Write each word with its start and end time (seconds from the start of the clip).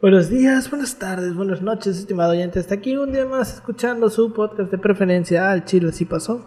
Buenos 0.00 0.30
días, 0.30 0.70
buenas 0.70 0.96
tardes, 0.96 1.34
buenas 1.34 1.60
noches, 1.60 1.98
estimado 1.98 2.30
oyente. 2.30 2.60
Hasta 2.60 2.76
aquí 2.76 2.96
un 2.96 3.10
día 3.10 3.26
más 3.26 3.54
escuchando 3.54 4.08
su 4.10 4.32
podcast 4.32 4.70
de 4.70 4.78
preferencia 4.78 5.50
al 5.50 5.64
Chile, 5.64 5.88
así 5.88 6.04
pasó. 6.04 6.46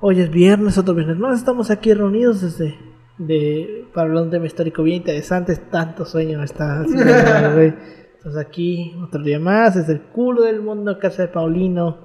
Hoy 0.00 0.20
es 0.20 0.28
viernes, 0.28 0.76
otro 0.76 0.92
viernes 0.92 1.16
más. 1.16 1.38
Estamos 1.38 1.70
aquí 1.70 1.94
reunidos 1.94 2.40
desde 2.40 2.76
de, 3.16 3.86
para 3.94 4.08
hablar 4.08 4.22
de 4.22 4.24
un 4.24 4.30
tema 4.32 4.46
histórico 4.46 4.82
bien 4.82 4.96
interesante. 4.96 5.54
Tanto 5.54 6.04
sueño 6.04 6.40
me 6.40 6.46
está 6.46 6.80
haciendo. 6.80 7.04
Estamos 8.16 8.36
aquí 8.38 8.92
otro 9.00 9.22
día 9.22 9.38
más, 9.38 9.76
desde 9.76 9.92
el 9.92 10.00
culo 10.00 10.42
del 10.42 10.60
mundo, 10.60 10.98
casa 10.98 11.22
de 11.22 11.28
Paulino. 11.28 11.98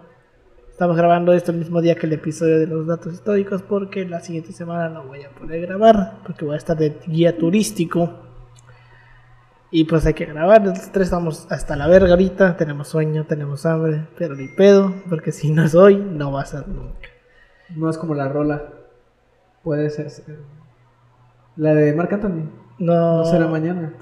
Estamos 0.69 0.95
grabando 0.95 1.33
esto 1.33 1.51
el 1.51 1.57
mismo 1.57 1.81
día 1.81 1.95
que 1.95 2.05
el 2.05 2.13
episodio 2.13 2.59
de 2.59 2.67
los 2.67 2.85
datos 2.85 3.15
históricos 3.15 3.63
porque 3.63 4.07
la 4.07 4.19
siguiente 4.19 4.51
semana 4.51 4.87
no 4.87 5.03
voy 5.07 5.23
a 5.23 5.31
poder 5.31 5.61
grabar 5.61 6.19
porque 6.23 6.45
voy 6.45 6.53
a 6.53 6.59
estar 6.59 6.77
de 6.77 6.95
guía 7.07 7.35
turístico. 7.35 8.28
Y 9.71 9.83
pues 9.83 10.05
hay 10.05 10.15
que 10.15 10.25
grabar, 10.25 10.65
los 10.65 10.91
tres 10.91 11.05
estamos 11.07 11.45
hasta 11.51 11.75
la 11.75 11.87
verga 11.87 12.11
ahorita, 12.11 12.57
tenemos 12.57 12.87
sueño, 12.87 13.25
tenemos 13.25 13.65
hambre, 13.67 14.07
pero 14.17 14.35
ni 14.35 14.47
pedo, 14.47 14.93
porque 15.09 15.31
si 15.31 15.51
no 15.51 15.63
es 15.63 15.75
hoy, 15.75 15.95
no 15.97 16.31
va 16.31 16.41
a 16.41 16.45
ser 16.45 16.67
nunca. 16.67 17.07
No 17.75 17.87
es 17.89 17.97
como 17.99 18.15
la 18.15 18.27
rola. 18.29 18.63
Puede 19.63 19.89
ser. 19.91 20.11
La 21.55 21.75
de 21.75 21.93
Marc 21.93 22.13
Anthony. 22.13 22.49
No, 22.79 23.17
No 23.19 23.25
será 23.25 23.47
mañana. 23.47 23.93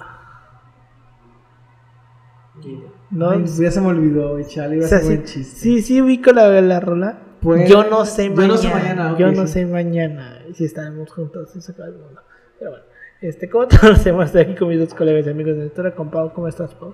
no, 3.12 3.30
Ay, 3.31 3.45
ya 3.45 3.72
se 3.72 3.81
me 3.81 3.88
olvidó, 3.88 4.42
chale, 4.44 4.78
iba 4.78 4.86
o 4.86 4.86
a 4.86 4.90
ser 4.90 5.02
sí, 5.02 5.06
buen 5.08 5.23
chiste. 5.23 5.56
sí, 5.59 5.81
sí 5.81 6.02
ubico 6.02 6.31
la, 6.31 6.62
la 6.62 6.80
rola. 6.80 7.20
Pues, 7.42 7.70
yo 7.70 7.84
no 7.90 8.06
sé 8.06 8.30
yo 8.30 8.36
mañana. 8.36 8.48
no 8.48 8.58
sé 8.58 8.70
mañana, 8.70 9.14
ok, 9.14 9.20
yo 9.20 9.31
no 9.31 9.48
sí. 9.48 9.54
sé 9.54 9.66
mañana 9.66 10.40
si 10.54 10.66
estaremos 10.66 11.12
juntos, 11.12 11.52
si 11.52 11.62
se 11.62 11.72
acaba 11.72 11.90
el 11.90 11.95
mundo. 11.95 12.22
Pero 12.59 12.72
bueno, 12.72 12.86
este, 13.22 13.50
¿cómo 13.50 13.68
te 13.68 13.76
hacemos? 13.88 14.26
Estoy 14.26 14.42
aquí 14.42 14.56
con 14.56 14.70
mis 14.70 14.80
dos 14.80 14.94
colegas 14.94 15.26
y 15.26 15.30
amigos 15.30 15.54
de 15.54 15.62
la 15.62 15.66
historia, 15.68 15.96
con 15.96 16.10
Pau, 16.10 16.34
¿cómo 16.34 16.48
estás, 16.48 16.74
Pau? 16.74 16.94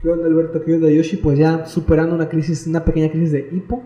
¿Qué 0.00 0.08
onda, 0.08 0.26
Alberto? 0.26 0.62
¿Qué 0.64 0.74
onda, 0.74 0.88
Yoshi? 0.88 1.16
Pues 1.18 1.38
ya 1.38 1.66
superando 1.66 2.14
una 2.14 2.28
crisis, 2.28 2.66
una 2.66 2.84
pequeña 2.84 3.10
crisis 3.10 3.32
de 3.32 3.48
hipo. 3.52 3.82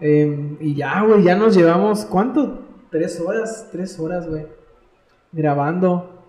Em, 0.00 0.56
y 0.60 0.74
ya, 0.74 1.02
güey, 1.02 1.22
ya 1.22 1.36
nos 1.36 1.54
llevamos, 1.54 2.04
¿cuánto? 2.06 2.62
Tres 2.90 3.20
horas, 3.20 3.68
tres 3.70 3.98
horas, 3.98 4.26
güey. 4.28 4.46
Grabando. 5.32 6.22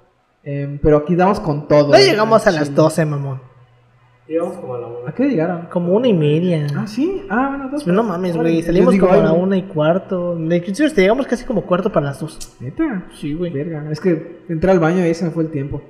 Em, 0.43 0.79
pero 0.79 0.97
aquí 0.97 1.15
damos 1.15 1.39
con 1.39 1.67
todo. 1.67 1.91
No 1.91 1.97
llegamos 1.97 2.45
a 2.45 2.51
las 2.51 2.63
chile. 2.63 2.75
12, 2.75 3.05
mamón. 3.05 3.41
Llegamos 4.27 4.57
como 4.57 4.75
a 4.75 4.79
la 4.79 4.87
¿A 4.87 4.89
una. 4.89 5.11
qué 5.13 5.29
llegaron? 5.29 5.67
Como 5.67 5.93
una 5.93 6.07
y 6.07 6.13
media. 6.13 6.67
Ah, 6.75 6.85
sí. 6.85 7.25
Ah, 7.29 7.47
bueno, 7.49 7.69
dos. 7.69 7.87
No 7.87 8.03
mames, 8.03 8.35
güey. 8.35 8.61
Salimos 8.61 8.91
digo, 8.93 9.07
como 9.07 9.17
a 9.17 9.21
ay, 9.21 9.23
la 9.23 9.31
güey. 9.31 9.43
una 9.43 9.57
y 9.57 9.63
cuarto. 9.63 10.37
Inclusive 10.37 10.87
hasta 10.87 11.01
llegamos 11.01 11.27
casi 11.27 11.45
como 11.45 11.61
cuarto 11.65 11.91
para 11.91 12.07
las 12.07 12.19
dos. 12.19 12.57
¿Neta? 12.59 13.05
Sí, 13.13 13.33
güey. 13.33 13.51
Verga, 13.53 13.89
es 13.89 14.01
que 14.01 14.41
entré 14.49 14.71
al 14.71 14.79
baño 14.79 14.99
y 14.99 15.03
ahí 15.03 15.13
se 15.13 15.25
me 15.25 15.31
fue 15.31 15.43
el 15.43 15.51
tiempo. 15.51 15.81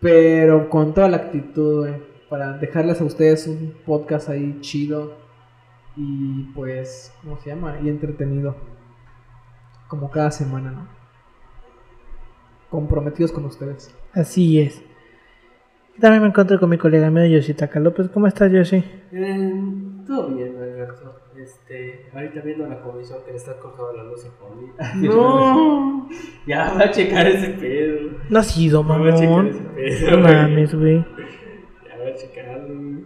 Pero 0.00 0.68
con 0.68 0.92
toda 0.92 1.08
la 1.08 1.16
actitud, 1.16 1.80
güey. 1.86 1.94
Para 2.28 2.58
dejarles 2.58 3.00
a 3.00 3.04
ustedes 3.04 3.46
un 3.46 3.74
podcast 3.86 4.28
ahí 4.28 4.58
chido. 4.60 5.14
Y 5.96 6.44
pues, 6.54 7.12
¿cómo 7.22 7.38
se 7.38 7.50
llama? 7.50 7.78
Y 7.82 7.88
entretenido. 7.88 8.54
Como 9.88 10.10
cada 10.10 10.30
semana, 10.30 10.70
¿no? 10.72 10.88
Comprometidos 12.70 13.32
con 13.32 13.44
ustedes. 13.44 13.94
Así 14.12 14.60
es. 14.60 14.82
También 16.00 16.22
me 16.22 16.28
encuentro 16.28 16.58
con 16.58 16.70
mi 16.70 16.78
colega 16.78 17.10
mío, 17.10 17.26
Yoshitaka 17.26 17.78
López. 17.78 18.08
¿Cómo 18.08 18.26
estás, 18.26 18.50
Yoshi? 18.50 18.82
Eh, 19.12 19.52
todo 20.06 20.28
bien, 20.34 20.56
Alberto. 20.56 21.16
Este, 21.36 22.06
ahorita 22.14 22.40
viendo 22.40 22.66
la 22.68 22.80
comisión 22.80 23.18
que 23.24 23.32
le 23.32 23.36
está 23.36 23.54
cortando 23.54 23.92
la 23.94 24.04
luz 24.04 24.24
a. 24.26 24.94
¡No! 24.96 26.08
Ya 26.46 26.72
va 26.74 26.84
a 26.84 26.90
checar 26.90 27.26
ese 27.26 27.48
pedo. 27.50 28.10
No 28.28 28.38
has 28.38 28.56
ido, 28.58 28.82
Ya 28.82 28.88
va 28.88 29.08
a 29.08 29.14
checar 29.14 29.28
mamón. 29.30 29.46
ese 29.76 30.04
pedo. 30.06 30.16
No 30.16 30.22
mames, 30.28 30.74
güey. 30.74 30.96
Ya 30.98 31.98
va 31.98 32.08
a 32.10 32.14
checarlo. 32.14 32.74
güey. 32.74 33.04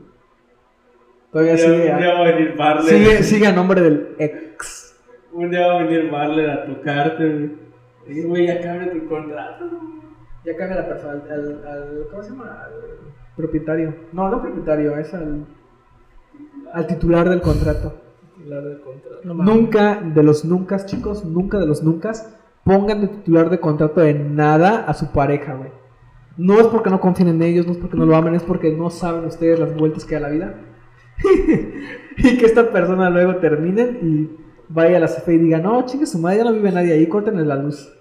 Todavía 1.32 1.58
sigue, 1.58 1.92
un 1.92 1.98
día 1.98 2.14
va 2.14 2.20
a 2.20 2.32
venir 2.32 2.54
sigue, 2.82 3.22
sigue 3.22 3.46
a 3.46 3.52
nombre 3.52 3.80
del 3.82 4.08
ex. 4.18 4.98
Un 5.32 5.50
día 5.50 5.66
va 5.66 5.80
a 5.80 5.82
venir 5.82 6.10
Marley 6.10 6.46
a 6.48 6.64
tocarte, 6.64 7.28
güey. 7.28 7.50
Y, 8.08 8.22
güey, 8.22 8.46
ya 8.46 8.60
cambia 8.60 8.92
tu 8.92 9.06
contrato. 9.06 9.68
Ya 10.46 10.56
cambia 10.56 10.76
la 10.76 10.88
persona, 10.88 11.12
al, 11.12 11.30
al, 11.32 11.66
al- 11.66 12.06
¿cómo 12.10 12.22
se 12.22 12.30
llama? 12.30 12.62
Al 12.64 12.72
propietario. 13.36 13.94
No, 14.12 14.28
no 14.30 14.40
propietario, 14.40 14.96
es 14.96 15.12
al, 15.12 15.44
al 16.72 16.86
titular 16.86 17.28
del 17.28 17.40
contrato. 17.40 17.94
Titular 18.36 18.62
del 18.62 18.80
contrato. 18.80 19.16
No. 19.24 19.34
Nunca 19.34 20.00
de 20.00 20.22
los 20.22 20.44
nunca, 20.44 20.84
chicos, 20.86 21.24
nunca 21.24 21.58
de 21.58 21.66
los 21.66 21.82
nunca 21.82 22.12
pongan 22.64 23.00
de 23.00 23.08
titular 23.08 23.50
de 23.50 23.58
contrato 23.60 24.00
de 24.00 24.14
nada 24.14 24.84
a 24.86 24.94
su 24.94 25.10
pareja, 25.12 25.54
güey. 25.54 25.70
No 26.36 26.60
es 26.60 26.66
porque 26.68 26.90
no 26.90 27.00
confíen 27.00 27.28
en 27.28 27.42
ellos, 27.42 27.66
no 27.66 27.72
es 27.72 27.78
porque 27.78 27.96
no 27.96 28.06
lo 28.06 28.14
amen, 28.14 28.34
es 28.34 28.42
porque 28.42 28.70
no 28.72 28.90
saben 28.90 29.24
ustedes 29.24 29.58
las 29.58 29.74
vueltas 29.76 30.04
que 30.04 30.14
da 30.14 30.20
la 30.22 30.28
vida. 30.28 30.54
y 32.18 32.36
que 32.38 32.44
esta 32.46 32.70
persona 32.70 33.08
luego 33.10 33.36
termine 33.36 33.82
y 34.02 34.36
vaya 34.68 34.98
a 34.98 35.00
la 35.00 35.06
CFE 35.06 35.34
y 35.34 35.38
diga, 35.38 35.58
no, 35.58 35.84
chingue 35.86 36.06
su 36.06 36.18
madre, 36.18 36.38
ya 36.38 36.44
no 36.44 36.52
vive 36.52 36.70
nadie 36.72 36.92
ahí, 36.92 37.06
córtenle 37.08 37.44
la 37.44 37.56
luz. 37.56 37.92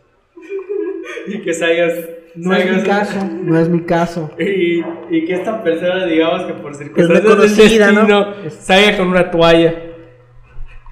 Y 1.28 1.42
que 1.42 1.54
salgas. 1.54 1.94
No 2.36 2.54
es 2.54 2.70
mi 2.70 2.84
caso, 2.84 3.30
no 3.44 3.60
es 3.60 3.70
mi 3.70 3.82
caso. 3.86 4.32
Y, 4.40 4.84
y 5.10 5.26
que 5.26 5.36
esta 5.36 5.64
persona, 5.64 6.06
digamos 6.06 6.46
que 6.46 6.54
por 6.54 6.76
circunstancias 6.76 7.24
del 7.24 7.36
conocida, 7.38 7.92
¿no? 7.92 8.34
destino, 8.42 8.62
salga 8.62 8.98
con 8.98 9.08
una 9.08 9.32
toalla. 9.32 9.74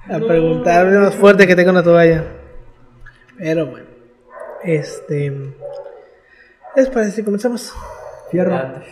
A 0.08 0.18
preguntarme 0.18 0.98
más 0.98 1.14
fuerte 1.14 1.46
que 1.46 1.56
tengo 1.56 1.70
una 1.70 1.82
toalla. 1.82 2.24
Pero 3.38 3.66
bueno. 3.66 3.86
Este. 4.62 5.32
¿Les 6.76 6.88
parece 6.90 7.12
si 7.12 7.22
comenzamos? 7.22 7.72
Fierro. 8.30 8.82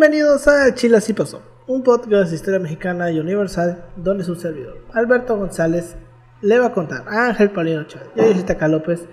Bienvenidos 0.00 0.46
a 0.46 0.72
Chile 0.76 0.98
Así 0.98 1.12
Pasó, 1.12 1.42
un 1.66 1.82
podcast 1.82 2.30
de 2.30 2.36
historia 2.36 2.60
mexicana 2.60 3.10
y 3.10 3.18
universal 3.18 3.86
donde 3.96 4.22
su 4.22 4.36
servidor, 4.36 4.78
Alberto 4.92 5.36
González, 5.36 5.96
le 6.40 6.56
va 6.60 6.66
a 6.66 6.72
contar 6.72 7.02
a 7.08 7.26
Ángel 7.26 7.50
Paulino 7.50 7.82
Chávez 7.82 8.08
y 8.14 8.20
a 8.20 8.28
Yoshitaka 8.28 8.68
López 8.68 9.08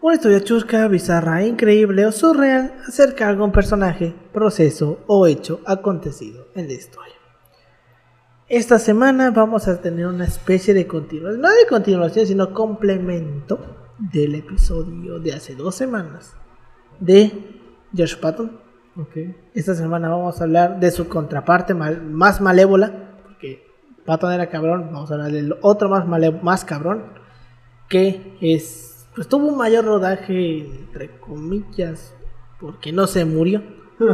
una 0.00 0.16
historia 0.16 0.42
chusca, 0.42 0.88
bizarra, 0.88 1.44
increíble 1.44 2.04
o 2.06 2.10
surreal 2.10 2.74
acerca 2.88 3.26
de 3.26 3.30
algún 3.30 3.52
personaje, 3.52 4.16
proceso 4.32 4.98
o 5.06 5.28
hecho 5.28 5.60
acontecido 5.64 6.48
en 6.56 6.66
la 6.66 6.74
historia. 6.74 7.14
Esta 8.48 8.80
semana 8.80 9.30
vamos 9.30 9.68
a 9.68 9.80
tener 9.80 10.08
una 10.08 10.24
especie 10.24 10.74
de 10.74 10.88
continuación, 10.88 11.40
no 11.40 11.50
de 11.50 11.68
continuación, 11.68 12.26
sino 12.26 12.52
complemento 12.52 13.60
del 13.96 14.34
episodio 14.34 15.20
de 15.20 15.34
hace 15.34 15.54
dos 15.54 15.76
semanas 15.76 16.34
de 16.98 17.30
Josh 17.96 18.16
Patton, 18.16 18.65
Ok. 18.98 19.16
esta 19.54 19.74
semana 19.74 20.08
vamos 20.08 20.40
a 20.40 20.44
hablar 20.44 20.80
de 20.80 20.90
su 20.90 21.08
contraparte 21.08 21.74
mal- 21.74 22.02
más 22.02 22.40
malévola, 22.40 22.92
porque 23.24 23.66
Patton 24.06 24.32
era 24.32 24.48
cabrón, 24.48 24.88
vamos 24.92 25.10
a 25.10 25.14
hablar 25.14 25.32
del 25.32 25.54
otro 25.60 25.88
más, 25.88 26.06
male- 26.06 26.30
más 26.42 26.64
cabrón, 26.64 27.02
que 27.88 28.36
es, 28.40 29.06
pues 29.14 29.28
tuvo 29.28 29.48
un 29.48 29.56
mayor 29.58 29.84
rodaje, 29.84 30.60
entre 30.60 31.10
comillas, 31.20 32.14
porque 32.60 32.90
no 32.92 33.06
se 33.06 33.24
murió 33.24 33.62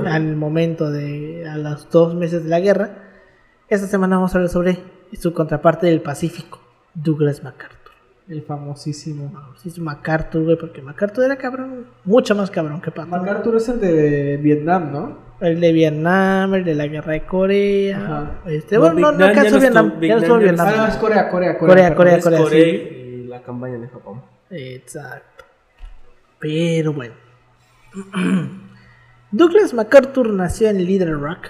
al 0.06 0.36
momento 0.36 0.90
de, 0.90 1.48
a 1.48 1.56
los 1.56 1.88
dos 1.90 2.14
meses 2.14 2.42
de 2.44 2.50
la 2.50 2.60
guerra. 2.60 2.98
Esta 3.68 3.86
semana 3.86 4.16
vamos 4.16 4.34
a 4.34 4.38
hablar 4.38 4.50
sobre 4.50 4.78
su 5.12 5.32
contraparte 5.32 5.86
del 5.86 6.02
Pacífico, 6.02 6.60
Douglas 6.94 7.42
MacArthur. 7.42 7.81
El 8.28 8.42
famosísimo. 8.42 9.32
Sí, 9.56 9.68
es 9.68 9.78
MacArthur, 9.78 10.44
güey, 10.44 10.56
porque 10.56 10.80
MacArthur 10.80 11.24
era 11.24 11.36
cabrón, 11.36 11.86
mucho 12.04 12.34
más 12.34 12.50
cabrón 12.50 12.80
que 12.80 12.90
Patton. 12.90 13.10
MacArthur 13.10 13.56
es 13.56 13.68
el 13.68 13.80
de 13.80 14.36
Vietnam, 14.36 14.92
¿no? 14.92 15.18
El 15.40 15.60
de 15.60 15.72
Vietnam, 15.72 16.54
el 16.54 16.64
de 16.64 16.74
la 16.74 16.86
guerra 16.86 17.14
de 17.14 17.26
Corea. 17.26 17.98
Ajá. 17.98 18.40
Este, 18.46 18.76
No, 18.76 18.82
bueno, 18.82 19.00
no, 19.00 19.12
no 19.12 19.18
ya 19.18 19.26
alcanzó 19.26 19.56
no 19.56 19.60
Vietnam. 19.60 20.00
Ya 20.00 20.14
no 20.14 20.20
estuvo 20.20 20.38
Vietnam. 20.38 20.68
Ah, 20.68 20.76
no, 20.76 20.86
es 20.86 20.96
Corea, 20.96 21.28
Corea, 21.28 21.58
Corea. 21.58 21.74
Corea, 21.74 21.88
perdón. 21.88 21.96
Corea, 21.96 22.16
Es 22.16 22.24
Corea, 22.24 22.40
Corea 22.42 22.64
sí. 22.64 22.68
y 22.68 23.26
la 23.26 23.42
campaña 23.42 23.78
de 23.78 23.88
Japón. 23.88 24.22
Exacto. 24.50 25.44
Pero 26.38 26.92
bueno. 26.92 27.14
Douglas 29.32 29.74
MacArthur 29.74 30.30
nació 30.30 30.68
en 30.68 30.84
Little 30.84 31.14
Rock. 31.14 31.48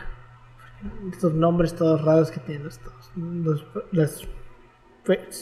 Estos 1.12 1.34
nombres 1.34 1.74
todos 1.74 2.02
raros 2.02 2.30
que 2.30 2.40
tienen 2.40 2.64
los, 2.64 2.80
los, 3.16 3.64
los, 3.92 4.28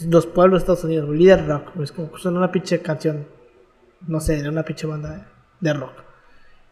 los 0.09 0.27
pueblos 0.27 0.61
de 0.61 0.63
Estados 0.63 0.85
Unidos. 0.85 1.09
Little 1.11 1.47
Rock, 1.47 1.77
es 1.81 1.93
como 1.93 2.13
que 2.13 2.19
suena 2.19 2.39
una 2.39 2.53
pinche 2.53 2.81
canción, 2.81 3.27
no 4.07 4.21
sé, 4.21 4.43
de 4.43 4.49
una 4.49 4.65
pinche 4.65 4.87
banda 4.87 5.31
de 5.61 5.73
rock. 5.73 5.93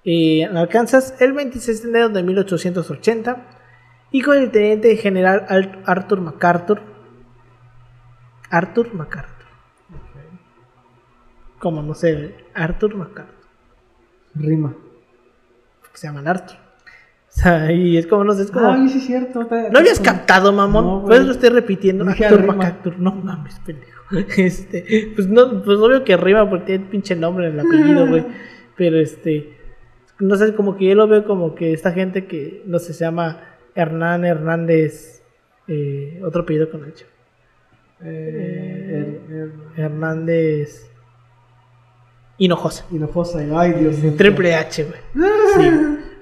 Y 0.03 0.41
en 0.41 0.57
Arkansas, 0.57 1.15
el 1.21 1.33
26 1.33 1.83
de 1.83 1.89
enero 1.89 2.09
de 2.09 2.23
1880, 2.23 3.47
hijo 4.13 4.33
del 4.33 4.51
teniente 4.51 4.97
general 4.97 5.47
Arthur 5.85 6.21
MacArthur. 6.21 6.81
Arthur 8.51 8.95
MacArthur. 8.95 9.47
Como 11.59 11.83
no 11.83 11.95
sé, 11.95 12.47
Arthur 12.55 12.95
MacArthur. 12.95 13.35
Rima. 14.35 14.75
Que 15.93 15.99
se 15.99 16.07
llaman 16.07 16.29
Arthur. 16.29 16.68
Sea, 17.43 17.71
y 17.73 17.97
es 17.97 18.07
como, 18.07 18.25
no 18.25 18.33
sé, 18.33 18.43
es 18.43 18.51
como. 18.51 18.67
Ay, 18.73 18.89
sí, 18.89 18.99
es 18.99 19.07
cierto. 19.07 19.47
¿No 19.71 19.79
habías 19.79 20.01
captado, 20.01 20.53
mamón? 20.53 20.85
No, 20.85 21.05
pues 21.07 21.25
lo 21.25 21.33
estoy 21.33 21.51
repitiendo. 21.51 22.05
Dije 22.05 22.29
rima. 22.29 22.55
MacArthur. 22.55 22.99
No 22.99 23.13
mames, 23.13 23.59
pendejo. 23.65 23.99
Este, 24.39 25.13
pues 25.15 25.29
no, 25.29 25.63
pues 25.63 25.79
obvio 25.79 26.03
que 26.03 26.17
rima 26.17 26.49
porque 26.49 26.65
tiene 26.67 26.87
pinche 26.87 27.15
nombre 27.15 27.49
en 27.49 27.55
el 27.55 27.61
apellido, 27.61 28.07
güey. 28.09 28.25
Pero 28.77 28.99
este. 28.99 29.55
No 30.19 30.35
sé, 30.37 30.55
como 30.55 30.77
que 30.77 30.87
yo 30.87 30.95
lo 30.97 31.07
veo 31.07 31.25
como 31.27 31.55
que 31.55 31.73
esta 31.73 31.93
gente 31.93 32.27
que, 32.27 32.63
no 32.67 32.79
sé, 32.81 32.93
se 32.93 33.05
llama 33.05 33.41
Hernán 33.75 34.25
Hernández. 34.25 35.23
eh, 35.69 36.21
otro 36.25 36.43
apellido 36.43 36.71
con 36.71 36.85
H. 36.85 37.05
Eh, 38.03 39.21
er- 39.29 39.33
er- 39.33 39.53
Hernández. 39.85 40.91
Hinojosa. 42.39 42.85
Hinojosa. 42.91 43.41
Ay, 43.61 43.73
Dios 43.75 43.99
mío. 43.99 44.15
Triple 44.17 44.55
H, 44.55 44.85
güey. 44.85 45.01
Sí, 45.57 45.71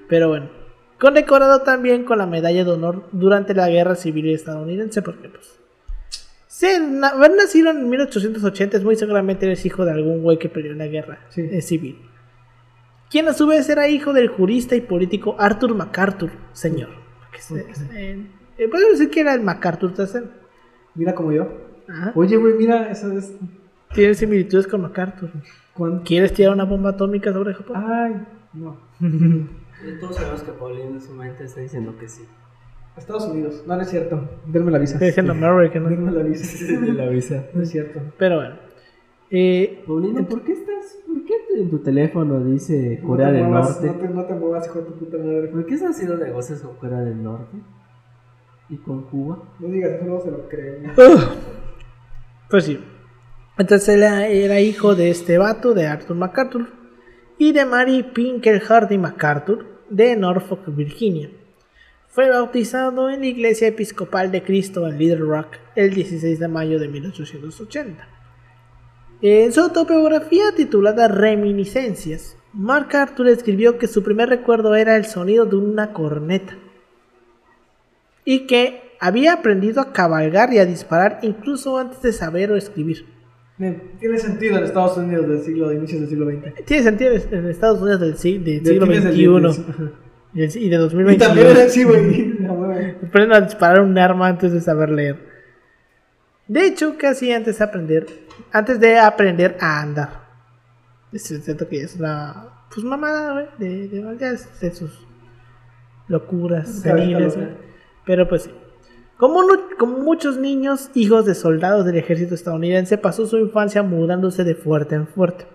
pero 0.09 0.29
bueno. 0.29 0.49
Condecorado 0.99 1.61
también 1.63 2.05
con 2.05 2.19
la 2.19 2.27
medalla 2.27 2.65
de 2.65 2.71
honor 2.71 3.05
durante 3.13 3.55
la 3.55 3.69
guerra 3.69 3.95
civil 3.97 4.29
estadounidense, 4.31 5.03
porque 5.03 5.29
pues. 5.29 5.59
Ser, 6.47 6.81
na- 6.81 7.09
haber 7.09 7.33
nacido 7.37 7.71
en 7.71 7.89
1880 7.91 8.79
es 8.79 8.85
muy 8.85 8.97
seguramente 8.97 9.45
eres 9.45 9.67
hijo 9.67 9.85
de 9.85 9.91
algún 9.93 10.23
güey 10.23 10.39
que 10.39 10.49
peleó 10.49 10.73
en 10.73 10.79
la 10.79 10.87
guerra 10.87 11.19
Sí. 11.29 11.43
eh, 11.43 11.61
civil. 11.61 11.99
Quien 13.11 13.29
a 13.29 13.35
su 13.35 13.47
vez 13.47 13.69
era 13.69 13.89
hijo 13.89 14.15
del 14.15 14.29
jurista 14.29 14.75
y 14.75 14.81
político 14.81 15.37
Arthur 15.39 15.75
MacArthur, 15.75 16.31
señor. 16.53 16.89
Que 17.33 17.43
se- 17.43 17.61
Ok. 17.61 17.69
eh, 17.95 18.27
eh, 18.57 18.69
podemos 18.69 18.93
decir 18.99 19.11
que 19.11 19.21
era 19.21 19.35
el 19.35 19.43
MacArthur 19.43 19.93
tercero. 19.93 20.29
Mira 20.95 21.15
como 21.15 21.31
yo. 21.33 21.47
Ajá. 21.89 22.13
Oye, 22.15 22.39
güey, 22.39 22.55
mira, 22.55 22.91
eso 22.91 23.13
es. 23.13 23.33
Tiene 23.95 24.15
similitudes 24.15 24.67
con 24.67 24.81
MacArthur. 24.81 25.31
¿Quieres 26.07 26.33
tirar 26.33 26.55
una 26.55 26.65
bomba 26.65 26.91
atómica 26.91 27.33
sobre 27.35 27.53
Japón? 27.53 27.77
Ay, 27.87 28.15
no. 28.55 28.79
Todos 30.01 30.17
sabemos 30.17 30.43
que 30.43 30.53
Paulino 30.53 30.91
en 30.91 31.01
su 31.01 31.13
mente 31.13 31.45
está 31.45 31.61
diciendo 31.61 31.97
que 31.99 32.09
sí. 32.09 32.25
Estados 32.97 33.27
Unidos. 33.27 33.63
No, 33.67 33.77
no 33.77 33.83
es 33.83 33.91
cierto. 33.91 34.29
Denme 34.47 34.71
la 34.71 34.79
visa. 34.79 34.95
Estoy 34.95 35.09
diciendo 35.09 35.33
American, 35.33 35.83
¿no? 35.83 35.89
Denme 35.91 36.13
la 36.13 36.23
visa. 36.23 36.65
De 36.81 36.93
la 36.93 37.09
visa. 37.09 37.45
No 37.53 37.63
es 37.63 37.71
cierto. 37.71 38.01
Pero 38.19 38.37
bueno. 38.37 38.57
Eh, 39.31 39.83
Paulino, 39.87 40.27
¿por 40.27 40.43
qué 40.43 40.53
estás? 40.53 40.99
¿Por 41.07 41.25
qué 41.25 41.35
en 41.59 41.69
tu 41.69 41.79
teléfono 41.81 42.43
dice 42.45 43.01
No 43.03 43.09
Corea 43.09 43.27
te 43.29 43.33
del 43.35 43.45
muevas, 43.45 43.71
Norte? 43.71 43.87
No 43.87 43.95
te, 43.95 44.09
no 44.15 44.25
te 44.25 44.35
muevas, 44.35 44.67
hijo 44.67 44.79
de 44.79 44.85
tu 44.85 44.93
puta 44.95 45.19
madre. 45.19 45.49
¿Por 45.49 45.67
qué 45.67 45.75
están 45.75 45.91
haciendo 45.91 46.17
negocios 46.17 46.61
con 46.61 46.77
Corea 46.77 47.01
del 47.01 47.23
Norte? 47.23 47.57
¿Y 48.69 48.77
con 48.79 49.03
Cuba? 49.03 49.43
No 49.59 49.69
digas 49.69 49.93
eso, 49.93 50.05
no 50.05 50.21
se 50.21 50.31
lo 50.31 50.49
creo. 50.49 50.77
Pues 52.49 52.65
sí. 52.65 52.81
Entonces 53.59 53.89
él 53.89 54.05
era, 54.05 54.29
era 54.29 54.61
hijo 54.61 54.95
de 54.95 55.11
este 55.11 55.37
vato, 55.37 55.75
de 55.75 55.89
Arthur 55.89 56.17
MacArthur, 56.17 56.69
y 57.39 57.51
de 57.53 57.65
Mary 57.65 58.05
Pinker 58.15 58.61
Hardy 58.61 58.99
MacArthur, 58.99 59.67
de 59.91 60.17
Norfolk, 60.17 60.63
Virginia. 60.75 61.31
Fue 62.09 62.31
bautizado 62.31 63.11
en 63.11 63.21
la 63.21 63.27
Iglesia 63.27 63.69
Episcopal 63.69 64.33
de 64.33 64.43
Cristo 64.43 64.87
en 64.87 64.99
Little 64.99 65.27
Rock 65.27 65.59
el 65.75 65.95
16 65.95 66.39
de 66.39 66.49
mayo 66.49 66.79
de 66.79 66.89
1880. 66.89 68.09
En 69.23 69.53
su 69.53 69.61
autobiografía 69.61 70.53
titulada 70.55 71.09
Reminiscencias, 71.09 72.37
MacArthur 72.53 73.29
escribió 73.29 73.79
que 73.79 73.87
su 73.87 74.03
primer 74.03 74.29
recuerdo 74.29 74.75
era 74.75 74.97
el 74.97 75.05
sonido 75.05 75.47
de 75.47 75.57
una 75.57 75.93
corneta 75.93 76.57
y 78.25 78.47
que 78.47 78.93
había 79.01 79.35
aprendido 79.35 79.81
a 79.81 79.93
cabalgar 79.93 80.53
y 80.53 80.59
a 80.59 80.67
disparar 80.67 81.21
incluso 81.23 81.79
antes 81.79 82.03
de 82.03 82.13
saber 82.13 82.51
o 82.51 82.57
escribir. 82.57 83.16
Tiene 83.59 84.19
sentido 84.19 84.59
en 84.59 84.65
Estados 84.65 84.97
Unidos 84.99 85.29
del 85.29 85.43
siglo, 85.43 85.69
de 85.69 85.77
inicios 85.77 86.01
del 86.01 86.11
siglo 86.11 86.27
XX. 86.31 86.65
Tiene 86.67 86.83
sentido 86.83 87.15
en 87.15 87.47
Estados 87.49 87.81
Unidos 87.81 88.01
del, 88.01 88.15
sig- 88.17 88.43
del 88.43 88.63
De 88.63 88.71
siglo 88.71 88.87
del 88.87 89.03
XXI 89.03 89.13
siglo- 89.17 89.51
y 90.35 90.43
y 90.43 90.69
de 90.69 90.77
Y 90.77 90.79
2021. 90.79 91.19
también 91.19 91.47
era 91.49 91.65
así, 91.65 91.85
güey. 91.85 92.37
Aprenden 93.07 93.33
a 93.33 93.41
disparar 93.41 93.81
un 93.81 93.97
arma 93.99 94.29
antes 94.29 94.53
de 94.53 94.61
saber 94.61 94.91
leer. 94.91 95.19
De 96.49 96.67
hecho, 96.67 96.97
casi 96.99 97.33
antes 97.33 97.59
de 97.59 97.65
aprender, 97.65 98.07
antes 98.53 98.79
de 98.79 98.99
aprender 98.99 99.57
a 99.61 99.81
andar. 99.81 100.27
Es 101.13 101.23
cierto 101.23 101.67
que 101.69 101.81
es 101.81 101.97
una 101.97 102.49
pues 102.73 102.85
mamada, 102.85 103.33
güey, 103.33 103.47
de, 103.59 103.89
de, 103.89 104.27
es 104.33 104.61
de 104.61 104.71
sus 104.75 105.07
locuras 106.09 106.69
seniles. 106.83 107.39
Pero 108.05 108.29
pues 108.29 108.43
sí. 108.43 108.51
Como, 109.17 109.43
no- 109.43 109.56
como 109.79 109.99
muchos 109.99 110.39
niños, 110.39 110.91
hijos 110.95 111.27
de 111.27 111.35
soldados 111.35 111.85
del 111.85 111.97
ejército 111.97 112.35
estadounidense, 112.35 112.99
pasó 112.99 113.27
su 113.27 113.39
infancia 113.39 113.83
mudándose 113.83 114.45
de 114.45 114.55
fuerte 114.55 114.95
en 114.95 115.07
fuerte. 115.07 115.47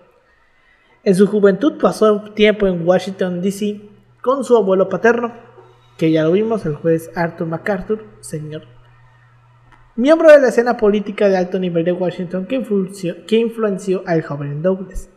En 1.04 1.14
su 1.14 1.26
juventud 1.26 1.78
pasó 1.80 2.22
tiempo 2.32 2.66
en 2.66 2.86
Washington, 2.86 3.42
D.C. 3.42 3.80
con 4.20 4.44
su 4.44 4.56
abuelo 4.56 4.88
paterno, 4.88 5.32
que 5.98 6.12
ya 6.12 6.24
lo 6.24 6.32
vimos, 6.32 6.64
el 6.64 6.76
juez 6.76 7.10
Arthur 7.16 7.48
MacArthur, 7.48 8.04
señor. 8.20 8.62
Miembro 9.96 10.30
de 10.30 10.40
la 10.40 10.48
escena 10.48 10.76
política 10.76 11.28
de 11.28 11.36
alto 11.36 11.58
nivel 11.58 11.84
de 11.84 11.92
Washington 11.92 12.46
que 12.46 12.54
influenció, 12.54 13.26
que 13.26 13.36
influenció 13.36 14.02
al 14.06 14.22
joven 14.22 14.62
Douglas. 14.62 15.10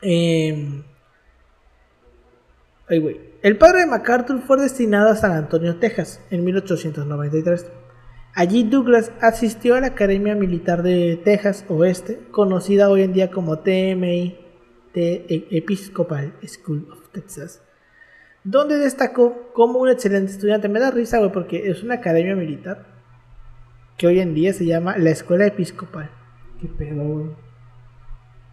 Em, 0.00 0.82
ay, 2.88 2.98
güey. 3.00 3.27
El 3.42 3.56
padre 3.56 3.80
de 3.80 3.86
MacArthur 3.86 4.40
fue 4.42 4.60
destinado 4.60 5.10
a 5.10 5.16
San 5.16 5.32
Antonio, 5.32 5.76
Texas, 5.76 6.20
en 6.30 6.44
1893. 6.44 7.66
Allí 8.34 8.64
Douglas 8.64 9.12
asistió 9.20 9.74
a 9.76 9.80
la 9.80 9.88
Academia 9.88 10.34
Militar 10.34 10.82
de 10.82 11.20
Texas 11.24 11.64
Oeste, 11.68 12.20
conocida 12.30 12.88
hoy 12.90 13.02
en 13.02 13.12
día 13.12 13.30
como 13.30 13.60
TMI, 13.60 14.38
The 14.92 15.24
Episcopal 15.56 16.34
School 16.46 16.88
of 16.92 17.08
Texas, 17.10 17.62
donde 18.44 18.76
destacó 18.78 19.50
como 19.52 19.78
un 19.78 19.88
excelente 19.88 20.32
estudiante. 20.32 20.68
Me 20.68 20.80
da 20.80 20.90
risa, 20.90 21.18
güey, 21.18 21.32
porque 21.32 21.70
es 21.70 21.82
una 21.82 21.94
academia 21.94 22.34
militar 22.34 22.86
que 23.96 24.06
hoy 24.06 24.20
en 24.20 24.34
día 24.34 24.52
se 24.52 24.66
llama 24.66 24.98
la 24.98 25.10
Escuela 25.10 25.46
Episcopal. 25.46 26.10
Qué 26.60 26.68
pedo, 26.68 27.02
güey. 27.04 27.30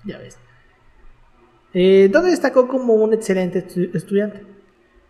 Ya 0.06 0.18
ves. 0.20 0.38
Eh, 1.74 2.10
donde 2.12 2.30
destacó 2.32 2.68
como 2.68 2.94
un 2.94 3.14
excelente 3.14 3.68
estu- 3.68 3.94
estudiante. 3.96 4.46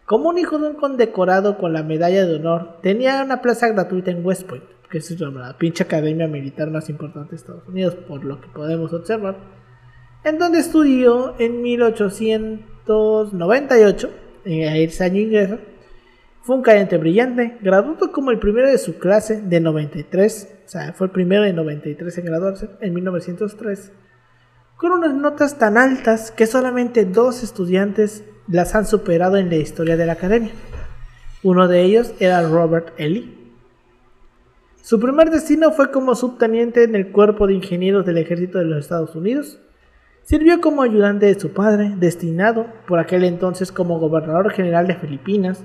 Como 0.05 0.29
un 0.29 0.37
hijo 0.37 0.59
de 0.59 0.69
un 0.69 0.75
condecorado 0.75 1.57
con 1.57 1.73
la 1.73 1.81
medalla 1.81 2.27
de 2.27 2.35
honor, 2.35 2.77
tenía 2.83 3.23
una 3.23 3.41
plaza 3.41 3.69
gratuita 3.69 4.11
en 4.11 4.23
West 4.23 4.43
Point, 4.43 4.63
que 4.89 4.99
es 4.99 5.19
la 5.19 5.57
pinche 5.57 5.83
academia 5.83 6.27
militar 6.27 6.69
más 6.69 6.89
importante 6.89 7.31
de 7.31 7.37
Estados 7.37 7.67
Unidos, 7.67 7.95
por 7.95 8.23
lo 8.23 8.39
que 8.39 8.49
podemos 8.49 8.93
observar, 8.93 9.37
en 10.23 10.37
donde 10.37 10.59
estudió 10.59 11.33
en 11.39 11.63
1898, 11.63 14.11
en 14.45 14.75
ese 14.75 15.03
año 15.03 15.21
ingresa. 15.21 15.57
Fue 16.43 16.55
un 16.55 16.61
cadete 16.61 16.99
brillante, 16.99 17.57
graduado 17.61 18.11
como 18.11 18.29
el 18.29 18.37
primero 18.37 18.69
de 18.69 18.77
su 18.77 18.99
clase 18.99 19.41
de 19.41 19.59
93, 19.59 20.59
o 20.65 20.69
sea, 20.69 20.93
fue 20.93 21.07
el 21.07 21.11
primero 21.11 21.41
de 21.43 21.53
93 21.53 22.15
en 22.19 22.25
graduarse 22.25 22.69
en 22.79 22.93
1903 22.93 23.91
con 24.77 24.91
unas 24.91 25.13
notas 25.13 25.57
tan 25.57 25.77
altas 25.77 26.31
que 26.31 26.45
solamente 26.45 27.05
dos 27.05 27.43
estudiantes 27.43 28.23
las 28.47 28.75
han 28.75 28.85
superado 28.85 29.37
en 29.37 29.49
la 29.49 29.55
historia 29.55 29.97
de 29.97 30.05
la 30.05 30.13
academia. 30.13 30.51
Uno 31.43 31.67
de 31.67 31.83
ellos 31.83 32.13
era 32.19 32.47
Robert 32.47 32.93
Ely. 32.97 33.45
Su 34.81 34.99
primer 34.99 35.31
destino 35.31 35.71
fue 35.71 35.91
como 35.91 36.15
subteniente 36.15 36.83
en 36.83 36.95
el 36.95 37.11
cuerpo 37.11 37.47
de 37.47 37.53
ingenieros 37.53 38.05
del 38.05 38.17
ejército 38.17 38.59
de 38.59 38.65
los 38.65 38.79
Estados 38.79 39.15
Unidos. 39.15 39.59
Sirvió 40.23 40.61
como 40.61 40.81
ayudante 40.81 41.27
de 41.27 41.39
su 41.39 41.53
padre, 41.53 41.93
destinado 41.97 42.67
por 42.87 42.99
aquel 42.99 43.23
entonces 43.23 43.71
como 43.71 43.99
gobernador 43.99 44.51
general 44.51 44.87
de 44.87 44.95
Filipinas, 44.95 45.63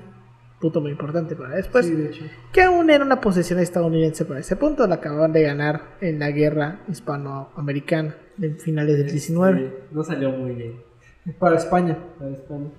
punto 0.59 0.81
muy 0.81 0.91
importante 0.91 1.35
para 1.35 1.55
después, 1.55 1.87
sí, 1.87 1.95
de 1.95 2.09
hecho. 2.09 2.23
que 2.53 2.61
aún 2.61 2.91
era 2.91 3.03
una 3.03 3.19
posesión 3.19 3.59
estadounidense 3.59 4.23
para 4.25 4.39
ese 4.39 4.55
punto, 4.55 4.85
la 4.85 4.95
acababan 4.95 5.33
de 5.33 5.41
ganar 5.41 5.97
en 5.99 6.19
la 6.19 6.29
guerra 6.29 6.81
hispanoamericana 6.87 8.15
de 8.37 8.53
finales 8.53 8.99
del 8.99 9.11
19. 9.11 9.59
Sí, 9.59 9.73
no 9.91 10.03
salió 10.03 10.29
muy 10.29 10.51
bien. 10.53 10.90
Para 11.39 11.57
España. 11.57 11.97
Para 12.17 12.31
España. 12.31 12.69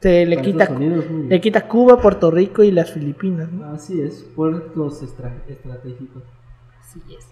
Se 0.00 0.26
le 0.26 0.36
Para 0.36 0.44
quita, 0.46 0.62
Estados 0.64 0.82
Unidos, 0.82 1.04
le 1.30 1.40
quita 1.40 1.66
Cuba, 1.68 2.00
Puerto 2.00 2.30
Rico 2.30 2.62
y 2.62 2.70
las 2.70 2.90
Filipinas. 2.92 3.50
¿no? 3.50 3.66
Así 3.72 4.00
es, 4.02 4.22
puertos 4.36 5.02
estra- 5.02 5.42
estratégicos. 5.48 6.22
Así 6.80 7.00
es. 7.16 7.26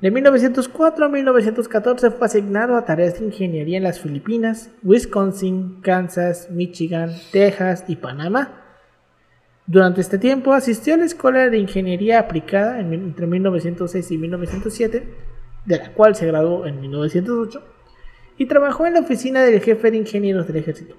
De 0.00 0.10
1904 0.10 1.06
a 1.06 1.08
1914 1.08 2.10
fue 2.10 2.26
asignado 2.26 2.76
a 2.76 2.84
tareas 2.84 3.18
de 3.18 3.24
ingeniería 3.26 3.78
en 3.78 3.84
las 3.84 4.00
Filipinas, 4.00 4.70
Wisconsin, 4.82 5.80
Kansas, 5.82 6.48
Michigan, 6.50 7.10
Texas 7.32 7.84
y 7.88 7.96
Panamá. 7.96 8.60
Durante 9.66 10.00
este 10.02 10.18
tiempo 10.18 10.52
asistió 10.52 10.94
a 10.94 10.98
la 10.98 11.06
Escuela 11.06 11.48
de 11.48 11.58
Ingeniería 11.58 12.20
Aplicada 12.20 12.78
en- 12.80 12.92
entre 12.92 13.26
1906 13.26 14.10
y 14.10 14.18
1907, 14.18 15.08
de 15.64 15.76
la 15.78 15.92
cual 15.92 16.14
se 16.14 16.26
graduó 16.26 16.66
en 16.66 16.80
1908, 16.82 17.62
y 18.38 18.46
trabajó 18.46 18.86
en 18.86 18.94
la 18.94 19.00
oficina 19.00 19.42
del 19.44 19.60
jefe 19.60 19.90
de 19.90 19.96
ingenieros 19.98 20.46
del 20.46 20.56
ejército. 20.56 20.96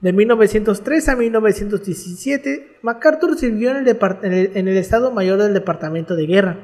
De 0.00 0.12
1903 0.14 1.08
a 1.10 1.16
1917, 1.16 2.78
MacArthur 2.82 3.36
sirvió 3.36 3.70
en 3.70 3.86
el, 3.86 4.50
el- 4.54 4.68
Estado 4.76 5.10
Mayor 5.12 5.42
del 5.42 5.52
Departamento 5.52 6.16
de 6.16 6.26
Guerra, 6.26 6.58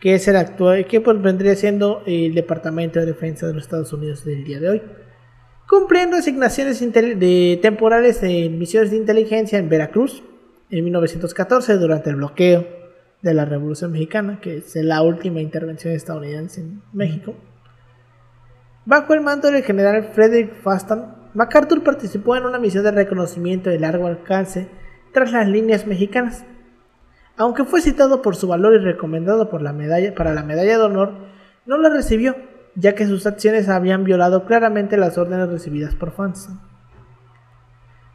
que 0.00 0.14
es 0.14 0.28
el 0.28 0.36
actual, 0.36 0.86
que 0.86 1.00
pues 1.00 1.20
vendría 1.20 1.56
siendo 1.56 2.02
el 2.06 2.34
Departamento 2.34 3.00
de 3.00 3.06
Defensa 3.06 3.46
de 3.46 3.54
los 3.54 3.62
Estados 3.64 3.92
Unidos 3.92 4.24
del 4.24 4.44
día 4.44 4.60
de 4.60 4.68
hoy, 4.68 4.82
cumpliendo 5.68 6.16
asignaciones 6.18 6.78
temporales 7.62 8.22
en 8.22 8.58
misiones 8.58 8.90
de 8.90 8.96
inteligencia 8.98 9.58
en 9.58 9.68
Veracruz 9.68 10.22
en 10.70 10.84
1914 10.84 11.74
durante 11.78 12.10
el 12.10 12.16
bloqueo 12.16 12.66
de 13.22 13.34
la 13.34 13.46
Revolución 13.46 13.92
Mexicana, 13.92 14.40
que 14.42 14.58
es 14.58 14.76
la 14.76 15.00
última 15.02 15.40
intervención 15.40 15.94
estadounidense 15.94 16.60
en 16.60 16.82
México. 16.92 17.34
Bajo 18.88 19.12
el 19.12 19.20
mando 19.20 19.50
del 19.50 19.62
general 19.64 20.02
Frederick 20.14 20.62
Faston, 20.62 21.14
MacArthur 21.34 21.82
participó 21.82 22.36
en 22.36 22.46
una 22.46 22.58
misión 22.58 22.84
de 22.84 22.90
reconocimiento 22.90 23.68
de 23.68 23.78
largo 23.78 24.06
alcance 24.06 24.66
tras 25.12 25.30
las 25.30 25.46
líneas 25.46 25.86
mexicanas. 25.86 26.46
Aunque 27.36 27.64
fue 27.64 27.82
citado 27.82 28.22
por 28.22 28.34
su 28.34 28.48
valor 28.48 28.72
y 28.72 28.78
recomendado 28.78 29.50
para 29.50 29.62
la 29.62 29.74
medalla 30.42 30.78
de 30.78 30.82
honor, 30.82 31.12
no 31.66 31.76
la 31.76 31.90
recibió, 31.90 32.34
ya 32.76 32.94
que 32.94 33.06
sus 33.06 33.26
acciones 33.26 33.68
habían 33.68 34.04
violado 34.04 34.46
claramente 34.46 34.96
las 34.96 35.18
órdenes 35.18 35.50
recibidas 35.50 35.94
por 35.94 36.12
Faston. 36.12 36.58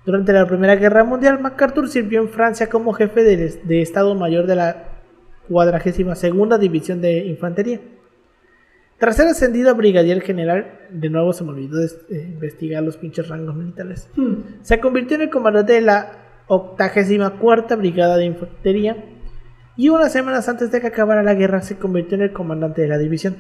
Durante 0.07 0.33
la 0.33 0.47
Primera 0.47 0.75
Guerra 0.75 1.03
Mundial, 1.03 1.39
MacArthur 1.39 1.87
sirvió 1.87 2.19
en 2.19 2.29
Francia 2.29 2.67
como 2.67 2.93
jefe 2.93 3.21
de, 3.21 3.61
de 3.63 3.81
Estado 3.83 4.15
Mayor 4.15 4.47
de 4.47 4.55
la 4.55 4.85
42 5.49 6.59
División 6.59 6.99
de 6.99 7.25
Infantería. 7.27 7.79
Tras 8.97 9.17
ser 9.17 9.27
ascendido 9.27 9.71
a 9.71 9.73
brigadier 9.73 10.21
general, 10.21 10.79
de 10.89 11.09
nuevo 11.09 11.33
se 11.33 11.43
me 11.43 11.49
olvidó 11.49 11.77
de, 11.77 11.87
eh, 12.09 12.29
investigar 12.33 12.83
los 12.83 12.97
pinches 12.97 13.27
rangos 13.27 13.55
militares, 13.55 14.09
se 14.61 14.79
convirtió 14.79 15.15
en 15.15 15.23
el 15.23 15.29
comandante 15.29 15.73
de 15.73 15.81
la 15.81 16.23
84 16.47 17.77
Brigada 17.77 18.17
de 18.17 18.25
Infantería 18.25 19.03
y 19.75 19.89
unas 19.89 20.11
semanas 20.11 20.47
antes 20.47 20.71
de 20.71 20.81
que 20.81 20.87
acabara 20.87 21.23
la 21.23 21.33
guerra 21.33 21.61
se 21.61 21.77
convirtió 21.77 22.15
en 22.15 22.23
el 22.23 22.33
comandante 22.33 22.81
de 22.81 22.87
la 22.87 22.97
división. 22.97 23.37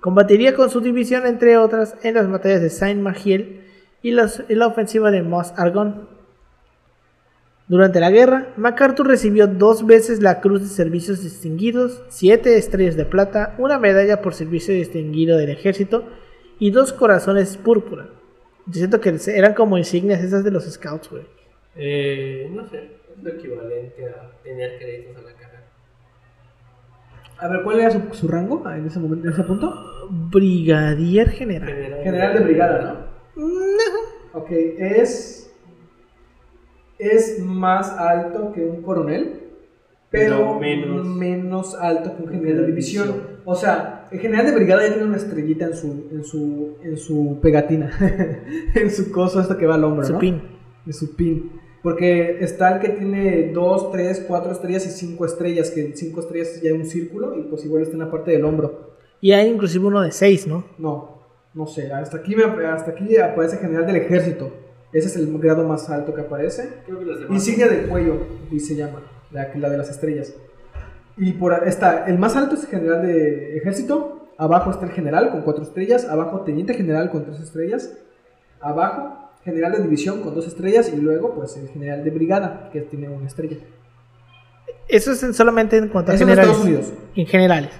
Combatiría 0.00 0.54
con 0.54 0.70
su 0.70 0.80
división, 0.80 1.26
entre 1.26 1.56
otras, 1.56 1.96
en 2.02 2.14
las 2.14 2.30
batallas 2.30 2.62
de 2.62 2.70
Saint-Magiel 2.70 3.64
y 4.00 4.10
en 4.10 4.58
la 4.58 4.66
ofensiva 4.66 5.10
de 5.10 5.22
Mos 5.22 5.52
Argonne. 5.56 6.17
Durante 7.68 8.00
la 8.00 8.10
guerra, 8.10 8.54
MacArthur 8.56 9.06
recibió 9.06 9.46
dos 9.46 9.84
veces 9.84 10.22
la 10.22 10.40
Cruz 10.40 10.62
de 10.62 10.68
Servicios 10.68 11.22
Distinguidos, 11.22 12.02
siete 12.08 12.56
estrellas 12.56 12.96
de 12.96 13.04
plata, 13.04 13.54
una 13.58 13.78
medalla 13.78 14.22
por 14.22 14.32
servicio 14.32 14.72
distinguido 14.72 15.36
del 15.36 15.50
ejército 15.50 16.04
y 16.58 16.70
dos 16.70 16.94
corazones 16.94 17.58
púrpura. 17.58 18.08
Yo 18.66 18.72
siento 18.72 19.00
que 19.02 19.14
eran 19.34 19.52
como 19.52 19.76
insignias 19.76 20.24
esas 20.24 20.44
de 20.44 20.50
los 20.50 20.64
scouts, 20.64 21.10
güey. 21.10 21.24
Eh, 21.76 22.50
no 22.50 22.66
sé, 22.66 22.78
es 23.14 23.22
lo 23.22 23.30
equivalente 23.30 24.06
a 24.06 24.30
tener 24.42 24.78
créditos 24.78 25.16
a 25.18 25.20
la 25.20 25.32
carrera. 25.34 25.64
A 27.36 27.48
ver, 27.48 27.62
¿cuál 27.62 27.80
era 27.80 27.90
su, 27.90 28.00
su 28.14 28.28
rango 28.28 28.62
en 28.70 28.86
ese 28.86 28.98
momento, 28.98 29.26
en 29.26 29.32
ese 29.34 29.42
punto? 29.44 30.08
Brigadier 30.10 31.28
general. 31.28 31.68
General 32.02 32.34
de 32.34 32.40
brigada, 32.40 33.08
¿no? 33.36 34.38
Ok, 34.38 34.50
es. 34.50 35.47
Es 36.98 37.38
más 37.40 37.90
alto 37.90 38.52
que 38.52 38.64
un 38.64 38.82
coronel, 38.82 39.40
pero 40.10 40.58
menos- 40.58 41.06
menos, 41.06 41.74
alto 41.74 42.16
que 42.16 42.22
un 42.22 42.28
general 42.30 42.58
de 42.62 42.66
división. 42.66 43.38
O 43.44 43.54
sea, 43.54 44.08
el 44.10 44.20
general 44.20 44.46
de 44.46 44.52
brigada 44.54 44.82
ya 44.82 44.92
tiene 44.94 45.06
una 45.08 45.16
estrellita 45.16 45.66
en 45.66 45.74
su, 45.74 46.06
en 46.10 46.24
su, 46.24 46.76
en 46.82 46.96
su 46.96 47.38
pegatina, 47.42 47.90
en 48.74 48.90
su 48.90 49.10
coso, 49.12 49.40
esto 49.40 49.56
que 49.56 49.66
va 49.66 49.74
al 49.76 49.84
hombro, 49.84 50.04
Su 50.06 50.14
¿no? 50.14 50.18
pin. 50.18 50.42
En 50.86 50.92
su 50.92 51.14
pin. 51.14 51.52
Porque 51.82 52.38
está 52.40 52.74
el 52.74 52.80
que 52.80 52.88
tiene 52.88 53.52
2, 53.52 53.92
3, 53.92 54.24
4 54.26 54.52
estrellas 54.52 54.86
y 54.86 54.90
5 54.90 55.24
estrellas, 55.26 55.70
que 55.70 55.92
5 55.94 56.20
estrellas 56.20 56.48
es 56.48 56.62
ya 56.62 56.74
un 56.74 56.84
círculo 56.84 57.38
y 57.38 57.42
pues 57.44 57.64
igual 57.64 57.82
está 57.82 57.94
en 57.94 58.00
la 58.00 58.10
parte 58.10 58.32
del 58.32 58.44
hombro. 58.44 58.96
Y 59.20 59.32
hay 59.32 59.48
inclusive 59.48 59.86
uno 59.86 60.00
de 60.02 60.10
seis, 60.12 60.46
¿no? 60.46 60.64
No, 60.78 61.18
no 61.54 61.66
sé, 61.66 61.92
hasta 61.92 62.18
aquí, 62.18 62.34
me- 62.36 62.66
hasta 62.66 62.90
aquí 62.92 63.16
aparece 63.16 63.58
general 63.58 63.86
del 63.86 63.96
ejército. 63.96 64.50
Ese 64.92 65.08
es 65.08 65.16
el 65.16 65.36
grado 65.38 65.66
más 65.68 65.88
alto 65.90 66.14
que 66.14 66.22
aparece. 66.22 66.80
Creo 66.86 66.98
que 66.98 67.04
demás. 67.04 67.30
Insignia 67.30 67.68
de 67.68 67.82
cuello, 67.86 68.16
y 68.50 68.58
se 68.60 68.74
llama, 68.74 69.02
la, 69.30 69.48
la 69.54 69.68
de 69.70 69.76
las 69.78 69.90
estrellas. 69.90 70.32
Y 71.16 71.32
por 71.32 71.66
está, 71.66 72.06
el 72.06 72.18
más 72.18 72.36
alto 72.36 72.54
es 72.54 72.62
el 72.64 72.68
general 72.70 73.02
de 73.02 73.56
ejército, 73.58 74.28
abajo 74.38 74.70
está 74.70 74.86
el 74.86 74.92
general 74.92 75.30
con 75.30 75.42
cuatro 75.42 75.62
estrellas, 75.64 76.04
abajo 76.08 76.40
teniente 76.42 76.74
general 76.74 77.10
con 77.10 77.24
tres 77.24 77.40
estrellas, 77.40 77.92
abajo 78.60 79.30
general 79.44 79.72
de 79.72 79.82
división 79.82 80.22
con 80.22 80.34
dos 80.34 80.46
estrellas 80.46 80.92
y 80.92 80.96
luego 81.00 81.34
pues 81.34 81.56
el 81.56 81.68
general 81.68 82.04
de 82.04 82.10
brigada 82.10 82.70
que 82.72 82.82
tiene 82.82 83.08
una 83.08 83.26
estrella. 83.26 83.56
Eso 84.88 85.12
es 85.12 85.22
en- 85.22 85.34
solamente 85.34 85.76
en 85.76 85.88
cuanto 85.88 86.12
a 86.12 86.14
Eso 86.14 86.22
en 86.24 86.30
generales. 86.30 86.50
Estados 86.56 86.66
Unidos. 86.66 86.92
En 87.14 87.26
generales. 87.26 87.70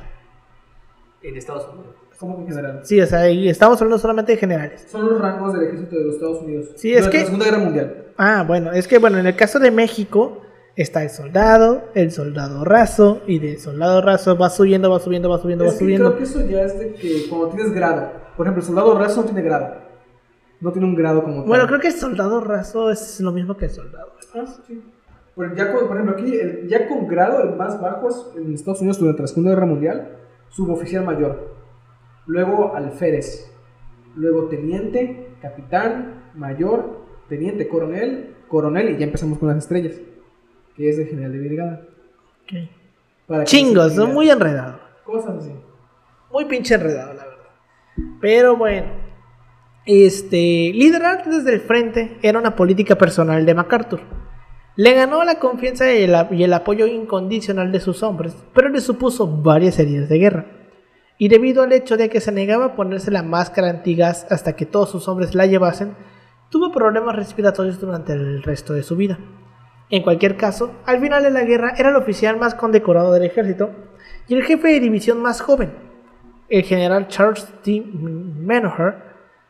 En 1.22 1.36
Estados 1.36 1.68
Unidos. 1.72 1.94
¿Cómo 2.18 2.36
que 2.36 2.42
en 2.42 2.48
general? 2.48 2.80
Sí, 2.82 3.00
o 3.00 3.06
sea, 3.06 3.30
y 3.30 3.48
estamos 3.48 3.80
hablando 3.80 3.98
solamente 3.98 4.32
de 4.32 4.38
generales. 4.38 4.86
Son 4.90 5.06
los 5.06 5.20
rangos 5.20 5.52
del 5.52 5.62
ejército 5.68 5.96
de 5.96 6.04
los 6.04 6.14
Estados 6.16 6.42
Unidos. 6.42 6.66
Sí, 6.76 6.92
es 6.92 7.06
que- 7.08 7.18
la 7.18 7.24
Segunda 7.26 7.44
Guerra 7.46 7.58
Mundial. 7.58 8.04
Ah, 8.16 8.44
bueno, 8.46 8.72
es 8.72 8.88
que 8.88 8.98
bueno, 8.98 9.18
en 9.18 9.26
el 9.26 9.36
caso 9.36 9.58
de 9.60 9.70
México 9.70 10.42
está 10.74 11.02
el 11.04 11.10
soldado, 11.10 11.84
el 11.94 12.10
soldado 12.10 12.64
raso, 12.64 13.20
y 13.26 13.38
de 13.38 13.58
soldado 13.58 14.00
raso 14.02 14.36
va 14.36 14.50
subiendo, 14.50 14.90
va 14.90 14.98
subiendo, 14.98 15.28
va 15.30 15.38
subiendo, 15.38 15.64
va 15.64 15.70
que 15.70 15.76
subiendo. 15.78 16.06
creo 16.16 16.18
que 16.18 16.24
eso 16.24 16.46
ya 16.48 16.62
es 16.62 16.78
de 16.78 16.92
que 16.94 17.26
cuando 17.28 17.48
tienes 17.50 17.72
grado. 17.72 18.10
Por 18.36 18.46
ejemplo, 18.46 18.62
el 18.62 18.66
soldado 18.66 18.98
raso 18.98 19.20
no 19.20 19.24
tiene 19.26 19.42
grado. 19.42 19.74
No 20.60 20.72
tiene 20.72 20.88
un 20.88 20.96
grado 20.96 21.22
como 21.22 21.44
Bueno, 21.44 21.62
tal. 21.64 21.68
creo 21.68 21.80
que 21.80 21.88
el 21.88 21.94
soldado 21.94 22.40
raso 22.40 22.90
es 22.90 23.20
lo 23.20 23.30
mismo 23.30 23.56
que 23.56 23.66
el 23.66 23.70
soldado. 23.70 24.12
Ah, 24.34 24.44
sí. 24.66 24.82
Por, 25.36 25.54
ya 25.54 25.72
con- 25.72 25.86
por 25.86 25.96
ejemplo, 25.96 26.16
aquí, 26.16 26.34
el- 26.36 26.66
ya 26.68 26.88
con 26.88 27.06
grado, 27.06 27.42
el 27.44 27.54
más 27.54 27.80
bajo 27.80 28.08
es 28.08 28.26
en 28.36 28.52
Estados 28.54 28.80
Unidos 28.80 28.98
durante 28.98 29.22
la 29.22 29.28
Segunda 29.28 29.50
Guerra 29.50 29.66
Mundial, 29.66 30.16
suboficial 30.48 31.04
mayor. 31.04 31.57
Luego 32.28 32.76
alférez. 32.76 33.50
Luego 34.14 34.44
teniente, 34.44 35.30
capitán, 35.40 36.30
mayor, 36.34 37.04
teniente, 37.28 37.66
coronel, 37.68 38.36
coronel, 38.48 38.90
y 38.90 38.98
ya 38.98 39.06
empezamos 39.06 39.38
con 39.38 39.48
las 39.48 39.58
estrellas, 39.58 39.94
que 40.76 40.88
es 40.88 40.98
de 40.98 41.06
general 41.06 41.32
de 41.32 41.38
brigada. 41.40 41.82
Para 43.26 43.44
Chingos, 43.44 43.92
entienda. 43.92 44.14
muy 44.14 44.30
enredado. 44.30 44.78
Cosas 45.04 45.38
así. 45.38 45.52
Muy 46.30 46.44
pinche 46.44 46.74
enredado, 46.74 47.14
la 47.14 47.24
verdad. 47.24 47.44
Pero 48.20 48.56
bueno. 48.56 49.08
Este, 49.86 50.70
liderar 50.74 51.24
desde 51.24 51.54
el 51.54 51.60
frente 51.60 52.18
era 52.20 52.38
una 52.38 52.54
política 52.54 52.96
personal 52.98 53.46
de 53.46 53.54
MacArthur. 53.54 54.00
Le 54.76 54.92
ganó 54.92 55.24
la 55.24 55.38
confianza 55.38 55.90
y 55.94 56.02
el, 56.02 56.14
y 56.32 56.42
el 56.42 56.52
apoyo 56.52 56.86
incondicional 56.86 57.72
de 57.72 57.80
sus 57.80 58.02
hombres, 58.02 58.36
pero 58.52 58.68
le 58.68 58.82
supuso 58.82 59.26
varias 59.26 59.78
heridas 59.78 60.10
de 60.10 60.18
guerra. 60.18 60.57
Y 61.18 61.28
debido 61.28 61.64
al 61.64 61.72
hecho 61.72 61.96
de 61.96 62.08
que 62.08 62.20
se 62.20 62.30
negaba 62.30 62.64
a 62.66 62.76
ponerse 62.76 63.10
la 63.10 63.24
máscara 63.24 63.68
antigas 63.68 64.26
hasta 64.30 64.54
que 64.54 64.66
todos 64.66 64.90
sus 64.90 65.08
hombres 65.08 65.34
la 65.34 65.46
llevasen, 65.46 65.96
tuvo 66.48 66.70
problemas 66.70 67.16
respiratorios 67.16 67.80
durante 67.80 68.12
el 68.12 68.42
resto 68.42 68.72
de 68.72 68.84
su 68.84 68.96
vida. 68.96 69.18
En 69.90 70.02
cualquier 70.02 70.36
caso, 70.36 70.72
al 70.86 71.00
final 71.00 71.22
de 71.22 71.30
la 71.30 71.42
guerra 71.42 71.74
era 71.76 71.88
el 71.88 71.96
oficial 71.96 72.38
más 72.38 72.54
condecorado 72.54 73.12
del 73.12 73.24
ejército 73.24 73.70
y 74.28 74.34
el 74.34 74.44
jefe 74.44 74.68
de 74.68 74.80
división 74.80 75.20
más 75.20 75.40
joven. 75.40 75.72
El 76.48 76.62
general 76.62 77.08
Charles 77.08 77.46
T. 77.62 77.82
Menoher, 77.84 79.02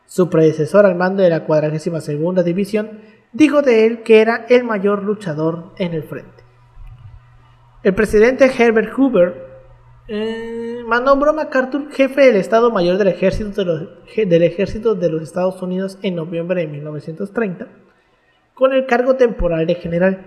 su 0.05 0.29
predecesor 0.29 0.85
al 0.85 0.95
mando 0.95 1.21
de 1.21 1.29
la 1.29 1.45
42 1.45 2.43
División, 2.43 3.01
dijo 3.31 3.61
de 3.61 3.85
él 3.85 4.01
que 4.01 4.21
era 4.21 4.45
el 4.49 4.63
mayor 4.63 5.03
luchador 5.03 5.73
en 5.77 5.93
el 5.93 6.03
frente. 6.03 6.43
El 7.83 7.93
presidente 7.93 8.45
Herbert 8.45 8.91
Hoover 8.97 9.48
eh, 10.09 10.83
nombró 11.05 11.33
MacArthur 11.33 11.91
jefe 11.91 12.21
del 12.21 12.37
Estado 12.37 12.71
Mayor 12.71 12.97
del 12.97 13.09
Ejército 13.09 13.63
de, 14.95 15.09
los, 15.09 15.21
Estados 15.21 15.61
Unidos 15.61 15.99
en 16.01 16.15
noviembre 16.15 16.61
de 16.61 16.67
1930, 16.67 17.67
con 18.55 18.73
el 18.73 18.87
cargo 18.87 19.15
temporal 19.15 19.67
de 19.67 19.75
general. 19.75 20.25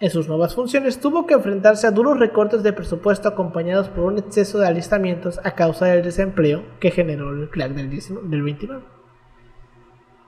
En 0.00 0.10
sus 0.10 0.28
nuevas 0.28 0.54
funciones 0.54 1.00
tuvo 1.00 1.26
que 1.26 1.34
enfrentarse 1.34 1.86
a 1.86 1.90
duros 1.90 2.18
recortes 2.18 2.62
de 2.62 2.72
presupuesto 2.72 3.28
acompañados 3.28 3.88
por 3.88 4.04
un 4.04 4.18
exceso 4.18 4.58
de 4.58 4.66
alistamientos 4.66 5.40
a 5.44 5.54
causa 5.54 5.86
del 5.86 6.02
desempleo 6.02 6.62
que 6.78 6.90
generó 6.90 7.30
el 7.30 7.50
crack 7.50 7.72
del, 7.72 7.90
19 7.90 8.28
del 8.28 8.42
29. 8.42 8.82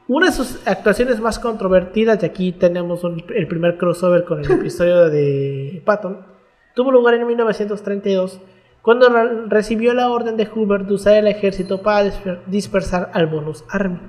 Una 0.09 0.26
de 0.26 0.33
sus 0.33 0.67
actuaciones 0.67 1.21
más 1.21 1.38
controvertidas, 1.38 2.23
y 2.23 2.26
aquí 2.26 2.52
tenemos 2.52 3.02
el 3.05 3.47
primer 3.49 3.76
crossover 3.79 4.25
con 4.25 4.45
el 4.45 4.50
episodio 4.50 5.09
de 5.09 5.83
Patton, 5.87 6.26
tuvo 6.75 6.91
lugar 6.91 7.14
en 7.14 7.26
1932 7.26 8.41
cuando 8.82 9.08
re- 9.08 9.46
recibió 9.48 9.94
la 9.94 10.10
orden 10.10 10.36
de 10.36 10.46
Hoover 10.46 10.84
de 10.86 10.94
usar 10.94 11.14
el 11.14 11.28
ejército 11.28 11.82
para 11.82 12.04
disper- 12.06 12.44
dispersar 12.46 13.10
al 13.14 13.26
Bonus 13.28 13.64
Army. 13.70 14.00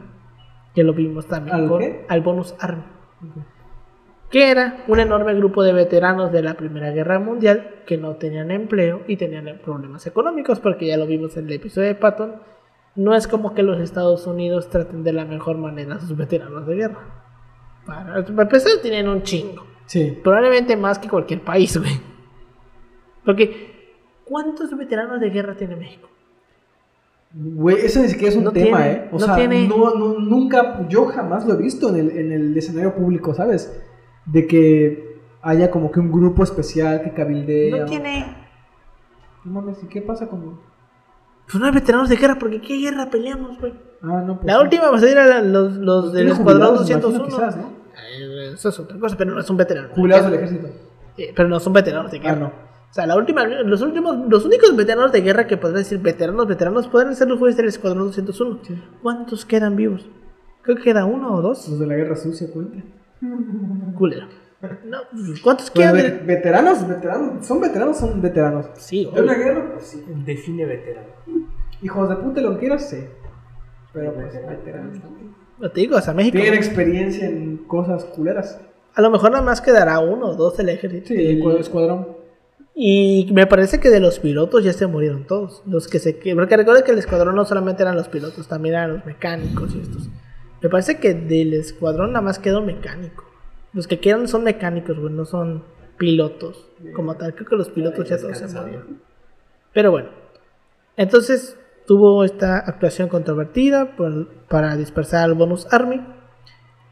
Que 0.76 0.84
lo 0.84 0.94
vimos 0.94 1.28
también 1.28 1.56
¿Al 1.56 1.68
con 1.68 1.80
qué? 1.80 2.06
al 2.10 2.22
Bonus 2.22 2.56
Army. 2.60 2.84
Que 4.32 4.50
era 4.50 4.84
un 4.88 5.00
enorme 5.00 5.36
grupo 5.36 5.62
de 5.62 5.74
veteranos 5.74 6.32
de 6.32 6.42
la 6.42 6.56
Primera 6.56 6.90
Guerra 6.90 7.20
Mundial 7.20 7.82
que 7.86 7.98
no 7.98 8.16
tenían 8.16 8.50
empleo 8.50 9.02
y 9.08 9.18
tenían 9.18 9.60
problemas 9.64 10.08
económicos, 10.08 10.60
porque 10.60 10.88
ya 10.88 10.98
lo 10.98 11.06
vimos 11.06 11.38
en 11.38 11.46
el 11.46 11.54
episodio 11.54 11.90
de 11.90 11.96
Patton. 11.96 12.36
No 12.96 13.14
es 13.16 13.28
como 13.28 13.54
que 13.54 13.62
los 13.62 13.80
Estados 13.80 14.26
Unidos 14.26 14.70
traten 14.72 15.04
de 15.04 15.14
la 15.14 15.26
mejor 15.26 15.58
manera 15.58 15.96
a 15.96 16.00
sus 16.00 16.18
veteranos 16.18 16.66
de 16.66 16.76
guerra. 16.76 17.00
Para 17.86 18.20
empezar, 18.20 18.72
tienen 18.82 19.08
un 19.08 19.22
chingo. 19.22 19.66
Sí. 19.86 20.18
Probablemente 20.24 20.76
más 20.78 20.98
que 20.98 21.10
cualquier 21.10 21.42
país, 21.42 21.78
güey. 21.78 21.92
Porque, 23.26 23.73
¿cuántos 24.34 24.76
veteranos 24.76 25.20
de 25.20 25.30
guerra 25.30 25.56
tiene 25.56 25.76
México? 25.76 26.10
Güey, 27.36 27.78
eso 27.86 28.00
ni 28.02 28.08
siquiera 28.10 28.30
es 28.32 28.36
un 28.38 28.46
No 28.46 28.52
tema, 28.52 28.78
tiene- 28.78 28.92
¿eh? 28.94 29.10
O 29.12 29.20
no 29.20 29.26
sea, 29.26 29.36
tiene- 29.36 29.68
no, 29.68 29.94
no- 29.96 30.20
nunca, 30.20 30.88
yo 30.90 31.06
jamás 31.06 31.46
lo 31.46 31.54
he 31.54 31.58
visto 31.58 31.90
en 31.90 31.98
el, 31.98 32.10
en 32.18 32.32
el 32.32 32.58
escenario 32.58 32.96
público, 32.96 33.34
¿sabes? 33.36 33.72
De 34.26 34.48
que 34.48 35.20
haya 35.44 35.70
como 35.70 35.92
que 35.92 36.00
un 36.00 36.12
grupo 36.12 36.44
especial 36.44 37.02
que 37.04 37.12
cabildea. 37.14 37.78
No 37.82 37.86
tiene. 37.86 38.36
No 39.46 39.52
mames, 39.52 39.84
¿y 39.84 39.88
qué 39.88 40.02
pasa 40.02 40.28
con...? 40.28 40.60
Pues 41.46 41.56
no 41.60 41.66
hay 41.66 41.72
veteranos 41.74 42.10
de 42.10 42.16
guerra, 42.16 42.38
porque 42.40 42.60
¿qué 42.62 42.76
guerra 42.78 43.10
peleamos, 43.10 43.60
güey? 43.60 43.74
Ah, 44.02 44.24
no, 44.26 44.40
pues 44.40 44.46
La 44.52 44.62
última 44.62 44.90
va 44.90 44.98
a 44.98 45.00
ser 45.00 45.20
a 45.20 45.42
los, 45.42 45.74
los 45.76 46.14
del 46.14 46.30
Escuadrón 46.30 46.78
jubilados, 46.78 46.88
me 46.90 46.96
imagino, 46.96 47.12
201. 47.20 47.26
quizás, 47.38 47.58
¿no? 47.58 47.84
Eh, 47.94 48.52
Eso 48.54 48.70
es 48.70 48.80
otra 48.80 48.98
cosa, 49.00 49.16
pero 49.18 49.34
no 49.34 49.40
es 49.42 49.50
un 49.50 49.58
veterano. 49.58 49.90
Jubilados 49.94 50.26
del 50.26 50.36
ejército. 50.36 50.68
Eh, 51.18 51.34
pero 51.36 51.50
no 51.50 51.60
son 51.60 51.74
veteranos 51.74 52.12
de 52.12 52.20
guerra. 52.20 52.34
Ah, 52.34 52.40
no. 52.40 52.73
O 52.94 52.96
sea, 52.96 53.08
la 53.08 53.16
última, 53.16 53.44
los 53.48 53.82
últimos, 53.82 54.16
los 54.30 54.46
únicos 54.46 54.76
veteranos 54.76 55.12
de 55.12 55.22
guerra 55.22 55.48
que 55.48 55.58
podrían 55.58 55.80
decir 55.82 55.98
veteranos, 55.98 56.48
veteranos, 56.48 56.88
pueden 56.88 57.16
ser 57.16 57.28
los 57.28 57.40
jueces 57.40 57.58
del 57.58 57.66
Escuadrón 57.68 58.06
201. 58.06 58.60
Sí. 58.62 58.80
¿Cuántos 59.02 59.46
quedan 59.48 59.76
vivos? 59.76 60.08
Creo 60.62 60.78
que 60.78 60.84
queda 60.84 61.04
uno 61.04 61.34
o 61.34 61.42
dos. 61.42 61.68
Los 61.70 61.80
de 61.80 61.88
la 61.88 61.96
guerra 61.96 62.16
sucia, 62.16 62.48
cuenta. 62.54 62.78
Culero. 63.98 64.28
No, 64.86 65.00
¿Cuántos 65.44 65.72
Pues, 65.72 65.86
quedan? 65.92 65.96
ve- 65.96 66.22
veteranos, 66.24 66.88
veteranos, 66.88 67.46
son 67.46 67.60
veteranos, 67.62 67.98
son 67.98 68.22
veteranos. 68.22 68.68
Sí, 68.76 69.10
¿De 69.14 69.22
una 69.22 69.34
guerra? 69.34 69.72
Pues 69.74 69.88
sí. 69.88 70.06
Define 70.24 70.66
veterano. 70.66 71.08
Hijos 71.82 72.08
de 72.10 72.16
puta, 72.18 72.42
lo 72.42 72.54
que 72.54 72.60
quieras, 72.60 72.90
sí. 72.90 73.04
Pero 73.92 74.14
pues, 74.14 74.34
veteranos 74.34 75.02
también. 75.02 75.34
No 75.60 75.70
te 75.72 75.82
digo, 75.82 75.98
o 75.98 76.02
sea, 76.02 76.14
México. 76.14 76.38
Tienen 76.38 76.54
experiencia 76.54 77.28
en 77.28 77.58
cosas 77.66 78.06
culeras. 78.06 78.62
A 78.94 79.02
lo 79.02 79.10
mejor 79.10 79.32
nada 79.32 79.44
más 79.44 79.62
quedará 79.62 80.00
uno 80.00 80.28
o 80.28 80.36
dos 80.36 80.56
del 80.58 80.70
ejército. 80.70 81.08
Sí, 81.08 81.16
Y- 81.16 81.42
el 81.42 81.58
escuadrón. 81.58 82.13
Y 82.76 83.30
me 83.34 83.46
parece 83.46 83.80
que 83.80 83.90
de 83.90 84.00
los 84.00 84.20
pilotos 84.20 84.64
ya 84.64 84.74
se 84.74 84.88
murieron 84.88 85.26
todos. 85.26 85.62
Los 85.66 85.88
que 85.88 86.00
se 86.00 86.18
que- 86.18 86.34
Porque 86.36 86.58
recuerda 86.58 86.84
que 86.84 86.92
el 86.92 86.98
escuadrón 86.98 87.36
no 87.36 87.46
solamente 87.46 87.84
eran 87.84 87.96
los 87.96 88.08
pilotos, 88.08 88.48
también 88.48 88.76
eran 88.76 88.94
los 88.94 89.06
mecánicos 89.06 89.76
y 89.76 89.80
estos. 89.82 90.10
Me 90.62 90.70
parece 90.70 90.98
que 91.00 91.14
del 91.14 91.54
escuadrón 91.54 92.14
nada 92.14 92.22
más 92.22 92.40
quedó 92.40 92.62
mecánico. 92.62 93.26
Los 93.74 93.88
que 93.88 94.00
quedan 94.00 94.28
son 94.28 94.44
mecánicos, 94.44 94.98
güey, 94.98 95.14
no 95.14 95.26
son 95.26 95.64
pilotos 95.98 96.68
como 96.96 97.16
tal. 97.16 97.36
Creo 97.36 97.48
que 97.48 97.56
los 97.56 97.70
pilotos 97.70 98.10
ya 98.10 98.18
todos 98.18 98.38
se 98.38 98.48
murieron. 98.48 99.02
Pero 99.74 99.92
bueno. 99.92 100.10
Entonces 100.98 101.58
tuvo 101.86 102.24
esta 102.24 102.58
actuación 102.58 103.08
controvertida 103.10 103.96
por- 103.96 104.28
para 104.48 104.76
dispersar 104.78 105.24
al 105.26 105.34
Bonus 105.34 105.68
Army 105.72 106.02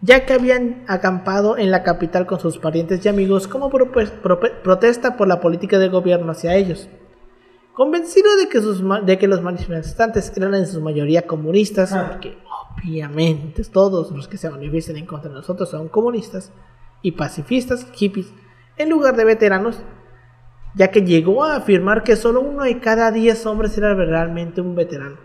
ya 0.01 0.25
que 0.25 0.33
habían 0.33 0.83
acampado 0.87 1.57
en 1.57 1.69
la 1.71 1.83
capital 1.83 2.25
con 2.25 2.39
sus 2.39 2.57
parientes 2.57 3.05
y 3.05 3.09
amigos 3.09 3.47
como 3.47 3.69
protesta 3.69 5.15
por 5.17 5.27
la 5.27 5.39
política 5.39 5.77
del 5.79 5.91
gobierno 5.91 6.31
hacia 6.31 6.55
ellos. 6.55 6.89
Convencido 7.73 8.35
de 8.35 8.49
que, 8.49 8.59
sus 8.61 8.81
ma- 8.81 9.01
de 9.01 9.17
que 9.17 9.27
los 9.27 9.41
manifestantes 9.41 10.33
eran 10.35 10.53
en 10.55 10.67
su 10.67 10.81
mayoría 10.81 11.21
comunistas, 11.27 11.93
Ah. 11.93 12.07
porque 12.11 12.37
obviamente 12.77 13.63
todos 13.63 14.11
los 14.11 14.27
que 14.27 14.37
se 14.37 14.49
manifiestan 14.49 14.97
en 14.97 15.05
contra 15.05 15.29
de 15.29 15.35
nosotros 15.37 15.69
son 15.69 15.87
comunistas 15.87 16.51
y 17.01 17.13
pacifistas, 17.13 17.87
hippies, 17.93 18.33
en 18.77 18.89
lugar 18.89 19.15
de 19.15 19.25
veteranos, 19.25 19.79
ya 20.75 20.89
que 20.89 21.01
llegó 21.01 21.43
a 21.43 21.55
afirmar 21.57 22.03
que 22.03 22.15
solo 22.15 22.41
uno 22.41 22.63
de 22.63 22.79
cada 22.79 23.11
diez 23.11 23.45
hombres 23.45 23.77
era 23.77 23.93
realmente 23.93 24.61
un 24.61 24.75
veterano. 24.75 25.17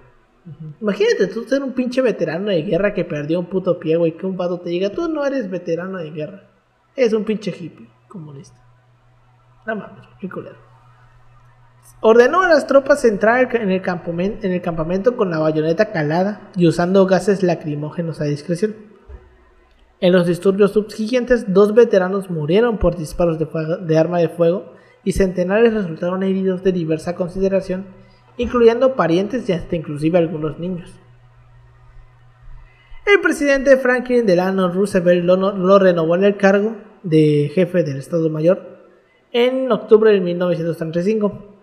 Imagínate 0.81 1.27
tú 1.27 1.45
ser 1.45 1.63
un 1.63 1.73
pinche 1.73 2.01
veterano 2.01 2.51
de 2.51 2.63
guerra 2.63 2.95
que 2.95 3.05
perdió 3.05 3.41
un 3.41 3.47
puto 3.47 3.79
pie, 3.81 3.97
güey, 3.97 4.17
que 4.17 4.27
un 4.27 4.37
vato 4.37 4.61
te 4.61 4.71
diga, 4.71 4.91
tú 4.91 5.09
no 5.09 5.25
eres 5.27 5.51
veterano 5.51 5.99
de 5.99 6.11
guerra, 6.11 6.45
eres 6.95 7.13
un 7.13 7.25
pinche 7.25 7.51
hippie 7.51 7.89
comunista. 8.09 8.63
No 9.67 9.75
mames, 9.75 10.07
qué 10.21 10.29
culero. 10.29 10.57
Ordenó 12.01 12.43
a 12.43 12.49
las 12.49 12.67
tropas 12.67 13.05
entrar 13.05 13.57
en 13.57 13.71
el, 13.71 13.83
campamento 14.63 15.17
con 15.17 15.31
la 15.31 15.39
bayoneta 15.39 15.93
calada 15.93 16.51
y 16.55 16.69
usando 16.69 17.07
gases 17.07 17.43
lacrimógenos 17.43 18.21
a 18.21 18.25
discreción. 18.25 18.77
En 20.01 20.13
los 20.13 20.27
disturbios 20.27 20.73
subsiguientes, 20.73 21.53
dos 21.53 21.75
veteranos 21.75 22.31
murieron 22.31 22.79
por 22.79 22.97
disparos 22.97 23.39
de, 23.39 23.49
de 23.81 23.99
arma 23.99 24.19
de 24.19 24.29
fuego 24.29 24.75
y 25.05 25.13
centenares 25.13 25.73
resultaron 25.73 26.23
heridos 26.23 26.63
de 26.63 26.73
diversa 26.73 27.15
consideración, 27.15 27.87
incluyendo 28.39 28.95
parientes 28.97 29.49
y 29.49 29.53
hasta 29.53 29.77
inclusive 29.77 30.19
algunos 30.19 30.59
niños. 30.59 30.93
El 33.07 33.21
presidente 33.21 33.77
Franklin 33.77 34.27
Delano 34.27 34.69
Roosevelt 34.73 35.25
lo, 35.25 35.37
no- 35.37 35.53
lo 35.53 35.79
renovó 35.79 36.17
en 36.17 36.25
el 36.25 36.37
cargo 36.37 36.75
de 37.03 37.51
jefe 37.55 37.83
del 37.85 37.99
Estado 37.99 38.29
Mayor 38.31 38.81
en 39.33 39.71
octubre 39.71 40.11
de 40.13 40.21
1935. 40.21 41.55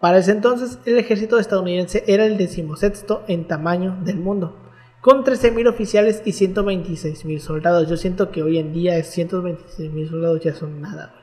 Para 0.00 0.18
ese 0.18 0.32
entonces, 0.32 0.80
el 0.84 0.98
ejército 0.98 1.38
estadounidense 1.38 2.02
era 2.08 2.26
el 2.26 2.36
decimosexto 2.36 3.22
en 3.28 3.46
tamaño 3.46 3.96
del 4.02 4.16
mundo, 4.18 4.56
con 5.00 5.22
13.000 5.22 5.68
oficiales 5.68 6.22
y 6.24 6.30
126.000 6.32 7.38
soldados. 7.38 7.88
Yo 7.88 7.96
siento 7.96 8.32
que 8.32 8.42
hoy 8.42 8.58
en 8.58 8.72
día 8.72 8.98
126.000 8.98 10.10
soldados 10.10 10.40
ya 10.40 10.54
son 10.54 10.80
nada. 10.80 11.14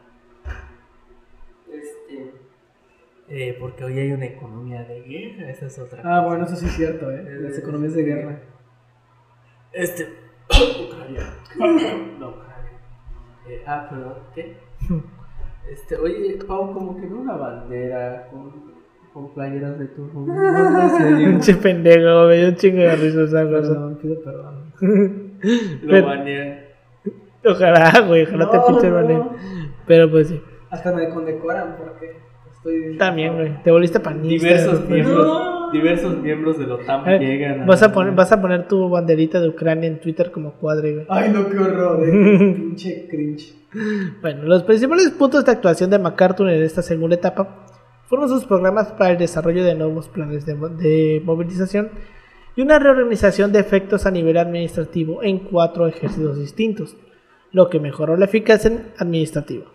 güey. 1.68 1.80
Este, 1.82 2.32
eh, 3.30 3.56
porque 3.60 3.84
hoy 3.84 4.00
hay 4.00 4.12
una 4.12 4.26
economía 4.26 4.84
de 4.84 5.02
guerra, 5.02 5.50
esa 5.52 5.68
es 5.68 5.80
otra 5.80 6.00
Ah, 6.00 6.18
cosa. 6.18 6.26
bueno, 6.28 6.46
eso 6.46 6.56
sí 6.56 6.66
es 6.66 6.72
cierto, 6.74 7.12
¿eh? 7.12 7.24
Las 7.42 7.58
economías 7.58 7.94
de 7.94 8.04
guerra. 8.04 8.40
Este. 9.74 10.08
Ucrania. 10.50 11.34
No, 12.20 12.30
Ucrania. 12.30 12.72
Eh, 13.50 13.64
ah, 13.66 13.88
perdón, 13.90 14.14
¿qué? 14.36 14.58
Este, 15.72 15.96
oye, 15.98 16.40
Pau, 16.48 16.74
como 16.74 16.96
que 17.00 17.06
veo 17.06 17.18
una 17.20 17.36
bandera 17.36 18.28
con, 18.32 18.74
con 19.14 19.32
playeras 19.36 19.78
de 19.78 19.86
tu 19.90 20.10
Pinche 21.18 21.54
pendejo, 21.56 22.26
me 22.28 22.38
dio 22.38 22.48
un 22.50 22.56
chingo 22.56 22.78
de 22.82 22.96
risa 22.96 23.22
esa 23.22 23.44
cosa. 23.44 23.74
Perdón, 23.74 24.00
pido 24.02 24.24
perdón. 24.24 24.74
Lo 25.84 26.06
banean. 26.06 26.60
Ojalá, 27.46 28.02
güey, 28.08 28.24
ojalá 28.24 28.50
te 28.50 28.58
No, 28.58 28.66
pinche 28.66 28.90
no. 28.90 29.36
Pero 29.86 30.10
pues 30.10 30.30
sí. 30.30 30.42
Hasta 30.72 30.92
me 30.92 31.08
condecoran 31.10 31.76
porque 31.78 32.18
estoy... 32.60 32.98
También, 32.98 33.36
güey. 33.36 33.64
Te 33.64 33.72
volviste 33.72 34.00
panista. 34.00 34.28
Diversos 34.48 34.88
güey. 34.88 35.02
miembros, 35.02 35.72
diversos 35.74 36.18
miembros 36.20 36.60
de 36.60 36.68
la 36.68 36.76
OTAN 36.76 37.10
Eh, 37.10 37.20
llegan. 37.20 37.66
Vas 37.66 37.82
a, 37.84 37.92
poner, 37.92 38.14
vas 38.14 38.32
a 38.32 38.42
poner 38.42 38.68
tu 38.68 38.90
banderita 38.90 39.40
de 39.40 39.50
Ucrania 39.50 39.88
en 39.88 40.00
Twitter 40.00 40.32
como 40.32 40.54
cuadre, 40.54 40.94
güey. 40.94 41.06
Ay, 41.10 41.32
no, 41.34 41.50
qué 41.50 41.58
horror, 41.58 42.08
eh. 42.08 42.12
Pinche 42.56 43.08
cringe. 43.10 43.56
Bueno, 44.22 44.44
los 44.44 44.64
principales 44.64 45.10
puntos 45.12 45.46
de 45.46 45.52
actuación 45.52 45.90
de 45.90 46.00
MacArthur 46.00 46.50
en 46.50 46.64
esta 46.64 46.82
segunda 46.82 47.16
etapa 47.16 47.66
fueron 48.08 48.28
sus 48.28 48.46
programas 48.46 48.92
para 48.94 49.12
el 49.12 49.18
desarrollo 49.20 49.64
de 49.64 49.76
nuevos 49.76 50.10
planes 50.10 50.46
de, 50.46 50.56
de 50.56 51.22
movilización 51.24 51.90
y 52.56 52.62
una 52.62 52.80
reorganización 52.80 53.52
de 53.52 53.60
efectos 53.60 54.08
a 54.08 54.12
nivel 54.12 54.38
administrativo 54.38 55.22
en 55.22 55.40
cuatro 55.40 55.88
ejércitos 55.88 56.40
distintos, 56.40 56.98
lo 57.52 57.70
que 57.70 57.80
mejoró 57.80 58.18
la 58.18 58.26
eficacia 58.26 58.72
administrativa. 58.98 59.66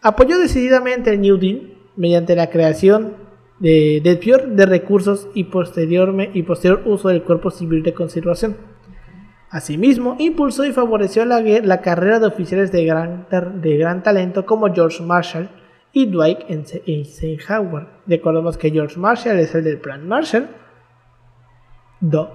Apoyó 0.00 0.38
decididamente 0.38 1.10
el 1.10 1.20
New 1.20 1.36
Deal 1.36 1.74
mediante 2.00 2.34
la 2.34 2.48
creación 2.48 3.12
de, 3.58 4.18
PIOR 4.18 4.48
de 4.52 4.64
recursos 4.64 5.28
y 5.34 5.44
posterior, 5.44 6.14
y 6.32 6.42
posterior 6.44 6.80
uso 6.86 7.10
del 7.10 7.22
Cuerpo 7.22 7.50
Civil 7.50 7.82
de 7.82 7.92
Conservación. 7.92 8.56
Asimismo, 9.50 10.16
impulsó 10.18 10.64
y 10.64 10.72
favoreció 10.72 11.26
la, 11.26 11.40
la 11.40 11.82
carrera 11.82 12.18
de 12.18 12.26
oficiales 12.26 12.72
de 12.72 12.86
gran, 12.86 13.26
de 13.30 13.76
gran 13.76 14.02
talento 14.02 14.46
como 14.46 14.72
George 14.72 15.02
Marshall 15.02 15.50
y 15.92 16.06
Dwight 16.06 16.38
Eise- 16.48 16.82
Eisenhower. 16.86 17.86
Recordemos 18.06 18.56
que 18.56 18.70
George 18.70 18.98
Marshall 18.98 19.38
es 19.38 19.54
el 19.54 19.64
del 19.64 19.78
Plan 19.78 20.08
Marshall. 20.08 20.48
Do. 22.00 22.30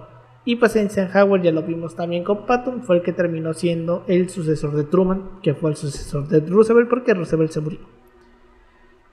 Y 0.45 0.57
pues 0.57 0.75
Eisenhower 0.75 1.41
ya 1.41 1.51
lo 1.51 1.63
vimos 1.63 1.95
también 1.95 2.23
con 2.23 2.45
Patton, 2.45 2.83
fue 2.83 2.97
el 2.97 3.01
que 3.01 3.13
terminó 3.13 3.55
siendo 3.55 4.03
el 4.07 4.29
sucesor 4.29 4.75
de 4.75 4.83
Truman, 4.83 5.39
que 5.41 5.55
fue 5.55 5.71
el 5.71 5.75
sucesor 5.75 6.27
de 6.27 6.39
Roosevelt 6.41 6.87
porque 6.87 7.15
Roosevelt 7.15 7.49
se 7.51 7.61
murió. 7.61 7.79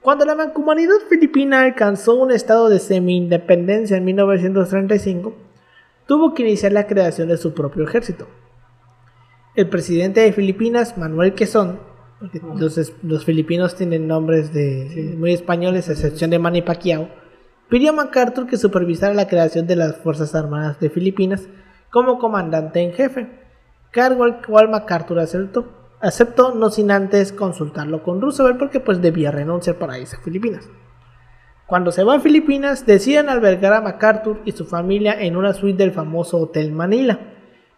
Cuando 0.03 0.25
la 0.25 0.35
mancomunidad 0.35 0.97
filipina 1.07 1.61
alcanzó 1.61 2.15
un 2.15 2.31
estado 2.31 2.67
de 2.67 2.79
semi-independencia 2.79 3.95
en 3.95 4.03
1935, 4.03 5.33
tuvo 6.05 6.33
que 6.33 6.43
iniciar 6.43 6.73
la 6.73 6.87
creación 6.87 7.29
de 7.29 7.37
su 7.37 7.53
propio 7.53 7.85
ejército. 7.85 8.27
El 9.55 9.69
presidente 9.69 10.19
de 10.19 10.33
Filipinas, 10.33 10.97
Manuel 10.97 11.33
Quezón, 11.33 11.79
Porque 12.19 12.41
los, 12.59 12.93
los 13.01 13.23
filipinos 13.23 13.77
tienen 13.77 14.05
nombres 14.05 14.51
de 14.51 15.15
muy 15.17 15.31
españoles, 15.31 15.87
a 15.87 15.93
excepción 15.93 16.31
de 16.31 16.39
Manny 16.39 16.63
Pacquiao. 16.63 17.07
Pidió 17.69 17.91
a 17.91 17.93
MacArthur 17.93 18.45
que 18.45 18.57
supervisara 18.57 19.13
la 19.13 19.29
creación 19.29 19.67
de 19.67 19.77
las 19.77 19.95
Fuerzas 19.95 20.35
Armadas 20.35 20.81
de 20.81 20.89
Filipinas 20.89 21.47
como 21.89 22.19
comandante 22.19 22.81
en 22.81 22.91
jefe, 22.91 23.29
cargo 23.91 24.25
al 24.25 24.45
cual 24.45 24.67
MacArthur 24.67 25.19
aceptó, 25.19 25.82
aceptó 26.03 26.53
no 26.53 26.69
sin 26.69 26.91
antes 26.91 27.31
consultarlo 27.33 28.03
con 28.03 28.21
Roosevelt 28.21 28.59
porque 28.59 28.79
pues 28.79 29.01
debía 29.01 29.31
renunciar 29.31 29.77
para 29.77 29.97
irse 29.97 30.17
a 30.17 30.19
Filipinas. 30.19 30.69
Cuando 31.65 31.91
se 31.91 32.03
va 32.03 32.15
a 32.15 32.19
Filipinas, 32.19 32.85
deciden 32.85 33.29
albergar 33.29 33.73
a 33.73 33.81
MacArthur 33.81 34.39
y 34.45 34.51
su 34.51 34.65
familia 34.65 35.19
en 35.19 35.35
una 35.37 35.53
suite 35.53 35.77
del 35.81 35.93
famoso 35.93 36.37
Hotel 36.37 36.71
Manila, 36.71 37.19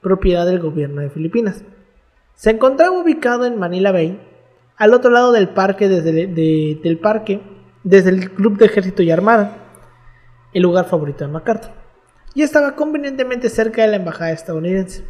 propiedad 0.01 0.45
del 0.45 0.59
gobierno 0.59 1.01
de 1.01 1.09
Filipinas. 1.09 1.63
Se 2.33 2.49
encontraba 2.49 2.99
ubicado 2.99 3.45
en 3.45 3.57
Manila 3.57 3.91
Bay, 3.91 4.19
al 4.75 4.93
otro 4.93 5.11
lado 5.11 5.31
del 5.31 5.49
parque 5.49 5.87
desde, 5.87 6.09
el- 6.09 6.35
de- 6.35 6.79
del 6.83 6.97
parque, 6.97 7.41
desde 7.83 8.09
el 8.09 8.31
Club 8.31 8.57
de 8.57 8.65
Ejército 8.65 9.03
y 9.03 9.11
Armada, 9.11 9.55
el 10.51 10.63
lugar 10.63 10.85
favorito 10.85 11.23
de 11.25 11.31
MacArthur, 11.31 11.71
y 12.33 12.41
estaba 12.41 12.75
convenientemente 12.75 13.49
cerca 13.49 13.83
de 13.83 13.87
la 13.89 13.97
embajada 13.97 14.31
estadounidense. 14.31 15.05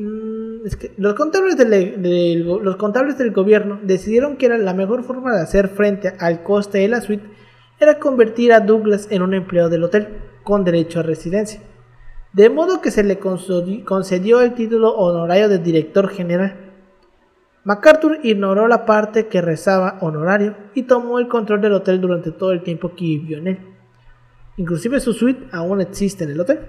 Mm, 0.00 0.62
los 0.98 1.14
contables 1.14 1.56
del, 1.56 2.44
los 2.46 2.76
contables 2.76 3.18
del 3.18 3.32
gobierno 3.32 3.80
decidieron 3.82 4.36
que 4.36 4.46
era 4.46 4.56
la 4.56 4.72
mejor 4.72 5.02
forma 5.02 5.34
de 5.34 5.42
hacer 5.42 5.66
frente 5.68 6.12
al 6.20 6.44
coste 6.44 6.78
de 6.78 6.86
la 6.86 7.00
suite 7.00 7.28
era 7.80 7.98
convertir 7.98 8.52
a 8.52 8.60
Douglas 8.60 9.08
en 9.10 9.22
un 9.22 9.34
empleado 9.34 9.68
del 9.68 9.82
hotel 9.82 10.06
con 10.44 10.62
derecho 10.62 11.00
a 11.00 11.02
residencia. 11.02 11.60
De 12.32 12.48
modo 12.48 12.80
que 12.80 12.92
se 12.92 13.02
le 13.02 13.18
concedi- 13.18 13.82
concedió 13.82 14.40
el 14.40 14.54
título 14.54 14.94
honorario 14.94 15.48
de 15.48 15.58
director 15.58 16.08
general. 16.08 16.56
MacArthur 17.64 18.20
ignoró 18.22 18.68
la 18.68 18.86
parte 18.86 19.26
que 19.26 19.40
rezaba 19.40 19.98
honorario 20.00 20.54
y 20.74 20.84
tomó 20.84 21.18
el 21.18 21.26
control 21.26 21.60
del 21.60 21.72
hotel 21.72 22.00
durante 22.00 22.30
todo 22.30 22.52
el 22.52 22.62
tiempo 22.62 22.90
que 22.94 23.04
vivió 23.04 23.38
en 23.38 23.48
él. 23.48 23.58
Inclusive 24.58 25.00
su 25.00 25.12
suite 25.12 25.48
aún 25.50 25.80
existe 25.80 26.22
en 26.22 26.30
el 26.30 26.40
hotel. 26.40 26.60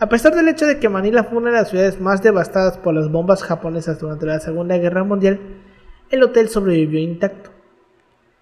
A 0.00 0.08
pesar 0.08 0.34
del 0.34 0.48
hecho 0.48 0.66
de 0.66 0.78
que 0.78 0.88
Manila 0.88 1.24
fue 1.24 1.38
una 1.38 1.50
de 1.50 1.56
las 1.58 1.68
ciudades 1.68 2.00
más 2.00 2.22
devastadas 2.22 2.78
por 2.78 2.94
las 2.94 3.10
bombas 3.10 3.42
japonesas 3.42 3.98
durante 4.00 4.24
la 4.26 4.40
Segunda 4.40 4.78
Guerra 4.78 5.04
Mundial, 5.04 5.38
el 6.08 6.22
hotel 6.22 6.48
sobrevivió 6.48 6.98
intacto. 7.00 7.50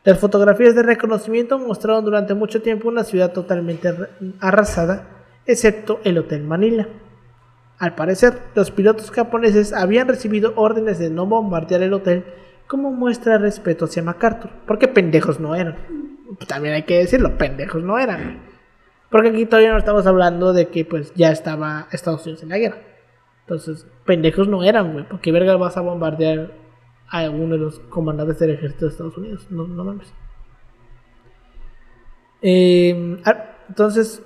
Las 0.05 0.19
fotografías 0.21 0.77
de 0.77 0.85
reconocimiento 0.85 1.59
mostraron 1.59 2.05
durante 2.05 2.35
mucho 2.35 2.63
tiempo 2.63 2.89
una 2.89 3.03
ciudad 3.03 3.33
totalmente 3.33 3.89
arra- 3.89 4.09
arrasada, 4.41 5.09
excepto 5.47 5.99
el 6.05 6.19
Hotel 6.19 6.45
Manila. 6.45 6.89
Al 7.79 7.95
parecer, 7.97 8.39
los 8.55 8.71
pilotos 8.71 9.11
japoneses 9.11 9.73
habían 9.73 10.07
recibido 10.09 10.53
órdenes 10.57 10.99
de 10.99 11.11
no 11.11 11.27
bombardear 11.27 11.83
el 11.83 11.93
hotel 11.93 12.25
como 12.69 12.93
muestra 12.93 13.33
de 13.35 13.39
respeto 13.41 13.87
hacia 13.87 14.03
MacArthur, 14.03 14.51
porque 14.67 14.89
pendejos 14.89 15.41
no 15.41 15.55
eran. 15.57 15.77
También 16.47 16.75
hay 16.75 16.85
que 16.85 16.99
decirlo, 16.99 17.37
pendejos 17.37 17.83
no 17.83 17.99
eran. 17.99 18.43
Porque 19.11 19.31
aquí 19.31 19.47
todavía 19.47 19.73
no 19.73 19.79
estamos 19.79 20.07
hablando 20.07 20.53
de 20.53 20.69
que 20.69 20.85
pues 20.85 21.13
ya 21.15 21.31
estaba 21.31 21.89
Estados 21.93 22.25
Unidos 22.25 22.43
en 22.43 22.51
la 22.51 22.59
guerra. 22.59 22.79
Entonces, 23.41 23.87
pendejos 24.05 24.49
no 24.49 24.63
eran, 24.63 24.93
güey. 24.93 25.09
¿Por 25.09 25.21
qué 25.21 25.33
verga 25.33 25.57
vas 25.57 25.77
a 25.77 25.81
bombardear 25.81 26.53
a 27.09 27.31
uno 27.31 27.55
de 27.55 27.61
los 27.61 27.79
comandantes 27.81 28.39
del 28.39 28.51
ejército 28.51 28.85
de 28.85 28.91
Estados 28.91 29.17
Unidos? 29.17 29.47
No, 29.51 29.67
no 29.67 29.85
mames. 29.85 30.13
Eh, 32.43 33.21
ah, 33.25 33.57
entonces, 33.69 34.23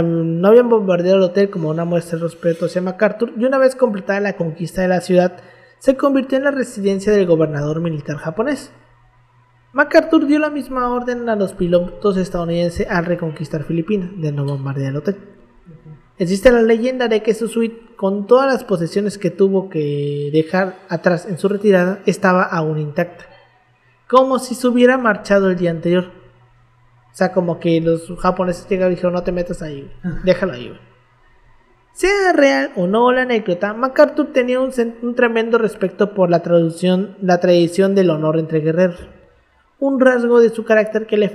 no 0.00 0.48
habían 0.48 0.68
bombardeado 0.68 1.18
el 1.18 1.24
hotel 1.24 1.50
como 1.50 1.68
una 1.68 1.84
muestra 1.84 2.16
de 2.16 2.24
respeto 2.24 2.66
hacia 2.66 2.80
MacArthur 2.80 3.32
y 3.36 3.44
una 3.44 3.58
vez 3.58 3.74
completada 3.74 4.20
la 4.20 4.36
conquista 4.36 4.82
de 4.82 4.88
la 4.88 5.00
ciudad, 5.00 5.38
se 5.80 5.96
convirtió 5.96 6.38
en 6.38 6.44
la 6.44 6.52
residencia 6.52 7.12
del 7.12 7.26
gobernador 7.26 7.80
militar 7.80 8.16
japonés. 8.16 8.72
MacArthur 9.72 10.26
dio 10.26 10.38
la 10.38 10.50
misma 10.50 10.90
orden 10.90 11.28
a 11.30 11.36
los 11.36 11.54
pilotos 11.54 12.18
estadounidenses 12.18 12.86
al 12.90 13.06
reconquistar 13.06 13.64
Filipinas, 13.64 14.10
de 14.16 14.30
no 14.30 14.44
bombardear 14.44 14.90
el 14.90 14.98
hotel. 14.98 15.16
Existe 16.18 16.52
la 16.52 16.60
leyenda 16.60 17.08
de 17.08 17.22
que 17.22 17.32
su 17.32 17.48
suite, 17.48 17.96
con 17.96 18.26
todas 18.26 18.52
las 18.52 18.64
posesiones 18.64 19.16
que 19.16 19.30
tuvo 19.30 19.70
que 19.70 20.28
dejar 20.30 20.76
atrás 20.90 21.26
en 21.26 21.38
su 21.38 21.48
retirada, 21.48 22.00
estaba 22.04 22.42
aún 22.42 22.78
intacta, 22.78 23.24
como 24.08 24.38
si 24.38 24.54
se 24.54 24.68
hubiera 24.68 24.98
marchado 24.98 25.50
el 25.50 25.56
día 25.56 25.70
anterior. 25.70 26.10
O 27.10 27.14
sea, 27.14 27.32
como 27.32 27.58
que 27.58 27.80
los 27.80 28.12
japoneses 28.20 28.68
llegaron 28.68 28.92
y 28.92 28.96
dijeron, 28.96 29.14
no 29.14 29.22
te 29.22 29.32
metas 29.32 29.62
ahí, 29.62 29.90
déjalo 30.22 30.52
ahí. 30.52 30.68
güey". 30.68 30.80
Sea 31.94 32.32
real 32.34 32.72
o 32.76 32.86
no 32.86 33.10
la 33.10 33.22
anécdota, 33.22 33.72
MacArthur 33.72 34.32
tenía 34.34 34.60
un 34.60 35.14
tremendo 35.14 35.56
respeto 35.56 36.12
por 36.12 36.28
la, 36.28 36.42
traducción, 36.42 37.16
la 37.22 37.40
tradición 37.40 37.94
del 37.94 38.10
honor 38.10 38.38
entre 38.38 38.60
guerreros 38.60 39.08
un 39.82 39.98
rasgo 39.98 40.40
de 40.40 40.50
su 40.50 40.64
carácter 40.64 41.08
que 41.08 41.16
le 41.16 41.28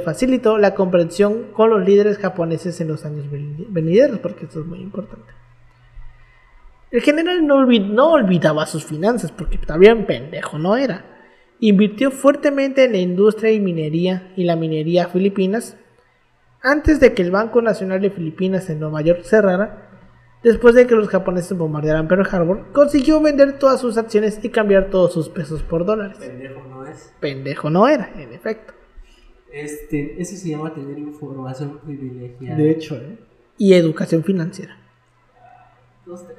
facilitó, 0.00 0.56
la 0.56 0.74
comprensión 0.74 1.48
con 1.52 1.68
los 1.68 1.84
líderes 1.84 2.16
japoneses 2.16 2.80
en 2.80 2.88
los 2.88 3.04
años 3.04 3.30
veni- 3.30 3.66
venideros, 3.68 4.18
porque 4.20 4.46
esto 4.46 4.60
es 4.60 4.66
muy 4.66 4.80
importante. 4.80 5.30
El 6.90 7.02
general 7.02 7.46
no 7.46 8.12
olvidaba 8.12 8.64
sus 8.64 8.86
finanzas, 8.86 9.30
porque 9.30 9.58
también 9.58 10.06
pendejo 10.06 10.58
no 10.58 10.74
era. 10.74 11.04
Invirtió 11.60 12.10
fuertemente 12.10 12.84
en 12.84 12.92
la 12.92 12.98
industria 12.98 13.52
y 13.52 13.60
minería 13.60 14.32
y 14.34 14.44
la 14.44 14.56
minería 14.56 15.08
filipinas 15.08 15.76
antes 16.62 16.98
de 16.98 17.12
que 17.12 17.20
el 17.20 17.30
Banco 17.30 17.60
Nacional 17.60 18.00
de 18.00 18.08
Filipinas 18.08 18.70
en 18.70 18.80
Nueva 18.80 19.02
York 19.02 19.20
cerrara. 19.24 19.91
Después 20.42 20.74
de 20.74 20.86
que 20.88 20.94
los 20.96 21.08
japoneses 21.08 21.56
bombardearan 21.56 22.08
Pearl 22.08 22.26
Harbor, 22.30 22.72
consiguió 22.72 23.20
vender 23.20 23.58
todas 23.58 23.80
sus 23.80 23.96
acciones 23.96 24.40
y 24.42 24.48
cambiar 24.48 24.90
todos 24.90 25.12
sus 25.12 25.28
pesos 25.28 25.62
por 25.62 25.84
dólares 25.86 26.18
Pendejo 26.18 26.62
no 26.68 26.84
es. 26.86 27.12
pendejo 27.20 27.70
no 27.70 27.86
era, 27.88 28.10
en 28.16 28.32
efecto. 28.32 28.74
Este, 29.52 30.20
eso 30.20 30.34
se 30.36 30.48
llama 30.48 30.74
tener 30.74 30.98
información 30.98 31.78
privilegiada. 31.84 32.56
De 32.56 32.70
hecho, 32.70 32.96
¿eh? 32.96 33.18
Y 33.58 33.74
educación 33.74 34.24
financiera. 34.24 34.76
Dos, 36.06 36.26
tres. 36.26 36.38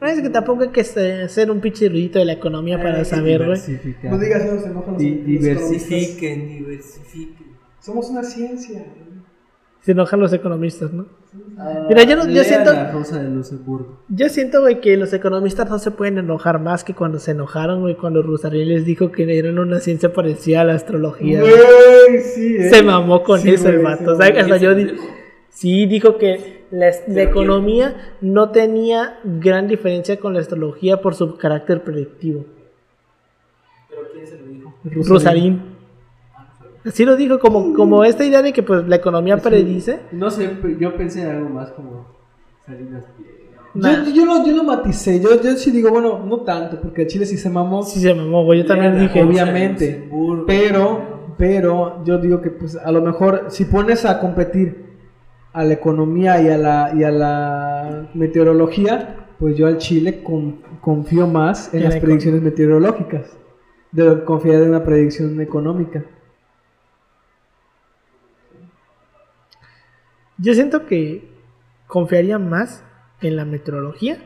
No 0.00 0.08
es 0.08 0.20
que 0.20 0.28
tampoco 0.30 0.62
hay 0.64 0.68
que 0.70 0.82
se- 0.84 1.28
ser 1.28 1.50
un 1.50 1.60
pinche 1.60 1.86
erudito 1.86 2.18
de 2.18 2.24
la 2.24 2.32
economía 2.32 2.76
para 2.82 3.04
saber, 3.04 3.46
güey. 3.46 3.60
diversificar. 3.60 4.10
No 4.12 4.18
digas 4.18 4.42
eso, 4.44 4.58
se 4.60 4.66
enojan 4.66 4.92
los, 4.94 4.98
Di- 4.98 5.10
los 5.10 5.20
economistas. 5.46 5.70
diversifiquen, 5.70 6.48
diversifiquen. 6.48 7.46
Somos 7.80 8.10
una 8.10 8.24
ciencia. 8.24 8.84
Se 9.82 9.92
enojan 9.92 10.20
los 10.20 10.32
economistas, 10.32 10.92
¿no? 10.92 11.06
Ah, 11.58 11.86
Mira, 11.88 12.04
yo 12.04 12.14
no- 12.16 12.28
yo 12.28 12.44
siento- 12.44 12.72
La 12.72 12.92
Rosa 12.92 13.20
de 13.20 13.28
Luxemburgo. 13.28 13.98
Yo 14.08 14.28
siento, 14.28 14.60
güey, 14.60 14.80
que 14.80 14.96
los 14.96 15.12
economistas 15.12 15.68
no 15.68 15.78
se 15.80 15.90
pueden 15.90 16.18
enojar 16.18 16.60
más 16.60 16.84
que 16.84 16.94
cuando 16.94 17.18
se 17.18 17.32
enojaron, 17.32 17.80
güey, 17.80 17.96
cuando 17.96 18.22
Rosariel 18.22 18.68
les 18.68 18.84
dijo 18.84 19.10
que 19.10 19.36
eran 19.36 19.58
una 19.58 19.80
ciencia 19.80 20.12
parecida 20.12 20.60
a 20.60 20.64
la 20.64 20.74
astrología. 20.74 21.40
güey. 21.40 21.52
Sí, 22.22 22.56
¿eh? 22.58 22.70
Se 22.70 22.82
mamó 22.84 23.24
con 23.24 23.40
Sí, 23.40 23.50
eso 23.50 23.68
el 23.70 23.80
vato. 23.80 24.12
o 24.12 24.16
sea, 24.16 24.28
mamó. 24.28 24.40
hasta 24.40 24.56
yo 24.58 24.74
di- 24.76 24.92
sí 25.50 25.86
dijo 25.86 26.16
que 26.16 26.62
la, 26.70 26.86
la 26.86 26.92
¿Pero 27.06 27.30
economía 27.30 28.14
no 28.20 28.50
tenía 28.50 29.18
gran 29.24 29.66
diferencia 29.66 30.18
con 30.20 30.32
la 30.34 30.40
astrología 30.40 31.00
por 31.02 31.16
su 31.16 31.36
carácter 31.36 31.82
predictivo. 31.82 32.44
¿Pero 33.90 34.02
quién 34.12 34.26
se 34.26 34.38
lo 34.38 34.46
dijo? 34.46 34.74
Rosarín. 35.08 35.71
Así 36.84 37.04
lo 37.04 37.16
dijo, 37.16 37.38
como, 37.38 37.72
como 37.74 38.04
esta 38.04 38.24
idea 38.24 38.42
de 38.42 38.52
que 38.52 38.62
pues 38.62 38.86
la 38.88 38.96
economía 38.96 39.36
predice. 39.36 40.00
No 40.12 40.30
sé, 40.30 40.50
yo 40.80 40.96
pensé 40.96 41.22
en 41.22 41.30
algo 41.36 41.48
más 41.48 41.70
como 41.70 42.06
Salinas. 42.66 43.04
Nah. 43.74 44.04
Yo, 44.04 44.12
yo, 44.12 44.26
lo, 44.26 44.46
yo 44.46 44.54
lo 44.54 44.64
maticé, 44.64 45.18
yo, 45.20 45.40
yo 45.40 45.52
sí 45.52 45.70
digo, 45.70 45.90
bueno, 45.90 46.18
no 46.26 46.40
tanto, 46.40 46.78
porque 46.80 47.06
Chile 47.06 47.24
sí 47.24 47.38
se 47.38 47.48
mamó, 47.48 47.82
Sí 47.84 48.00
se 48.00 48.12
mamó, 48.14 48.44
güey. 48.44 48.60
Yo 48.62 48.66
también 48.66 48.96
la 48.96 49.00
dije. 49.02 49.22
Obviamente, 49.22 50.10
pero, 50.46 51.00
pero 51.38 52.04
yo 52.04 52.18
digo 52.18 52.40
que 52.42 52.50
pues 52.50 52.76
a 52.76 52.92
lo 52.92 53.00
mejor 53.00 53.46
si 53.48 53.64
pones 53.64 54.04
a 54.04 54.18
competir 54.20 54.92
a 55.54 55.64
la 55.64 55.72
economía 55.74 56.40
y 56.42 56.48
a 56.48 56.58
la, 56.58 56.92
y 56.94 57.04
a 57.04 57.10
la 57.10 58.08
meteorología, 58.14 59.16
pues 59.38 59.56
yo 59.56 59.66
al 59.66 59.78
Chile 59.78 60.22
con- 60.22 60.60
confío 60.80 61.26
más 61.26 61.72
en 61.72 61.82
En 61.82 61.88
las 61.90 61.96
predicciones 61.98 62.42
meteorológicas 62.42 63.26
de 63.90 64.04
lo 64.04 64.18
que 64.20 64.24
confiar 64.24 64.62
en 64.62 64.70
una 64.70 64.84
predicción 64.84 65.40
económica. 65.40 66.04
Yo 70.42 70.54
siento 70.54 70.86
que 70.86 71.28
confiaría 71.86 72.38
más 72.38 72.84
en 73.20 73.36
la 73.36 73.44
meteorología. 73.44 74.18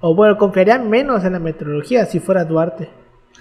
O 0.00 0.14
bueno, 0.14 0.36
confiaría 0.36 0.78
menos 0.78 1.24
en 1.24 1.32
la 1.32 1.38
meteorología 1.38 2.04
si 2.06 2.20
fuera 2.20 2.44
Duarte 2.44 2.88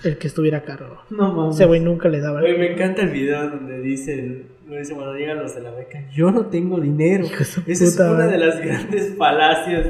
el 0.03 0.17
que 0.17 0.27
estuviera 0.27 0.59
a 0.59 0.63
cargo. 0.63 0.97
No 1.09 1.33
mames. 1.33 1.55
Ese 1.55 1.65
güey 1.65 1.79
nunca 1.79 2.09
le 2.09 2.19
daba. 2.19 2.41
Oye, 2.41 2.57
me 2.57 2.73
encanta 2.73 3.01
el 3.03 3.09
video 3.09 3.49
donde 3.49 3.79
dice, 3.81 4.13
el- 4.13 4.45
lo 4.67 4.75
dice 4.77 4.93
cuando 4.95 5.13
llegan 5.13 5.37
los 5.39 5.53
de 5.53 5.61
la 5.61 5.71
beca, 5.71 6.09
yo 6.11 6.31
no 6.31 6.47
tengo 6.47 6.79
dinero. 6.79 7.25
Esa 7.25 7.61
es 7.67 7.99
una 7.99 8.11
madre. 8.11 8.31
de 8.31 8.37
las 8.39 8.59
grandes 8.65 9.15
falacias 9.17 9.87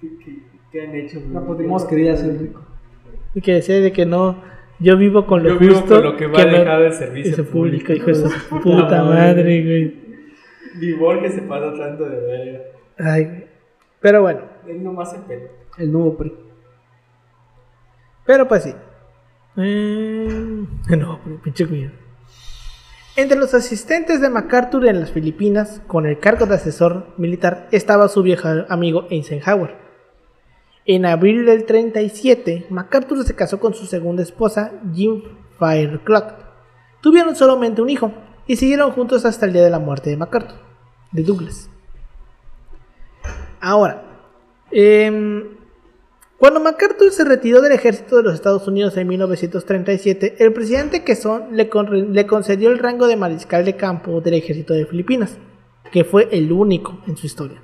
que, 0.00 0.18
que- 0.18 0.38
que 0.72 0.80
han 0.82 0.94
hecho. 0.94 1.20
No, 1.30 1.44
pues 1.44 1.58
dimos 1.58 1.84
quería 1.84 2.16
ser 2.16 2.38
rico. 2.40 2.62
Y 3.34 3.40
que 3.40 3.54
decía 3.54 3.78
de 3.80 3.92
que 3.92 4.06
no. 4.06 4.42
Yo 4.78 4.96
vivo 4.98 5.26
con 5.26 5.42
lo 5.42 5.50
Yo 5.50 5.58
vivo 5.58 5.84
con 5.86 6.02
lo 6.02 6.16
que 6.16 6.26
va 6.26 6.44
no- 6.44 6.50
dejado 6.58 6.84
el 6.86 6.92
servicio 6.92 7.44
público, 7.46 7.86
público. 7.86 7.92
hijo 7.92 8.06
de 8.06 8.14
su 8.14 8.60
puta 8.62 9.02
madre, 9.04 9.62
güey. 9.62 10.05
Ni 10.78 10.92
Borges 10.92 11.34
se 11.34 11.42
pasó 11.42 11.72
tanto 11.72 12.04
de 12.04 12.20
verga. 12.20 12.60
Ay, 12.98 13.24
güey. 13.24 13.46
Pero 14.00 14.22
bueno, 14.22 14.40
Él 14.66 14.82
nomás 14.84 15.10
se 15.12 15.18
pelo. 15.18 15.48
El 15.78 15.92
nuevo 15.92 16.16
PRI. 16.16 16.32
pero 18.24 18.48
pues 18.48 18.62
sí. 18.64 18.74
Eh, 19.56 20.66
no, 20.96 21.20
pinche 21.42 21.66
cuñado. 21.66 21.92
Entre 23.16 23.38
los 23.38 23.54
asistentes 23.54 24.20
de 24.20 24.28
MacArthur 24.28 24.86
en 24.86 25.00
las 25.00 25.10
Filipinas, 25.10 25.80
con 25.86 26.04
el 26.04 26.18
cargo 26.18 26.44
de 26.44 26.56
asesor 26.56 27.14
militar, 27.16 27.66
estaba 27.70 28.08
su 28.08 28.22
viejo 28.22 28.48
amigo 28.68 29.06
Eisenhower. 29.08 29.74
En 30.84 31.06
abril 31.06 31.46
del 31.46 31.64
37, 31.64 32.66
MacArthur 32.68 33.24
se 33.24 33.34
casó 33.34 33.58
con 33.58 33.74
su 33.74 33.86
segunda 33.86 34.22
esposa, 34.22 34.72
Jim 34.94 35.22
Fireclock. 35.58 36.34
Tuvieron 37.00 37.34
solamente 37.34 37.80
un 37.80 37.88
hijo 37.88 38.12
y 38.46 38.56
siguieron 38.56 38.92
juntos 38.92 39.24
hasta 39.24 39.46
el 39.46 39.52
día 39.52 39.64
de 39.64 39.70
la 39.70 39.78
muerte 39.78 40.10
de 40.10 40.16
MacArthur, 40.16 40.58
de 41.12 41.22
Douglas. 41.22 41.70
Ahora, 43.60 44.02
em, 44.70 45.56
cuando 46.38 46.60
MacArthur 46.60 47.10
se 47.10 47.24
retiró 47.24 47.60
del 47.62 47.72
ejército 47.72 48.16
de 48.16 48.22
los 48.22 48.34
Estados 48.34 48.68
Unidos 48.68 48.96
en 48.96 49.08
1937, 49.08 50.36
el 50.38 50.52
presidente 50.52 51.02
Quezón 51.02 51.56
le, 51.56 51.70
le 52.10 52.26
concedió 52.26 52.70
el 52.70 52.78
rango 52.78 53.06
de 53.06 53.16
mariscal 53.16 53.64
de 53.64 53.76
campo 53.76 54.20
del 54.20 54.34
ejército 54.34 54.74
de 54.74 54.86
Filipinas, 54.86 55.38
que 55.90 56.04
fue 56.04 56.28
el 56.30 56.52
único 56.52 56.98
en 57.06 57.16
su 57.16 57.26
historia. 57.26 57.62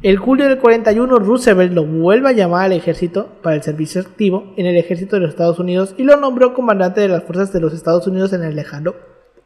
El 0.00 0.16
julio 0.16 0.46
del 0.48 0.58
41, 0.58 1.18
Roosevelt 1.18 1.72
lo 1.72 1.84
vuelve 1.84 2.28
a 2.28 2.32
llamar 2.32 2.66
al 2.66 2.72
ejército 2.72 3.30
para 3.42 3.56
el 3.56 3.62
servicio 3.62 4.00
activo 4.00 4.54
en 4.56 4.66
el 4.66 4.76
ejército 4.76 5.16
de 5.16 5.22
los 5.22 5.30
Estados 5.30 5.58
Unidos 5.58 5.96
y 5.98 6.04
lo 6.04 6.16
nombró 6.16 6.54
comandante 6.54 7.00
de 7.00 7.08
las 7.08 7.24
fuerzas 7.24 7.52
de 7.52 7.60
los 7.60 7.74
Estados 7.74 8.06
Unidos 8.06 8.32
en 8.32 8.44
el 8.44 8.54
lejano 8.54 8.94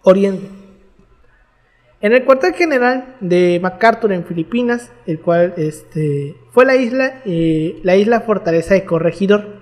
Oriente. 0.03 0.49
En 2.01 2.13
el 2.13 2.25
cuartel 2.25 2.55
general 2.55 3.17
de 3.21 3.61
MacArthur 3.63 4.13
en 4.13 4.25
Filipinas, 4.25 4.91
el 5.07 5.21
cual 5.21 5.55
este, 5.57 6.37
fue 6.51 6.65
la 6.67 6.75
isla, 6.75 7.23
eh, 7.25 7.79
la 7.85 7.95
isla 7.95 8.23
fortaleza 8.23 8.75
de 8.75 8.85
Corregidor. 8.85 9.61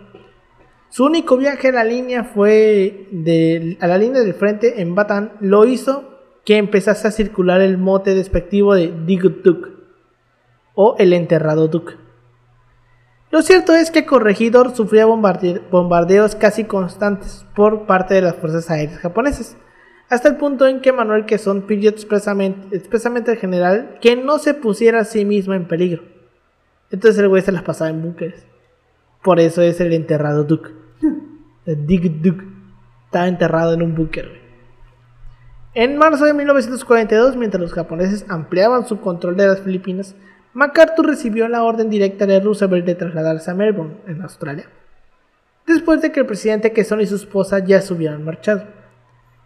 Su 0.88 1.04
único 1.04 1.36
viaje 1.36 1.68
a 1.68 1.72
la 1.72 1.84
línea 1.84 2.24
fue 2.24 3.06
a 3.80 3.86
la 3.86 3.98
línea 3.98 4.22
del 4.22 4.34
frente 4.34 4.80
en 4.80 4.94
Batán, 4.94 5.32
lo 5.40 5.66
hizo 5.66 6.18
que 6.46 6.56
empezase 6.56 7.06
a 7.06 7.12
circular 7.12 7.60
el 7.60 7.76
mote 7.76 8.14
despectivo 8.14 8.74
de 8.74 8.92
Digut 9.06 9.42
Duke 9.44 9.68
o 10.74 10.96
el 10.98 11.12
enterrado 11.12 11.68
Duke. 11.68 11.94
Lo 13.30 13.42
cierto 13.42 13.74
es 13.74 13.90
que 13.90 14.06
Corregidor 14.06 14.74
sufría 14.74 15.06
bombarde- 15.06 15.60
bombardeos 15.70 16.34
casi 16.34 16.64
constantes 16.64 17.46
por 17.54 17.86
parte 17.86 18.14
de 18.14 18.22
las 18.22 18.34
fuerzas 18.36 18.68
aéreas 18.70 18.98
japonesas, 18.98 19.56
hasta 20.10 20.28
el 20.28 20.36
punto 20.36 20.66
en 20.66 20.80
que 20.80 20.92
Manuel 20.92 21.24
Quesón 21.24 21.62
pidió 21.62 21.88
expresamente, 21.88 22.76
expresamente 22.76 23.30
al 23.30 23.36
general 23.36 23.98
que 24.00 24.16
no 24.16 24.38
se 24.38 24.54
pusiera 24.54 25.00
a 25.00 25.04
sí 25.04 25.24
mismo 25.24 25.54
en 25.54 25.68
peligro. 25.68 26.02
Entonces 26.90 27.20
el 27.20 27.28
güey 27.28 27.42
se 27.42 27.52
las 27.52 27.62
pasaba 27.62 27.90
en 27.90 28.02
búnkeres. 28.02 28.44
Por 29.22 29.38
eso 29.38 29.62
es 29.62 29.80
el 29.80 29.92
enterrado 29.92 30.42
Duke. 30.42 30.70
El 31.64 31.86
Dig 31.86 32.20
Duke. 32.20 32.44
Estaba 33.04 33.28
enterrado 33.28 33.72
en 33.74 33.82
un 33.82 33.94
búnker. 33.94 34.40
En 35.74 35.96
marzo 35.96 36.24
de 36.24 36.34
1942, 36.34 37.36
mientras 37.36 37.60
los 37.60 37.72
japoneses 37.72 38.26
ampliaban 38.28 38.86
su 38.86 39.00
control 39.00 39.36
de 39.36 39.46
las 39.46 39.60
Filipinas, 39.60 40.16
MacArthur 40.52 41.06
recibió 41.06 41.46
la 41.46 41.62
orden 41.62 41.90
directa 41.90 42.26
de 42.26 42.40
Roosevelt 42.40 42.84
de 42.84 42.96
trasladarse 42.96 43.52
a 43.52 43.54
Melbourne, 43.54 43.98
en 44.08 44.22
Australia, 44.22 44.66
después 45.68 46.02
de 46.02 46.10
que 46.10 46.20
el 46.20 46.26
presidente 46.26 46.72
Quezón 46.72 47.00
y 47.00 47.06
su 47.06 47.14
esposa 47.14 47.60
ya 47.60 47.80
se 47.80 47.94
hubieran 47.94 48.24
marchado. 48.24 48.79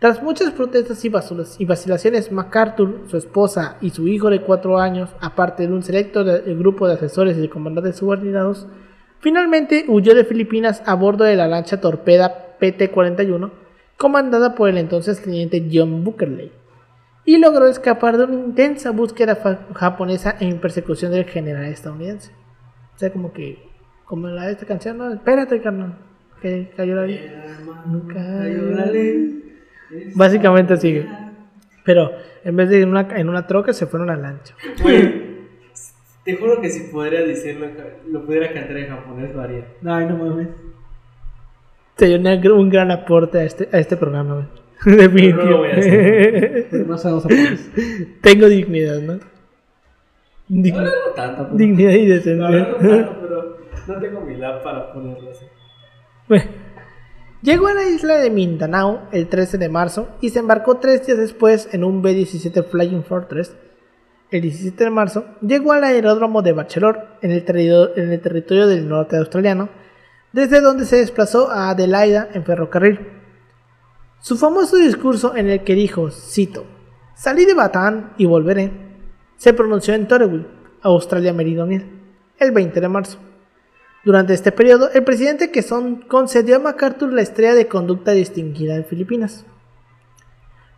Tras 0.01 0.23
muchas 0.23 0.51
protestas 0.53 1.03
y 1.05 1.65
vacilaciones, 1.65 2.31
MacArthur, 2.31 3.03
su 3.07 3.17
esposa 3.17 3.77
y 3.81 3.91
su 3.91 4.07
hijo 4.09 4.29
de 4.29 4.43
cuatro 4.43 4.79
años, 4.79 5.11
aparte 5.21 5.67
de 5.67 5.73
un 5.73 5.83
selecto 5.83 6.25
de- 6.25 6.55
grupo 6.55 6.87
de 6.87 6.95
asesores 6.95 7.39
y 7.39 7.41
de 7.41 7.49
comandantes 7.49 7.97
subordinados, 7.97 8.67
finalmente 9.21 9.85
huyó 9.89 10.15
de 10.15 10.25
Filipinas 10.25 10.83
a 10.85 10.95
bordo 10.95 11.25
de 11.25 11.37
la 11.37 11.47
lancha 11.49 11.81
torpeda 11.81 12.57
PT-41, 12.61 13.51
comandada 13.97 14.55
por 14.55 14.69
el 14.69 14.77
entonces 14.79 15.23
teniente 15.23 15.67
John 15.73 16.05
Buckerley, 16.05 16.53
y 17.25 17.39
logró 17.39 17.67
escapar 17.67 18.19
de 18.19 18.25
una 18.25 18.35
intensa 18.35 18.91
búsqueda 18.91 19.39
japonesa 19.75 20.37
en 20.41 20.61
persecución 20.61 21.13
del 21.13 21.25
general 21.25 21.65
estadounidense. 21.65 22.33
O 22.95 22.99
sea, 22.99 23.11
como 23.11 23.33
que, 23.33 23.71
como 24.05 24.27
la 24.29 24.47
de 24.47 24.53
esta 24.53 24.67
canción, 24.67 24.99
no, 24.99 25.11
espérate, 25.11 25.63
carnal, 25.63 25.97
que 26.43 26.71
cayó 26.77 26.97
la 26.97 27.07
ley. 27.07 27.21
Cayó 28.13 28.71
la 28.73 28.87
ley. 28.87 29.41
Básicamente 30.15 30.77
sigue. 30.77 31.07
Pero 31.85 32.13
en 32.45 32.57
vez 32.57 32.69
de 32.71 32.81
en 32.83 32.89
una, 32.91 33.07
en 33.17 33.29
una 33.29 33.47
troca 33.47 33.73
se 33.73 33.87
fueron 33.87 34.11
a 34.11 34.17
lancha. 34.17 34.55
Güey, 34.83 35.35
te 36.25 36.37
juro 36.37 36.61
que 36.61 36.71
si 36.71 36.91
podría 36.91 37.21
decirlo, 37.23 37.67
lo 38.11 38.25
pudiera 38.25 38.53
cantar 38.53 38.77
en 38.79 38.89
japonés, 38.89 39.35
lo 39.35 39.43
haría. 39.43 39.65
Ay, 39.85 40.07
no 40.07 40.17
mames. 40.17 40.49
Sería 41.97 42.19
una 42.19 42.55
un 42.55 42.71
gran 42.71 42.91
aporte 42.91 43.39
a 43.39 43.45
este, 43.45 43.69
a 43.73 43.79
este 43.79 43.97
programa, 43.97 44.35
güey. 44.35 44.47
Pero 45.15 45.37
no 45.37 45.45
lo 45.51 45.59
voy 45.59 45.71
a. 45.71 45.75
Pero 45.77 46.85
no 46.87 46.99
sabemos 46.99 47.23
japonés. 47.25 47.71
Tengo 48.21 48.49
dignidad, 48.49 49.01
¿no? 49.01 49.21
Digni- 50.49 50.73
No, 50.75 50.83
no 50.83 50.91
tanto. 51.15 51.45
pero- 51.45 51.57
dignidad 51.57 51.93
y 51.93 52.07
No, 52.07 52.15
decencia. 52.15 52.49
no 52.49 52.77
tanto, 52.79 53.19
pero 53.21 53.59
no 53.87 54.01
tengo 54.01 54.21
mi 54.23 54.37
lap 54.37 54.63
para 54.63 54.93
ponerlo 54.93 55.31
así. 55.31 55.45
Bueno, 56.29 56.45
Llegó 57.45 57.67
a 57.67 57.75
la 57.75 57.85
isla 57.85 58.17
de 58.17 58.31
Mindanao 58.31 59.03
el 59.13 59.29
13 59.29 59.59
de 59.59 59.69
marzo 59.69 60.09
y 60.23 60.31
se 60.31 60.39
embarcó 60.39 60.79
tres 60.79 61.07
días 61.07 61.19
después 61.19 61.69
en 61.73 61.85
un 61.85 62.01
B-17 62.01 62.65
Flying 62.65 63.05
Fortress. 63.05 63.55
El 64.31 64.41
17 64.41 64.83
de 64.83 64.89
marzo 64.89 65.27
llegó 65.43 65.73
al 65.73 65.85
aeródromo 65.85 66.41
de 66.41 66.55
Bachelor 66.55 67.07
en 67.21 67.33
el, 67.33 67.45
territorio 67.45 68.67
del 68.67 68.89
norte 68.89 69.19
australiano, 69.19 69.69
desde 70.33 70.63
donde 70.63 70.87
se 70.87 70.97
desplazó 70.97 71.51
a 71.51 71.69
Adelaida 71.69 72.31
en 72.33 72.45
ferrocarril. 72.45 73.01
Su 74.21 74.39
famoso 74.39 74.79
discurso 74.79 75.37
en 75.37 75.51
el 75.51 75.65
que 75.65 75.75
dijo, 75.75 76.11
cito, 76.11 76.65
salí 77.15 77.45
de 77.45 77.53
Batán 77.53 78.15
y 78.17 78.25
volveré, 78.25 78.73
se 79.37 79.53
pronunció 79.53 79.93
en 79.93 80.09
Torreville, 80.09 80.47
Australia 80.81 81.35
Meridional, 81.35 81.85
el 82.39 82.53
20 82.53 82.81
de 82.81 82.89
marzo. 82.89 83.19
Durante 84.05 84.35
este 84.35 84.53
periodo, 84.53 84.91
el 84.93 85.03
presidente 85.03 85.51
Quezón 85.51 86.03
concedió 86.03 86.57
a 86.57 86.59
MacArthur 86.59 87.11
la 87.11 87.23
estrella 87.23 87.55
de 87.55 87.69
conducta 87.69 88.13
distinguida 88.13 88.77
en 88.77 88.85
Filipinas. 88.85 89.47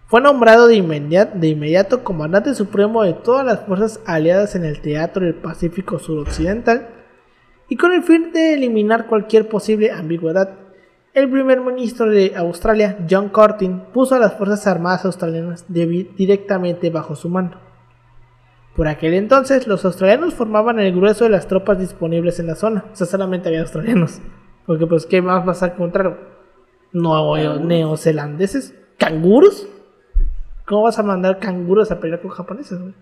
Fue 0.07 0.21
nombrado 0.21 0.69
de 0.69 0.77
inmediato, 0.77 1.37
de 1.37 1.49
inmediato 1.49 2.05
comandante 2.05 2.55
supremo 2.55 3.03
de 3.03 3.15
todas 3.15 3.45
las 3.45 3.67
fuerzas 3.67 4.01
aliadas 4.07 4.55
en 4.55 4.65
el 4.65 4.81
Teatro 4.81 5.25
del 5.25 5.35
Pacífico 5.35 5.99
Suroccidental 5.99 6.89
y 7.69 7.77
con 7.77 7.91
el 7.93 8.05
fin 8.05 8.31
de 8.33 8.55
eliminar 8.55 9.09
cualquier 9.09 9.49
posible 9.49 9.91
ambigüedad, 9.91 10.51
el 11.13 11.29
primer 11.29 11.61
ministro 11.61 12.09
de 12.09 12.33
Australia, 12.37 12.97
John 13.11 13.31
Curtin, 13.31 13.87
puso 13.93 14.15
a 14.15 14.21
las 14.21 14.35
Fuerzas 14.35 14.69
Armadas 14.69 15.05
australianas 15.05 15.65
directamente 15.67 16.91
bajo 16.91 17.17
su 17.17 17.29
mando. 17.29 17.66
Por 18.77 18.89
aquel 18.89 19.15
entonces, 19.15 19.67
los 19.67 19.85
australianos 19.85 20.35
formaban 20.35 20.79
el 20.79 20.95
grueso 20.95 21.25
de 21.25 21.31
las 21.31 21.49
tropas 21.49 21.79
disponibles 21.79 22.39
en 22.41 22.47
la 22.49 22.55
zona. 22.57 22.85
O 22.93 22.97
sea, 22.97 23.07
solamente 23.07 23.49
había 23.49 23.63
australianos. 23.63 24.21
Porque, 24.67 24.87
pues, 24.87 25.07
¿qué 25.07 25.23
más 25.23 25.45
vas 25.47 25.63
a 25.63 25.69
encontrar? 25.69 26.19
No, 26.93 27.59
neozelandeses. 27.59 28.75
¿Canguros? 28.99 29.67
¿Cómo 30.67 30.83
vas 30.83 30.99
a 30.99 31.03
mandar 31.03 31.39
canguros 31.39 31.91
a 31.91 32.01
pelear 32.01 32.21
con 32.21 32.31
japoneses, 32.31 32.81
güey? 32.81 32.95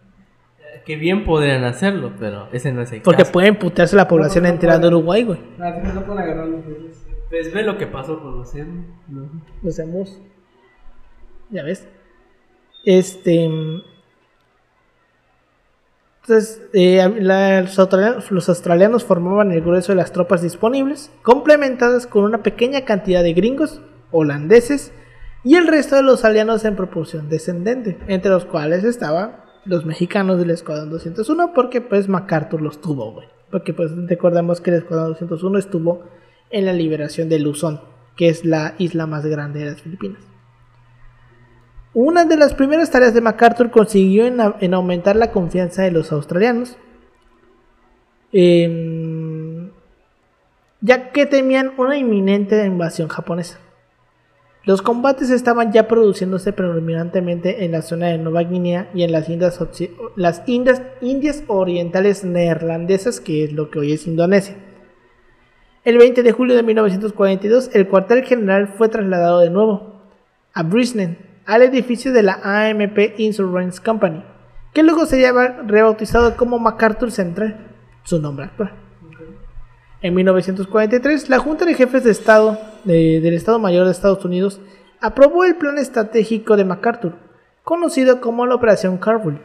Que 0.84 0.96
bien 0.96 1.24
podrían 1.24 1.64
hacerlo, 1.64 2.12
pero 2.18 2.48
ese 2.52 2.70
no 2.72 2.82
es 2.82 2.92
el 2.92 3.00
Porque 3.00 3.22
caso. 3.22 3.32
pueden 3.32 3.58
putearse 3.58 3.96
la 3.96 4.06
población 4.06 4.44
No, 4.44 4.48
no 4.48 4.54
entera 4.54 4.78
de. 4.78 4.88
Uruguay, 4.88 5.22
güey. 5.24 5.38
Ah, 5.58 5.70
no 5.94 6.04
pueden 6.04 6.22
agarrar 6.22 6.46
los 6.46 6.66
dedos. 6.66 7.06
Pues 7.30 7.52
ve 7.54 7.62
lo 7.62 7.78
que 7.78 7.86
pasó 7.86 8.20
con 8.20 8.36
los 8.38 8.52
Zen. 8.52 8.86
¿no? 9.08 9.28
Lo 9.62 9.68
hacemos. 9.70 10.20
Ya 11.50 11.62
ves. 11.62 11.88
Este. 12.84 13.48
Entonces, 16.26 16.62
eh, 16.72 17.06
la- 17.20 17.60
los, 17.60 17.78
australianos, 17.78 18.30
los 18.30 18.48
australianos 18.48 19.04
formaban 19.04 19.52
el 19.52 19.60
grueso 19.60 19.92
de 19.92 19.96
las 19.96 20.10
tropas 20.10 20.40
disponibles, 20.40 21.10
complementadas 21.22 22.06
con 22.06 22.24
una 22.24 22.42
pequeña 22.42 22.86
cantidad 22.86 23.22
de 23.22 23.34
gringos, 23.34 23.82
holandeses 24.10 24.92
y 25.42 25.56
el 25.56 25.66
resto 25.66 25.96
de 25.96 26.02
los 26.02 26.24
alianos 26.24 26.64
en 26.64 26.76
proporción 26.76 27.28
descendente, 27.28 27.98
entre 28.06 28.30
los 28.30 28.46
cuales 28.46 28.84
estaban 28.84 29.36
los 29.66 29.84
mexicanos 29.84 30.38
del 30.38 30.50
Escuadrón 30.50 30.88
201, 30.90 31.52
porque 31.54 31.82
pues 31.82 32.08
MacArthur 32.08 32.62
los 32.62 32.80
tuvo, 32.80 33.12
güey. 33.12 33.28
Porque 33.50 33.74
pues 33.74 33.90
recordamos 34.08 34.62
que 34.62 34.70
el 34.70 34.76
Escuadrón 34.76 35.08
201 35.12 35.58
estuvo 35.58 36.04
en 36.50 36.64
la 36.64 36.72
liberación 36.72 37.28
de 37.28 37.38
Luzón, 37.38 37.82
que 38.16 38.28
es 38.28 38.46
la 38.46 38.74
isla 38.78 39.06
más 39.06 39.26
grande 39.26 39.60
de 39.60 39.66
las 39.72 39.82
Filipinas. 39.82 40.22
Una 41.94 42.24
de 42.24 42.36
las 42.36 42.54
primeras 42.54 42.90
tareas 42.90 43.14
de 43.14 43.20
MacArthur 43.20 43.70
consiguió 43.70 44.26
en, 44.26 44.74
aumentar 44.74 45.14
la 45.14 45.30
confianza 45.30 45.82
de 45.82 45.92
los 45.92 46.10
australianos, 46.10 46.76
em, 48.32 49.70
ya 50.80 51.12
que 51.12 51.26
temían 51.26 51.72
una 51.78 51.96
inminente 51.96 52.66
invasión 52.66 53.06
japonesa. 53.06 53.60
Los 54.64 54.82
combates 54.82 55.30
estaban 55.30 55.72
ya 55.72 55.86
produciéndose 55.86 56.52
predominantemente 56.52 57.64
en 57.64 57.72
la 57.72 57.82
zona 57.82 58.08
de 58.08 58.18
Nueva 58.18 58.42
Guinea 58.42 58.90
y 58.92 59.04
en 59.04 59.12
las 59.12 59.28
Indias 59.28 59.60
Orientales 61.46 62.24
Neerlandesas, 62.24 63.20
que 63.20 63.44
es 63.44 63.52
lo 63.52 63.70
que 63.70 63.78
hoy 63.78 63.92
es 63.92 64.08
Indonesia. 64.08 64.56
El 65.84 65.98
20 65.98 66.24
de 66.24 66.32
julio 66.32 66.56
de 66.56 66.62
1942, 66.64 67.70
el 67.72 67.86
cuartel 67.86 68.24
general 68.24 68.68
fue 68.68 68.88
trasladado 68.88 69.40
de 69.40 69.50
nuevo 69.50 70.00
a 70.54 70.62
Brisbane, 70.62 71.33
al 71.46 71.62
edificio 71.62 72.12
de 72.12 72.22
la 72.22 72.40
AMP 72.42 73.18
Insurance 73.18 73.80
Company, 73.82 74.24
que 74.72 74.82
luego 74.82 75.06
sería 75.06 75.32
rebautizado 75.66 76.36
como 76.36 76.58
MacArthur 76.58 77.10
Central, 77.10 77.70
su 78.02 78.20
nombre 78.20 78.46
actual. 78.46 78.72
En 80.02 80.14
1943, 80.14 81.28
la 81.30 81.38
Junta 81.38 81.64
de 81.64 81.74
Jefes 81.74 82.04
de 82.04 82.10
Estado 82.10 82.58
de- 82.84 83.20
del 83.20 83.34
Estado 83.34 83.58
Mayor 83.58 83.86
de 83.86 83.92
Estados 83.92 84.24
Unidos 84.24 84.60
aprobó 85.00 85.44
el 85.44 85.56
plan 85.56 85.78
estratégico 85.78 86.56
de 86.56 86.64
MacArthur, 86.64 87.14
conocido 87.62 88.20
como 88.20 88.46
la 88.46 88.54
Operación 88.54 88.98
Carville, 88.98 89.40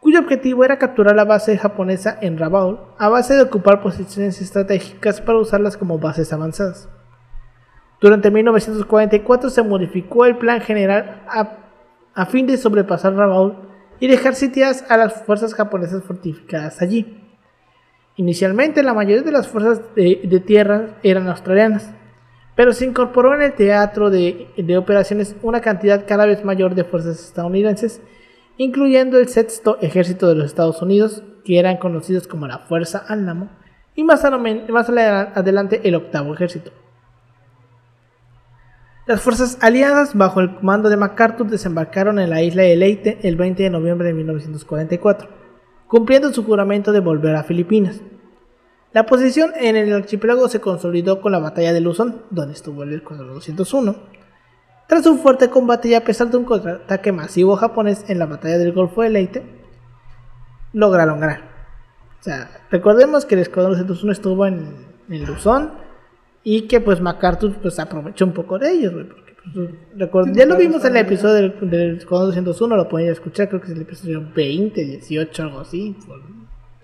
cuyo 0.00 0.20
objetivo 0.20 0.64
era 0.64 0.78
capturar 0.78 1.14
la 1.16 1.24
base 1.24 1.58
japonesa 1.58 2.16
en 2.20 2.38
Rabaul 2.38 2.78
a 2.98 3.08
base 3.08 3.34
de 3.34 3.42
ocupar 3.42 3.82
posiciones 3.82 4.40
estratégicas 4.40 5.20
para 5.20 5.38
usarlas 5.38 5.76
como 5.76 5.98
bases 5.98 6.32
avanzadas. 6.32 6.88
Durante 8.00 8.30
1944 8.30 9.50
se 9.50 9.62
modificó 9.62 10.26
el 10.26 10.36
plan 10.36 10.60
general 10.60 11.22
a, 12.14 12.26
fin 12.26 12.46
de 12.46 12.56
sobrepasar 12.56 13.14
Rabaul 13.14 13.54
y 14.00 14.08
dejar 14.08 14.34
sitiadas 14.34 14.84
a 14.90 14.96
las 14.96 15.24
fuerzas 15.24 15.54
japonesas 15.54 16.02
fortificadas 16.04 16.82
allí. 16.82 17.22
Inicialmente 18.16 18.82
la 18.82 18.94
mayoría 18.94 19.22
de 19.22 19.32
las 19.32 19.48
fuerzas 19.48 19.80
de, 19.94 20.42
tierra 20.46 20.98
eran 21.02 21.28
australianas, 21.28 21.90
pero 22.54 22.72
se 22.72 22.86
incorporó 22.86 23.34
en 23.34 23.42
el 23.42 23.54
teatro 23.54 24.10
de, 24.10 24.48
operaciones 24.78 25.36
una 25.42 25.60
cantidad 25.60 26.04
cada 26.06 26.26
vez 26.26 26.44
mayor 26.44 26.74
de 26.74 26.84
fuerzas 26.84 27.20
estadounidenses, 27.20 28.02
incluyendo 28.58 29.18
el 29.18 29.28
sexto 29.28 29.78
ejército 29.80 30.28
de 30.28 30.34
los 30.34 30.46
Estados 30.46 30.80
Unidos, 30.82 31.22
que 31.44 31.58
eran 31.58 31.76
conocidos 31.76 32.26
como 32.26 32.46
la 32.46 32.58
Fuerza 32.60 33.04
Álamo, 33.06 33.50
y 33.94 34.04
más 34.04 34.24
adelante 34.24 35.80
el 35.84 35.94
octavo 35.94 36.34
ejército. 36.34 36.72
Las 39.06 39.20
fuerzas 39.20 39.56
aliadas 39.60 40.16
bajo 40.16 40.40
el 40.40 40.50
mando 40.62 40.88
de 40.88 40.96
MacArthur 40.96 41.46
desembarcaron 41.46 42.18
en 42.18 42.28
la 42.28 42.42
isla 42.42 42.64
de 42.64 42.74
Leyte 42.74 43.20
el 43.22 43.36
20 43.36 43.62
de 43.62 43.70
noviembre 43.70 44.08
de 44.08 44.14
1944, 44.14 45.28
cumpliendo 45.86 46.32
su 46.32 46.44
juramento 46.44 46.90
de 46.90 46.98
volver 46.98 47.36
a 47.36 47.44
Filipinas. 47.44 48.00
La 48.92 49.06
posición 49.06 49.52
en 49.60 49.76
el 49.76 49.92
archipiélago 49.92 50.48
se 50.48 50.60
consolidó 50.60 51.20
con 51.20 51.30
la 51.30 51.38
batalla 51.38 51.72
de 51.72 51.80
Luzón, 51.80 52.22
donde 52.30 52.54
estuvo 52.54 52.82
el 52.82 52.94
Escuadrón 52.94 53.34
201. 53.34 53.94
Tras 54.88 55.06
un 55.06 55.20
fuerte 55.20 55.50
combate 55.50 55.86
y 55.86 55.94
a 55.94 56.02
pesar 56.02 56.28
de 56.28 56.38
un 56.38 56.44
contraataque 56.44 57.12
masivo 57.12 57.54
japonés 57.54 58.04
en 58.08 58.18
la 58.18 58.26
batalla 58.26 58.58
del 58.58 58.72
Golfo 58.72 59.02
de 59.02 59.10
Leyte, 59.10 59.44
lograron 60.72 61.20
ganar. 61.20 61.42
O 62.18 62.24
sea, 62.24 62.50
recordemos 62.72 63.24
que 63.24 63.36
el 63.36 63.42
Escuadrón 63.42 63.74
201 63.74 64.12
estuvo 64.12 64.46
en, 64.46 64.74
en 65.08 65.26
Luzón 65.26 65.85
y 66.48 66.62
que 66.68 66.80
pues 66.80 67.00
MacArthur 67.00 67.56
pues 67.60 67.76
aprovechó 67.80 68.24
un 68.24 68.32
poco 68.32 68.56
de 68.56 68.70
ellos, 68.70 68.92
güey, 68.92 69.08
porque 69.08 69.32
pues, 69.52 69.70
recuerdo- 69.96 70.32
ya 70.32 70.46
lo 70.46 70.56
vimos 70.56 70.84
en 70.84 70.92
el 70.96 71.04
episodio 71.04 71.34
del, 71.34 71.70
del 71.70 71.96
Escuadrón 71.96 72.28
201, 72.28 72.76
lo 72.76 72.96
a 72.96 73.10
escuchar, 73.10 73.48
creo 73.48 73.60
que 73.60 73.66
es 73.66 73.72
el 73.72 73.82
episodio 73.82 74.22
20, 74.32 74.84
18, 74.84 75.42
algo 75.42 75.58
así. 75.58 75.96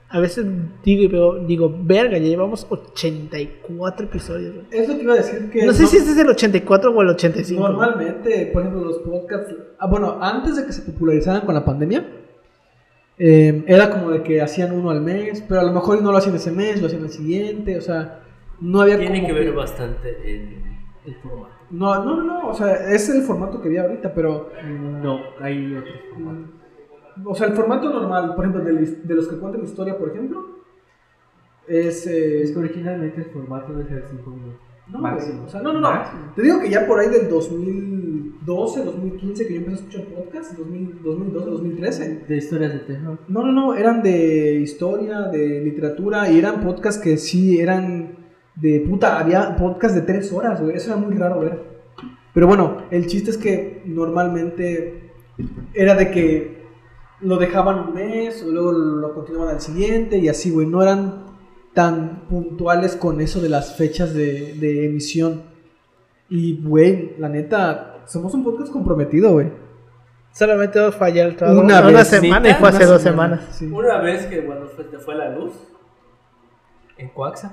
A 0.08 0.18
veces 0.18 0.44
digo, 0.84 1.38
digo, 1.46 1.72
verga, 1.84 2.18
ya 2.18 2.24
llevamos 2.26 2.66
84 2.68 4.06
episodios, 4.06 4.52
güey. 4.52 4.66
Es 4.72 4.88
lo 4.88 4.96
que 4.96 5.02
iba 5.04 5.12
a 5.14 5.16
decir 5.18 5.48
que. 5.48 5.64
No 5.64 5.72
sé 5.72 5.86
si 5.86 5.96
este 5.98 6.10
es 6.10 6.18
el 6.18 6.28
84 6.28 6.90
o 6.90 7.02
el 7.02 7.08
85. 7.10 7.62
Normalmente, 7.62 8.50
por 8.52 8.62
ejemplo, 8.62 8.84
los 8.84 8.98
podcasts. 8.98 9.54
Ah, 9.78 9.86
bueno, 9.86 10.18
antes 10.20 10.56
de 10.56 10.66
que 10.66 10.72
se 10.72 10.82
popularizaran 10.82 11.42
con 11.46 11.54
la 11.54 11.64
pandemia, 11.64 12.04
eh, 13.16 13.62
era 13.68 13.90
como 13.90 14.10
de 14.10 14.22
que 14.24 14.42
hacían 14.42 14.72
uno 14.72 14.90
al 14.90 15.00
mes, 15.02 15.42
pero 15.48 15.60
a 15.60 15.64
lo 15.64 15.72
mejor 15.72 16.02
no 16.02 16.10
lo 16.10 16.18
hacían 16.18 16.34
ese 16.34 16.50
mes, 16.50 16.80
lo 16.80 16.88
hacían 16.88 17.04
el 17.04 17.10
siguiente, 17.10 17.78
o 17.78 17.80
sea, 17.80 18.21
no 18.62 18.80
había 18.80 18.98
Tiene 18.98 19.20
como 19.22 19.26
que 19.34 19.40
ver 19.40 19.52
bastante 19.52 20.08
el, 20.24 20.62
el 21.06 21.14
formato. 21.16 21.54
No, 21.70 22.04
no, 22.04 22.22
no, 22.22 22.48
o 22.48 22.54
sea, 22.54 22.92
es 22.92 23.08
el 23.08 23.22
formato 23.22 23.60
que 23.60 23.68
vi 23.68 23.76
ahorita, 23.78 24.12
pero. 24.14 24.50
No, 25.02 25.20
hay 25.40 25.74
otro 25.74 25.92
formato. 26.10 26.52
O 27.24 27.34
sea, 27.34 27.46
el 27.48 27.52
formato 27.54 27.90
normal, 27.92 28.34
por 28.34 28.44
ejemplo, 28.44 28.64
de, 28.64 29.14
los 29.14 29.28
que 29.28 29.36
cuentan 29.36 29.62
historia, 29.64 29.98
por 29.98 30.10
ejemplo, 30.10 30.44
es. 31.66 32.06
eh, 32.06 32.42
Es 32.42 32.52
que 32.52 32.58
originalmente 32.58 33.20
el 33.22 33.26
formato 33.30 33.72
debe 33.72 33.88
ser 33.88 34.04
5 34.10 34.30
minutos. 34.30 34.60
No, 34.88 34.98
Máximo. 34.98 35.34
güey, 35.34 35.46
o 35.46 35.48
sea, 35.50 35.62
no, 35.62 35.72
no, 35.72 35.80
no. 35.80 35.90
Máximo. 35.90 36.32
Te 36.34 36.42
digo 36.42 36.60
que 36.60 36.68
ya 36.70 36.86
por 36.86 36.98
ahí 37.00 37.08
del 37.08 37.28
2012, 37.28 38.84
2015 38.84 39.46
que 39.46 39.54
yo 39.54 39.60
empecé 39.60 39.76
a 39.76 39.80
escuchar 39.86 40.04
podcasts, 40.14 40.56
2000, 40.58 41.02
2012, 41.02 41.50
2013. 41.50 42.24
De 42.28 42.36
historias 42.36 42.72
de 42.72 42.78
terror. 42.80 43.18
No, 43.28 43.42
no, 43.44 43.52
no, 43.52 43.74
eran 43.74 44.02
de 44.02 44.56
historia, 44.56 45.22
de 45.22 45.60
literatura 45.62 46.30
y 46.30 46.38
eran 46.38 46.60
podcasts 46.60 47.00
que 47.02 47.16
sí 47.16 47.60
eran 47.60 48.21
de 48.54 48.80
puta, 48.88 49.18
había 49.18 49.56
podcasts 49.56 49.94
de 49.94 50.02
tres 50.02 50.32
horas, 50.32 50.60
güey, 50.60 50.76
eso 50.76 50.92
era 50.92 51.00
muy 51.00 51.14
raro 51.16 51.40
ver. 51.40 51.62
Pero 52.34 52.46
bueno, 52.46 52.78
el 52.90 53.06
chiste 53.06 53.30
es 53.30 53.38
que 53.38 53.82
normalmente 53.86 55.10
era 55.74 55.94
de 55.94 56.10
que 56.10 56.62
lo 57.20 57.36
dejaban 57.36 57.78
un 57.78 57.94
mes 57.94 58.42
o 58.42 58.50
luego 58.50 58.72
lo 58.72 59.14
continuaban 59.14 59.54
al 59.54 59.60
siguiente 59.60 60.18
y 60.18 60.28
así, 60.28 60.50
güey, 60.50 60.66
no 60.66 60.82
eran 60.82 61.26
tan 61.74 62.26
puntuales 62.28 62.96
con 62.96 63.20
eso 63.20 63.40
de 63.40 63.48
las 63.48 63.76
fechas 63.76 64.12
de, 64.14 64.54
de 64.54 64.86
emisión. 64.86 65.42
Y, 66.28 66.62
güey, 66.62 67.14
la 67.18 67.28
neta, 67.28 68.02
somos 68.06 68.32
un 68.34 68.42
podcast 68.44 68.72
comprometido, 68.72 69.32
güey. 69.32 69.48
Solamente 70.32 70.78
dos 70.78 70.96
fallar 70.96 71.28
el 71.28 71.36
trabajo. 71.36 71.60
Una 71.60 71.80
Una, 71.80 71.90
vez. 71.98 72.08
semana 72.08 72.48
y 72.48 72.54
fue 72.54 72.68
Una 72.68 72.76
hace 72.78 72.86
dos 72.86 73.02
semana, 73.02 73.36
semanas. 73.36 73.56
sí. 73.56 73.66
Una 73.66 73.98
vez 74.00 74.26
que 74.26 74.40
fue, 74.74 74.84
te 74.84 74.98
fue 74.98 75.14
la 75.14 75.28
luz 75.36 75.52
en 76.96 77.10
Coaxa, 77.10 77.52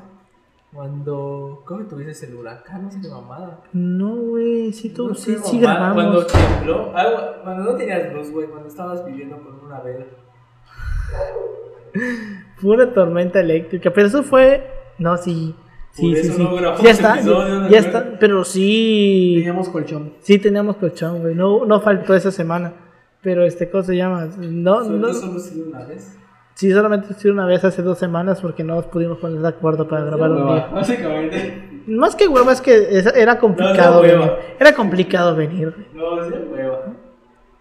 cuando. 0.73 1.63
¿Cómo 1.65 1.85
tuviste 1.85 2.27
el 2.27 2.35
huracán? 2.35 2.83
No 2.83 2.91
sé 2.91 2.99
qué 3.01 3.07
mamada. 3.09 3.61
No, 3.73 4.15
güey, 4.15 4.71
sí, 4.73 4.89
tú, 4.89 5.09
No 5.09 5.15
sí, 5.15 5.35
sí 5.43 5.59
mamá, 5.59 5.93
Cuando 5.93 6.25
grabamos. 6.25 6.27
tembló, 6.27 6.91
ah, 6.95 7.33
cuando 7.43 7.63
no 7.71 7.75
tenías 7.77 8.13
luz, 8.13 8.31
güey, 8.31 8.47
cuando 8.47 8.67
estabas 8.67 9.05
viviendo 9.05 9.37
con 9.41 9.59
una 9.65 9.79
vela. 9.81 10.05
Fue 12.57 12.75
una 12.75 12.93
tormenta 12.93 13.39
eléctrica, 13.39 13.91
pero 13.91 14.07
eso 14.07 14.21
fue. 14.23 14.69
No, 14.97 15.17
sí. 15.17 15.55
Sí, 15.91 16.01
Por 16.03 16.15
sí, 16.15 16.27
eso 16.27 16.33
sí. 16.33 16.43
no 16.43 16.55
grabamos 16.55 16.83
ya 16.83 16.91
está, 16.91 17.19
ya 17.69 17.79
está, 17.79 18.19
pero 18.19 18.43
sí. 18.43 19.33
Teníamos 19.37 19.69
colchón. 19.69 20.13
Sí, 20.19 20.37
teníamos 20.37 20.75
colchón, 20.75 21.21
güey. 21.21 21.33
No, 21.35 21.65
no 21.65 21.81
faltó 21.81 22.13
esa 22.13 22.31
semana. 22.31 22.73
Pero 23.21 23.43
este, 23.43 23.69
¿cómo 23.69 23.83
se 23.83 23.95
llama? 23.95 24.27
No, 24.37 24.83
no. 24.83 25.13
solo 25.13 25.39
sido 25.39 25.67
una 25.67 25.85
vez. 25.85 26.18
Sí, 26.59 26.69
solamente 26.73 27.13
fue 27.13 27.31
una 27.31 27.45
vez 27.45 27.63
hace 27.63 27.81
dos 27.81 27.97
semanas 27.97 28.41
porque 28.41 28.65
no 28.65 28.75
nos 28.75 28.85
pudimos 28.87 29.17
poner 29.19 29.39
de 29.39 29.47
acuerdo 29.47 29.87
para 29.87 30.03
grabar 30.03 30.29
un 30.29 30.45
día. 30.45 30.67
Básicamente. 30.67 31.83
Más 31.87 32.17
que 32.17 32.27
hueva, 32.27 32.51
es 32.51 32.59
que 32.59 33.01
era 33.15 33.39
complicado 33.39 33.95
No, 33.95 34.01
venir. 34.01 34.31
Era 34.59 34.73
complicado 34.73 35.35
venir. 35.37 35.73
No, 35.93 36.21
es 36.21 36.29
de 36.29 36.37
hueva. 36.39 36.81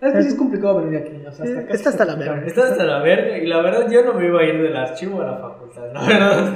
Es 0.00 0.12
que 0.12 0.22
sí 0.24 0.28
es 0.30 0.34
complicado 0.34 0.80
venir 0.82 0.98
aquí. 0.98 1.24
O 1.24 1.30
sea, 1.30 1.44
hasta 1.44 1.60
acá 1.60 1.74
Está 1.74 1.90
hasta 1.90 2.04
la 2.06 2.14
verga. 2.16 2.44
Estás 2.44 2.72
hasta 2.72 2.84
la 2.84 2.98
verga 2.98 3.38
y 3.38 3.46
la 3.46 3.62
verdad 3.62 3.88
yo 3.88 4.04
no 4.04 4.14
me 4.14 4.26
iba 4.26 4.40
a 4.40 4.42
ir 4.42 4.60
del 4.60 4.76
archivo 4.76 5.22
a 5.22 5.26
la 5.26 5.36
facultad, 5.36 5.92
la 5.92 6.00
verdad. 6.04 6.54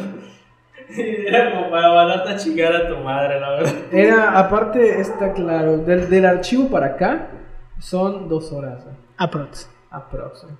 Era 0.99 1.53
como 1.53 1.71
para 1.71 1.95
mandarte 1.95 2.31
a 2.31 2.37
chingar 2.39 2.75
a 2.75 2.89
tu 2.89 2.97
madre, 3.05 3.39
la 3.39 3.51
verdad. 3.51 3.73
Era, 3.93 4.37
aparte, 4.37 5.01
está 5.01 5.33
claro, 5.33 5.79
del, 5.79 6.11
del 6.11 6.27
archivo 6.27 6.69
para 6.69 6.87
acá 6.87 7.29
son 7.79 8.29
dos 8.29 8.51
horas. 8.51 8.83
güey. 8.83 8.97
Aprox. 9.17 9.71
Aprox. 9.93 10.43
güey. 10.43 10.57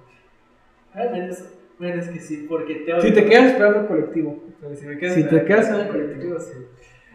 Menos, 1.83 2.07
menos 2.07 2.09
que 2.11 2.21
sí, 2.21 2.47
porque 2.49 2.77
te 2.77 3.01
Si 3.01 3.13
te 3.13 3.25
quedas 3.25 3.47
esperando 3.47 3.81
el 3.81 3.87
colectivo. 3.87 4.41
Si 4.75 4.87
me 4.87 4.99
quedas 4.99 5.15
si 5.15 5.23
en 5.23 5.29
te 5.29 5.45
quedas 5.45 5.69
en 5.69 5.75
el 5.81 5.89
colectivo, 5.89 6.39
sí. 6.39 6.67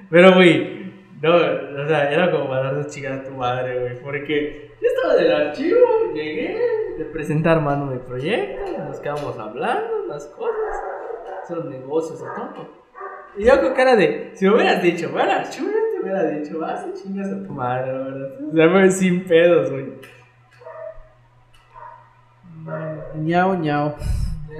Pero, 0.09 0.33
güey, 0.33 0.91
no, 1.21 1.35
o 1.35 1.87
sea, 1.87 2.11
era 2.11 2.29
como 2.29 2.49
mandarte 2.49 2.81
a 2.81 2.87
chingar 2.87 3.13
a 3.13 3.23
tu 3.23 3.31
madre, 3.31 3.79
güey, 3.79 3.99
porque 4.01 4.71
yo 4.81 4.87
estaba 4.89 5.15
del 5.15 5.31
archivo, 5.31 6.13
llegué, 6.13 6.59
de 6.97 7.05
presentar 7.05 7.61
mano 7.61 7.85
mi 7.85 7.97
proyecto, 7.99 8.77
nos 8.77 8.99
quedamos 8.99 9.39
hablando, 9.39 10.05
las 10.05 10.25
cosas, 10.25 11.49
los 11.49 11.65
negocios 11.65 12.19
y 12.19 12.55
todo. 12.55 12.69
Y 13.37 13.45
yo 13.45 13.61
con 13.61 13.73
cara 13.73 13.95
de, 13.95 14.31
si 14.33 14.45
me 14.45 14.55
hubieras 14.55 14.83
dicho, 14.83 15.09
bueno, 15.11 15.31
archivo, 15.31 15.67
yo 15.67 15.95
te 15.95 16.03
hubiera 16.03 16.23
dicho, 16.23 16.59
vas 16.59 16.83
a 16.83 16.93
chingas 16.93 17.31
a 17.31 17.41
tu 17.41 17.53
madre, 17.53 17.93
la 17.93 17.99
verdad. 17.99 18.29
O 18.51 18.53
sea, 18.53 18.69
fue 18.69 18.91
sin 18.91 19.23
pedos, 19.23 19.71
güey. 19.71 19.85
ñao, 23.15 23.55
ñao. 23.55 23.95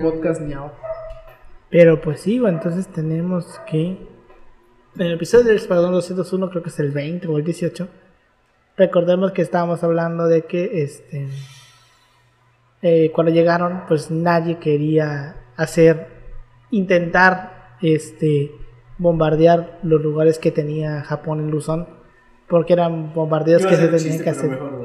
Podcast 0.02 0.42
ñao. 0.42 0.72
Pero 1.70 2.02
pues 2.02 2.22
sí, 2.22 2.42
entonces 2.46 2.88
tenemos 2.88 3.60
que. 3.70 3.98
En 4.96 5.06
el 5.06 5.14
episodio 5.14 5.46
del 5.46 5.58
Escuadrón 5.58 5.92
201, 5.92 6.50
creo 6.50 6.64
que 6.64 6.70
es 6.70 6.80
el 6.80 6.92
20 6.92 7.28
o 7.28 7.38
el 7.38 7.44
18. 7.44 7.88
Recordemos 8.78 9.32
que 9.32 9.42
estábamos 9.42 9.84
hablando 9.84 10.28
de 10.28 10.44
que 10.44 10.82
este. 10.84 11.28
eh, 12.82 13.12
cuando 13.14 13.32
llegaron, 13.32 13.84
pues 13.88 14.10
nadie 14.12 14.58
quería 14.60 15.36
hacer. 15.56 16.08
Intentar 16.72 17.76
este. 17.82 18.52
Bombardear 19.00 19.80
los 19.84 20.02
lugares 20.02 20.40
que 20.40 20.52
tenía 20.52 21.02
Japón 21.04 21.40
en 21.40 21.52
Luzón. 21.52 21.88
Porque 22.50 22.74
eran 22.74 23.14
bombardeos 23.14 23.66
que 23.66 23.76
se 23.76 23.88
tenían 23.90 24.24
que 24.24 24.30
hacer. 24.30 24.50
mejor 24.52 24.77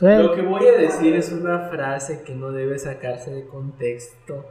Lo 0.00 0.34
que 0.34 0.42
voy 0.42 0.66
a 0.66 0.78
decir 0.78 1.14
es 1.14 1.32
una 1.32 1.68
frase 1.68 2.22
que 2.24 2.34
no 2.34 2.52
debe 2.52 2.78
sacarse 2.78 3.30
de 3.32 3.46
contexto. 3.46 4.46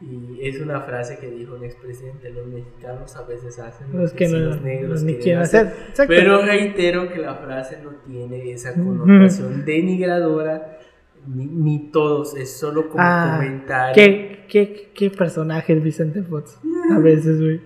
Y 0.00 0.38
es 0.48 0.58
una 0.60 0.80
frase 0.80 1.18
que 1.18 1.30
dijo 1.30 1.54
un 1.56 1.64
expresidente. 1.64 2.30
Los 2.30 2.46
mexicanos 2.46 3.14
a 3.16 3.22
veces 3.24 3.58
hacen 3.58 3.92
lo 3.92 3.98
Los 4.00 4.12
que 4.12 4.28
no, 4.28 4.38
los 4.38 4.62
negros 4.62 5.02
no 5.02 5.18
quieren 5.18 5.42
hacer. 5.42 5.74
Pero 6.08 6.42
reitero 6.42 7.08
que 7.12 7.18
la 7.18 7.34
frase 7.34 7.78
no 7.82 7.90
tiene 8.06 8.50
esa 8.50 8.72
connotación 8.74 9.64
denigradora. 9.64 10.78
Ni, 11.26 11.44
ni 11.44 11.90
todos, 11.90 12.34
es 12.34 12.50
solo 12.56 12.88
como 12.88 13.02
Ah, 13.06 13.34
comentario. 13.36 13.94
¿Qué, 13.94 14.46
qué, 14.48 14.90
qué 14.94 15.10
personaje 15.10 15.74
el 15.74 15.80
Vicente 15.80 16.22
Fox? 16.22 16.58
A 16.90 16.98
veces, 16.98 17.38
güey. 17.42 17.60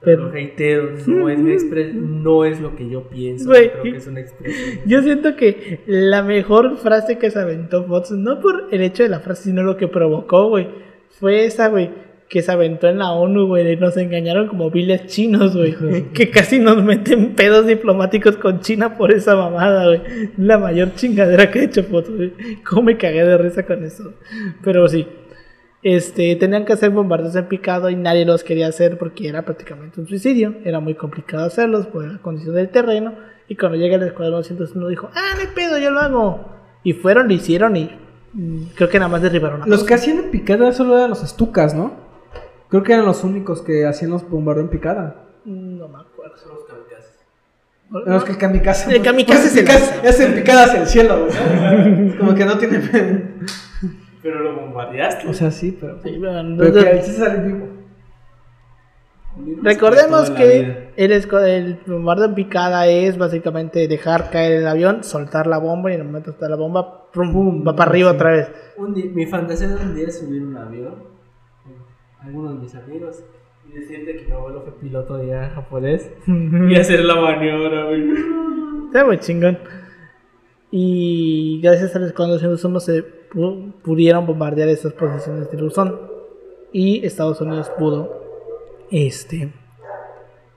Pero 0.00 0.30
reitero, 0.30 0.90
no 1.06 1.28
es, 1.28 1.38
mi 1.38 1.56
no 1.94 2.44
es 2.44 2.60
lo 2.60 2.76
que 2.76 2.88
yo 2.88 3.08
pienso. 3.08 3.50
Creo 3.50 3.82
que 3.82 3.96
es 3.96 4.06
una 4.06 4.20
expresión. 4.20 4.78
yo 4.86 5.02
siento 5.02 5.34
que 5.34 5.80
la 5.86 6.22
mejor 6.22 6.76
frase 6.76 7.18
que 7.18 7.30
se 7.30 7.40
aventó 7.40 7.84
Fox, 7.84 8.12
no 8.12 8.40
por 8.40 8.68
el 8.70 8.82
hecho 8.82 9.02
de 9.02 9.08
la 9.08 9.18
frase, 9.18 9.44
sino 9.44 9.64
lo 9.64 9.76
que 9.76 9.88
provocó, 9.88 10.48
güey, 10.48 10.68
fue 11.10 11.46
esa, 11.46 11.68
güey, 11.68 11.90
que 12.28 12.42
se 12.42 12.52
aventó 12.52 12.86
en 12.88 12.98
la 12.98 13.10
ONU, 13.10 13.46
güey, 13.48 13.74
nos 13.76 13.96
engañaron 13.96 14.46
como 14.46 14.70
viles 14.70 15.06
chinos, 15.06 15.56
güey, 15.56 15.74
que 16.14 16.30
casi 16.30 16.60
nos 16.60 16.82
meten 16.84 17.34
pedos 17.34 17.66
diplomáticos 17.66 18.36
con 18.36 18.60
China 18.60 18.96
por 18.96 19.10
esa 19.10 19.34
mamada, 19.34 19.86
güey. 19.86 20.00
La 20.36 20.58
mayor 20.58 20.94
chingadera 20.94 21.50
que 21.50 21.60
ha 21.60 21.64
hecho 21.64 21.82
Fox, 21.82 22.08
güey. 22.08 22.32
Cómo 22.64 22.82
me 22.82 22.96
cagué 22.96 23.24
de 23.24 23.36
risa 23.36 23.64
con 23.66 23.82
eso. 23.82 24.14
Pero 24.62 24.86
sí. 24.88 25.06
Este, 25.82 26.34
tenían 26.36 26.64
que 26.64 26.72
hacer 26.72 26.90
bombardeos 26.90 27.36
en 27.36 27.46
picado 27.46 27.88
y 27.88 27.94
nadie 27.94 28.24
los 28.24 28.42
quería 28.42 28.66
hacer 28.66 28.98
porque 28.98 29.28
era 29.28 29.42
prácticamente 29.42 30.00
un 30.00 30.08
suicidio. 30.08 30.54
Era 30.64 30.80
muy 30.80 30.94
complicado 30.94 31.44
hacerlos 31.44 31.86
por 31.86 32.04
la 32.04 32.18
condición 32.18 32.54
del 32.54 32.68
terreno. 32.68 33.14
Y 33.48 33.56
cuando 33.56 33.78
llega 33.78 33.96
el 33.96 34.02
escuadrón 34.02 34.44
101 34.44 34.88
dijo, 34.88 35.08
ah, 35.14 35.34
no 35.34 35.40
hay 35.40 35.54
pedo, 35.54 35.78
yo 35.78 35.90
lo 35.90 36.00
hago. 36.00 36.48
Y 36.82 36.92
fueron, 36.92 37.28
lo 37.28 37.34
hicieron 37.34 37.76
y 37.76 37.90
mm, 38.32 38.62
creo 38.74 38.88
que 38.88 38.98
nada 38.98 39.10
más 39.10 39.22
derribaron 39.22 39.62
a 39.62 39.66
Los 39.66 39.84
que 39.84 39.94
hacían 39.94 40.18
en 40.18 40.30
picada 40.30 40.72
solo 40.72 40.96
eran 40.96 41.10
los 41.10 41.22
estucas, 41.22 41.74
¿no? 41.74 41.92
Creo 42.68 42.82
que 42.82 42.92
eran 42.92 43.06
los 43.06 43.24
únicos 43.24 43.62
que 43.62 43.86
hacían 43.86 44.10
los 44.10 44.28
bombardeos 44.28 44.66
en 44.66 44.70
picada. 44.70 45.24
No 45.44 45.88
me 45.88 46.00
acuerdo. 46.00 46.36
Son 46.36 46.54
los 46.54 46.64
kamikazes. 46.64 47.14
No, 47.88 48.16
es 48.16 48.24
que 48.24 48.32
el 48.32 48.38
kamikaze. 48.38 48.96
El 48.96 49.02
kamikaze 49.02 49.62
pues, 49.62 49.80
kamikaze 49.80 50.08
es 50.08 50.20
en 50.20 50.34
picada 50.34 50.64
hacia 50.64 50.82
el 50.82 50.86
cielo, 50.86 51.26
güey. 51.26 52.16
Como 52.18 52.34
que 52.34 52.44
no 52.44 52.58
tiene. 52.58 52.80
Pero 54.30 54.40
lo 54.42 54.56
bombardeaste. 54.60 55.26
o 55.28 55.32
sea, 55.32 55.50
sí, 55.50 55.76
pero. 55.80 55.98
Sí, 56.02 56.18
bueno, 56.18 56.56
Pero 56.58 56.68
entonces- 56.68 56.84
que 56.84 56.90
ahí 56.90 57.02
sí 57.02 57.12
sale 57.12 57.40
vivo. 57.46 57.66
Recordemos 59.62 60.30
que 60.30 60.88
el, 60.96 61.12
esco- 61.12 61.40
el 61.46 61.78
bombardeo 61.86 62.26
en 62.26 62.34
picada 62.34 62.88
es 62.88 63.16
básicamente 63.16 63.86
dejar 63.86 64.30
caer 64.30 64.52
el 64.62 64.66
avión, 64.66 65.04
soltar 65.04 65.46
la 65.46 65.58
bomba 65.58 65.90
y 65.90 65.94
en 65.94 66.00
el 66.00 66.06
momento 66.06 66.32
que 66.32 66.34
está 66.34 66.48
la 66.48 66.56
bomba, 66.56 67.08
prum, 67.12 67.32
Pum, 67.32 67.64
va 67.66 67.76
para 67.76 67.90
arriba 67.90 68.10
sí. 68.10 68.16
otra 68.16 68.30
vez. 68.32 68.50
Un 68.76 68.94
di- 68.94 69.04
mi 69.10 69.26
fantasía 69.26 69.68
de 69.68 69.76
un 69.76 69.94
día 69.94 70.08
es 70.08 70.18
subir 70.18 70.42
un 70.42 70.56
avión 70.56 70.94
con 71.62 72.26
algunos 72.26 72.54
de 72.54 72.60
mis 72.60 72.74
amigos 72.74 73.22
y 73.68 73.78
decirte 73.78 74.16
que 74.16 74.24
mi 74.26 74.32
abuelo 74.32 74.62
fue 74.62 74.72
piloto 74.80 75.16
de 75.18 75.38
japonés 75.54 76.10
y 76.26 76.74
hacer 76.80 77.04
la 77.04 77.14
maniobra, 77.20 77.84
güey. 77.84 78.10
Está 78.86 79.04
muy 79.04 79.18
chingón. 79.18 79.56
Y 80.70 81.60
gracias 81.62 81.96
al 81.96 82.04
escuadrón 82.04 82.38
101 82.38 82.80
se 82.80 83.04
pu- 83.30 83.72
pudieron 83.82 84.26
bombardear 84.26 84.68
esas 84.68 84.92
posiciones 84.92 85.50
de 85.50 85.58
Luzón. 85.58 85.98
Y 86.72 87.04
Estados 87.06 87.40
Unidos 87.40 87.70
pudo, 87.78 88.22
este, 88.90 89.52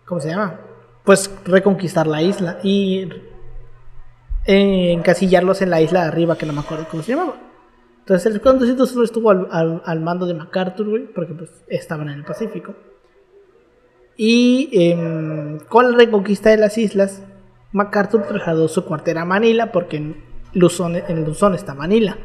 ¿cómo 0.05 0.20
se 0.20 0.30
llama? 0.30 0.59
Pues 1.05 1.34
reconquistar 1.45 2.05
la 2.07 2.22
isla 2.22 2.59
y 2.64 3.09
encasillarlos 4.45 5.62
en 5.62 5.70
la 5.70 5.82
isla 5.82 6.01
de 6.01 6.07
arriba, 6.07 6.38
que 6.38 6.45
no 6.45 6.53
me 6.53 6.59
acuerdo 6.62 6.88
cómo 6.89 7.03
se 7.03 7.14
llamaba. 7.14 7.36
Entonces 7.99 8.26
el 8.26 8.34
escuadrón 8.38 8.59
201 8.68 9.03
estuvo 9.05 9.30
al, 9.30 9.47
al- 9.51 9.82
al 9.86 9.99
mando 10.01 10.26
de 10.26 10.34
MacArthur, 10.34 10.89
güey, 10.89 11.05
porque 11.14 11.34
pues 11.34 11.49
estaban 11.68 12.09
en 12.09 12.16
el 12.20 12.26
Pacífico. 12.26 12.74
Y 14.18 14.70
em, 14.74 15.59
con 15.70 15.91
la 15.91 15.97
reconquista 15.97 16.49
de 16.49 16.57
las 16.57 16.78
islas, 16.78 17.24
MacArthur 17.74 18.24
trasladó 18.28 18.68
su 18.68 18.86
cuartel 18.86 19.18
a 19.18 19.26
Manila 19.26 19.72
porque 19.72 19.98
en 19.98 20.24
Luzón, 20.54 20.96
en 20.96 21.24
Luzón 21.24 21.56
está 21.56 21.74
Manila, 21.74 22.18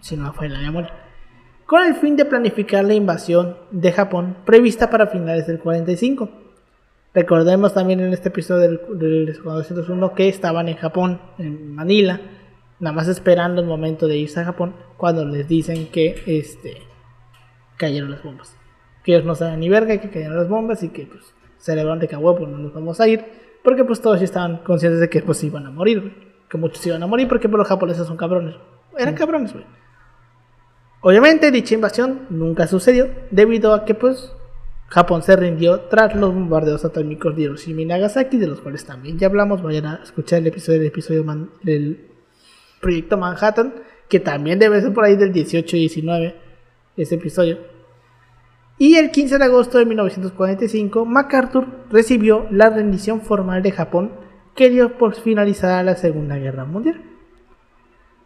si 0.00 0.16
no 0.16 0.32
fue 0.32 0.48
la 0.48 0.58
memoria, 0.58 0.92
con 1.66 1.84
el 1.84 1.94
fin 1.94 2.16
de 2.16 2.24
planificar 2.24 2.84
la 2.84 2.94
invasión 2.94 3.56
de 3.70 3.92
Japón 3.92 4.38
prevista 4.44 4.90
para 4.90 5.06
finales 5.06 5.46
del 5.46 5.60
45. 5.60 6.28
Recordemos 7.14 7.74
también 7.74 8.00
en 8.00 8.12
este 8.12 8.28
episodio 8.28 8.60
del, 8.60 8.98
del 8.98 9.28
Escuadrón 9.28 9.62
201 9.62 10.14
que 10.14 10.28
estaban 10.28 10.68
en 10.68 10.76
Japón, 10.76 11.20
en 11.38 11.74
Manila, 11.74 12.20
nada 12.80 12.94
más 12.94 13.08
esperando 13.08 13.60
el 13.60 13.68
momento 13.68 14.08
de 14.08 14.16
irse 14.16 14.40
a 14.40 14.44
Japón 14.44 14.74
cuando 14.96 15.24
les 15.24 15.46
dicen 15.46 15.88
que 15.88 16.22
este, 16.26 16.78
cayeron 17.76 18.10
las 18.10 18.22
bombas. 18.22 18.56
Que 19.04 19.12
ellos 19.12 19.24
no 19.24 19.34
saben 19.34 19.60
ni 19.60 19.68
verga 19.68 19.96
que 19.98 20.10
cayeron 20.10 20.36
las 20.36 20.48
bombas 20.48 20.82
y 20.82 20.88
que 20.88 21.06
pues 21.06 21.34
celebraron 21.58 22.00
de 22.00 22.08
que 22.08 22.14
a 22.14 22.18
huevo 22.18 22.46
no 22.46 22.58
nos 22.58 22.74
vamos 22.74 23.00
a 23.00 23.08
ir 23.08 23.24
porque 23.64 23.84
pues 23.84 24.00
todos 24.00 24.18
ya 24.18 24.24
estaban 24.24 24.58
conscientes 24.58 25.00
de 25.00 25.08
que 25.08 25.22
pues 25.22 25.42
iban 25.44 25.66
a 25.66 25.70
morir, 25.70 26.00
güey. 26.00 26.14
Que 26.48 26.58
muchos 26.58 26.84
iban 26.86 27.02
a 27.02 27.06
morir 27.06 27.28
porque 27.28 27.48
pues, 27.48 27.58
los 27.58 27.68
japoneses 27.68 28.06
son 28.06 28.16
cabrones. 28.16 28.56
Eran 28.98 29.14
cabrones, 29.14 29.52
güey. 29.52 29.64
Obviamente 31.02 31.50
dicha 31.50 31.74
invasión 31.74 32.26
nunca 32.30 32.66
sucedió 32.66 33.08
debido 33.30 33.72
a 33.72 33.84
que 33.84 33.94
pues 33.94 34.32
Japón 34.88 35.22
se 35.22 35.36
rindió 35.36 35.80
tras 35.82 36.14
los 36.16 36.34
bombardeos 36.34 36.84
atómicos 36.84 37.34
de 37.36 37.42
Hiroshima 37.42 37.82
y 37.82 37.86
Nagasaki, 37.86 38.36
de 38.38 38.48
los 38.48 38.60
cuales 38.60 38.84
también 38.84 39.18
ya 39.18 39.28
hablamos. 39.28 39.62
Vayan 39.62 39.86
a 39.86 40.00
escuchar 40.02 40.40
el 40.40 40.48
episodio 40.48 40.80
del 40.80 40.88
episodio 40.88 41.22
Man- 41.24 41.50
del 41.62 42.06
proyecto 42.80 43.16
Manhattan, 43.16 43.72
que 44.08 44.18
también 44.20 44.58
debe 44.58 44.80
ser 44.80 44.92
por 44.92 45.04
ahí 45.04 45.16
del 45.16 45.32
18 45.32 45.76
y 45.76 45.80
19 45.80 46.34
ese 46.96 47.14
episodio. 47.14 47.58
Y 48.80 48.96
el 48.96 49.10
15 49.10 49.36
de 49.36 49.44
agosto 49.44 49.76
de 49.76 49.84
1945, 49.84 51.04
MacArthur 51.04 51.66
recibió 51.90 52.46
la 52.50 52.70
rendición 52.70 53.20
formal 53.20 53.62
de 53.62 53.72
Japón 53.72 54.10
que 54.56 54.70
dio 54.70 54.96
por 54.96 55.14
finalizada 55.14 55.82
la 55.82 55.96
Segunda 55.96 56.38
Guerra 56.38 56.64
Mundial. 56.64 57.02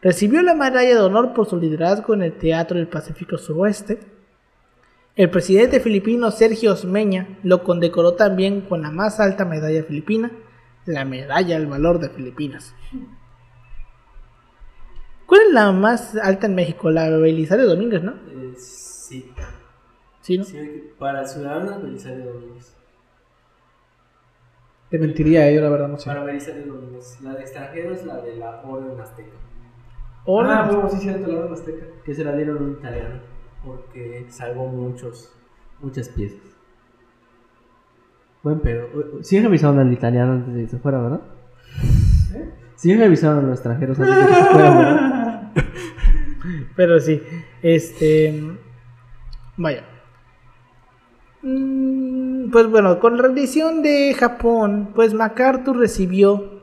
Recibió 0.01 0.43
la 0.43 0.55
medalla 0.55 0.95
de 0.95 1.01
honor 1.01 1.35
por 1.35 1.49
su 1.49 1.57
liderazgo 1.57 2.15
en 2.15 2.23
el 2.23 2.39
Teatro 2.39 2.79
del 2.79 2.87
Pacífico 2.87 3.37
Suroeste. 3.37 3.99
El 5.17 5.29
presidente 5.29 5.81
filipino 5.81 6.31
Sergio 6.31 6.75
Osmeña 6.75 7.37
lo 7.43 7.65
condecoró 7.65 8.15
también 8.15 8.61
con 8.61 8.83
la 8.83 8.93
más 8.93 9.19
alta 9.19 9.45
medalla 9.45 9.83
filipina, 9.83 10.31
la 10.87 11.05
Medalla 11.05 11.57
al 11.57 11.67
Valor 11.67 11.99
de 11.99 12.11
Filipinas. 12.11 12.73
¿Cuál 15.27 15.41
es 15.49 15.53
la 15.53 15.73
más 15.73 16.15
alta 16.15 16.47
en 16.47 16.55
México? 16.55 16.93
La 16.93 17.11
Belisario 17.11 17.67
Domínguez, 17.67 18.05
¿no? 18.05 18.13
Eh, 18.13 18.55
sí. 18.57 19.33
Sí, 20.25 20.39
¿no? 20.39 20.45
sí, 20.45 20.91
para 20.99 21.27
ciudadanos, 21.27 21.83
Belisario 21.83 22.33
Domínguez. 22.33 22.75
Te 24.89 24.99
mentiría 24.99 25.53
yo, 25.53 25.61
la 25.61 25.69
verdad, 25.69 25.89
no 25.89 25.99
sé. 25.99 26.07
Para 26.07 26.25
Belisario 26.25 26.65
Domínguez. 26.65 27.21
La 27.21 27.35
de 27.35 27.43
extranjeros 27.43 27.99
es 27.99 28.07
la 28.07 28.23
de 28.23 28.37
la 28.37 28.63
Orden 28.63 28.99
Azteca. 28.99 29.37
Hola. 30.25 30.61
Ah, 30.61 30.71
huevo, 30.71 30.89
sí, 30.89 30.97
cierto, 30.97 31.31
la 31.31 31.41
orden 31.41 31.53
azteca. 31.53 31.85
Que 32.03 32.15
se 32.15 32.25
la 32.25 32.35
dieron 32.35 32.57
a 32.57 32.61
un 32.63 32.73
italiano. 32.73 33.21
Porque 33.67 34.25
salvó 34.31 34.67
muchos, 34.67 35.31
muchas 35.83 36.09
piezas. 36.09 36.41
Buen 38.43 38.61
pedo. 38.61 38.89
Siguen 39.23 39.45
revisando 39.45 39.83
al 39.83 39.93
italiano 39.93 40.33
antes 40.33 40.55
de 40.55 40.63
que 40.63 40.69
se 40.69 40.79
fuera, 40.79 41.03
¿verdad? 41.03 41.21
Siguen 42.77 43.01
revisando 43.01 43.41
a 43.41 43.43
los 43.43 43.59
extranjeros 43.59 44.01
antes 44.01 44.17
de 44.17 44.27
que 44.27 44.35
se 44.35 44.45
fuera, 44.45 44.75
¿verdad? 44.75 45.53
Pero 46.77 46.99
sí, 46.99 47.23
este. 47.61 48.57
Vaya. 49.59 49.94
Mm, 51.45 52.51
Pues 52.51 52.69
bueno, 52.69 52.99
con 53.01 53.17
la 53.17 53.23
rendición 53.25 53.83
de 53.83 54.15
Japón, 54.15 54.91
pues 54.95 55.13
MacArthur 55.13 55.77
recibió 55.77 56.63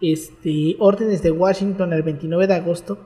este, 0.00 0.76
órdenes 0.78 1.22
de 1.22 1.30
Washington 1.30 1.92
el 1.92 2.02
29 2.02 2.46
de 2.46 2.54
agosto 2.54 2.98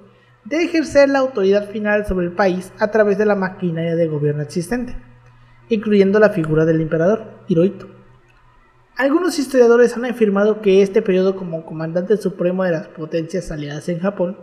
de 0.44 0.62
ejercer 0.62 1.08
la 1.08 1.18
autoridad 1.18 1.70
final 1.70 2.06
sobre 2.06 2.26
el 2.26 2.32
país 2.32 2.72
a 2.78 2.90
través 2.92 3.18
de 3.18 3.26
la 3.26 3.34
maquinaria 3.34 3.96
de 3.96 4.06
gobierno 4.06 4.42
existente, 4.42 4.96
incluyendo 5.68 6.20
la 6.20 6.30
figura 6.30 6.64
del 6.64 6.80
emperador 6.80 7.24
Hirohito. 7.48 7.88
Algunos 8.96 9.38
historiadores 9.38 9.96
han 9.96 10.04
afirmado 10.04 10.60
que 10.60 10.82
este 10.82 11.02
periodo 11.02 11.34
como 11.34 11.64
comandante 11.66 12.16
supremo 12.16 12.62
de 12.64 12.72
las 12.72 12.86
potencias 12.88 13.50
aliadas 13.50 13.88
en 13.88 13.98
Japón 13.98 14.38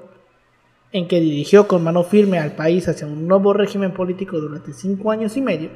en 0.91 1.07
que 1.07 1.19
dirigió 1.21 1.67
con 1.67 1.83
mano 1.83 2.03
firme 2.03 2.39
al 2.39 2.51
país 2.55 2.87
hacia 2.87 3.07
un 3.07 3.27
nuevo 3.27 3.53
régimen 3.53 3.93
político 3.93 4.39
durante 4.39 4.73
cinco 4.73 5.11
años 5.11 5.35
y 5.37 5.41
medio, 5.41 5.69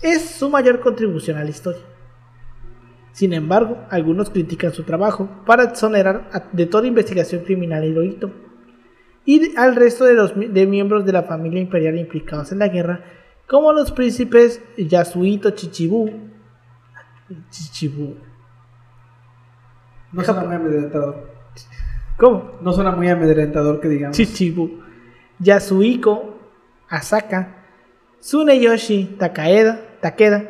es 0.00 0.22
su 0.22 0.48
mayor 0.48 0.80
contribución 0.80 1.38
a 1.38 1.44
la 1.44 1.50
historia. 1.50 1.82
Sin 3.12 3.32
embargo, 3.34 3.78
algunos 3.90 4.30
critican 4.30 4.72
su 4.72 4.84
trabajo 4.84 5.28
para 5.44 5.64
exonerar 5.64 6.30
de 6.52 6.66
toda 6.66 6.86
investigación 6.86 7.44
criminal 7.44 7.82
a 7.82 7.86
Hirohito 7.86 8.30
y 9.24 9.54
al 9.56 9.76
resto 9.76 10.04
de 10.04 10.14
los 10.14 10.32
de 10.34 10.66
miembros 10.66 11.04
de 11.04 11.12
la 11.12 11.22
familia 11.22 11.60
imperial 11.60 11.98
implicados 11.98 12.52
en 12.52 12.58
la 12.58 12.68
guerra, 12.68 13.04
como 13.46 13.72
los 13.72 13.92
príncipes 13.92 14.62
Yasuhito 14.76 15.50
Chichibu, 15.50 16.10
Chichibu 17.50 18.16
No 20.12 20.24
suena 20.24 20.44
muy 20.44 20.54
amedrentador. 20.56 21.28
¿Cómo? 22.16 22.52
No 22.62 22.72
suena 22.72 22.92
muy 22.92 23.08
amedrentador 23.08 23.80
que 23.80 23.88
digamos. 23.88 24.16
Chichibu, 24.16 24.80
Yasuhiko 25.38 26.38
Asaka, 26.88 27.61
Tsuneyoshi 28.22 29.18
Takaeda, 29.18 29.98
Takeda, 30.00 30.46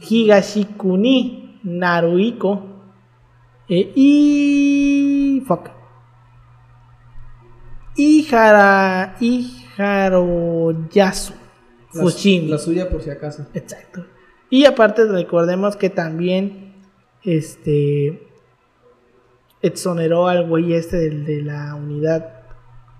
Higashikuni 0.00 1.58
Naruhiko 1.64 2.62
eh, 3.68 3.92
y. 3.96 5.42
Fuck. 5.46 5.70
Ihara, 7.96 9.16
Iharoyasu 9.18 10.52
Fushimi. 11.90 12.48
La 12.48 12.58
suya 12.58 12.88
por 12.88 13.02
si 13.02 13.10
acaso. 13.10 13.48
Exacto. 13.54 14.06
Y 14.48 14.64
aparte 14.66 15.04
recordemos 15.06 15.74
que 15.76 15.90
también 15.90 16.74
este 17.24 18.22
exoneró 19.60 20.28
al 20.28 20.46
güey 20.46 20.74
este 20.74 21.10
de 21.10 21.42
la 21.42 21.74
unidad 21.74 22.35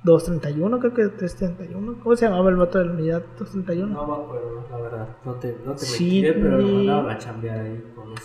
231, 0.06 0.78
creo 0.78 0.94
que 0.94 1.08
331. 1.08 1.98
¿Cómo 2.02 2.16
se 2.16 2.24
llamaba 2.26 2.48
el 2.50 2.56
vato 2.56 2.78
de 2.78 2.84
la 2.86 2.92
unidad 2.92 3.22
231? 3.38 3.86
No 3.92 4.06
me 4.06 4.12
acuerdo, 4.24 4.66
la 4.70 4.76
verdad. 4.78 5.08
No 5.24 5.34
te, 5.34 5.56
no 5.64 5.72
te 5.74 5.84
Sí, 5.84 6.22
pero 6.32 6.58
lo 6.58 6.66
mandaban 6.68 7.10
a 7.10 7.18
chambear 7.18 7.60
ahí 7.60 7.84
con 7.94 8.10
los 8.10 8.20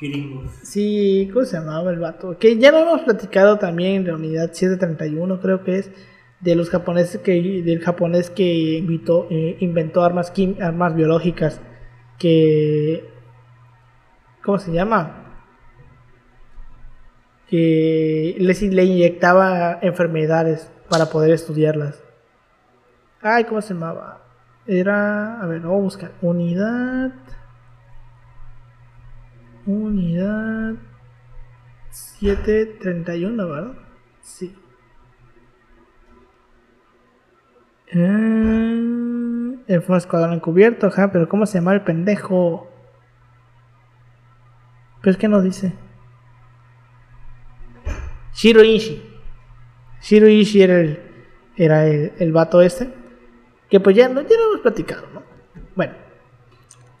gringos. 0.00 0.52
Sí, 0.62 1.28
¿cómo 1.32 1.44
se 1.44 1.56
llamaba 1.58 1.90
el 1.90 1.98
vato? 1.98 2.38
Que 2.38 2.58
ya 2.58 2.70
lo 2.70 2.78
hemos 2.78 3.00
platicado 3.02 3.58
también 3.58 3.96
en 3.96 4.06
la 4.06 4.14
unidad 4.14 4.52
731, 4.52 5.40
creo 5.40 5.64
que 5.64 5.78
es 5.78 5.90
de 6.40 6.54
los 6.56 6.70
japoneses 6.70 7.20
que 7.20 7.32
del 7.64 7.80
japonés 7.80 8.30
que 8.30 8.76
invitó, 8.78 9.26
eh, 9.30 9.56
inventó 9.60 10.04
armas 10.04 10.32
quim- 10.34 10.60
armas 10.62 10.94
biológicas 10.94 11.60
que 12.18 13.08
¿cómo 14.44 14.58
se 14.58 14.70
llama? 14.72 15.22
Que 17.48 18.36
les 18.38 18.62
le 18.62 18.84
inyectaba 18.84 19.78
enfermedades 19.82 20.70
para 20.88 21.06
poder 21.06 21.32
estudiarlas. 21.32 22.02
Ay, 23.20 23.44
¿cómo 23.44 23.60
se 23.60 23.74
llamaba? 23.74 24.20
Era, 24.66 25.40
a 25.40 25.46
ver, 25.46 25.62
lo 25.62 25.74
a 25.74 25.78
buscar. 25.78 26.12
Unidad 26.20 27.12
Unidad 29.66 30.74
731, 31.90 33.48
¿verdad? 33.48 33.72
Sí. 34.20 34.54
Eh, 37.86 39.80
fue 39.86 39.96
escuadrón 39.96 40.34
encubierto, 40.34 40.88
ajá, 40.88 41.10
pero 41.12 41.28
¿cómo 41.28 41.46
se 41.46 41.58
llama 41.58 41.72
el 41.72 41.82
pendejo? 41.82 42.68
Pero 45.00 45.12
es 45.12 45.16
que 45.16 45.28
no 45.28 45.40
dice. 45.40 45.72
Shiro. 48.34 48.62
Shiro 50.04 50.28
Ishii 50.28 50.62
era 50.62 50.80
el, 50.80 50.98
era 51.56 51.86
el, 51.86 52.12
el 52.18 52.32
vato 52.32 52.60
este. 52.60 52.92
Que 53.70 53.80
pues 53.80 53.96
ya, 53.96 54.06
ya 54.08 54.12
lo 54.12 54.20
hemos 54.20 54.60
platicado, 54.62 55.06
¿no? 55.14 55.22
Bueno. 55.74 55.94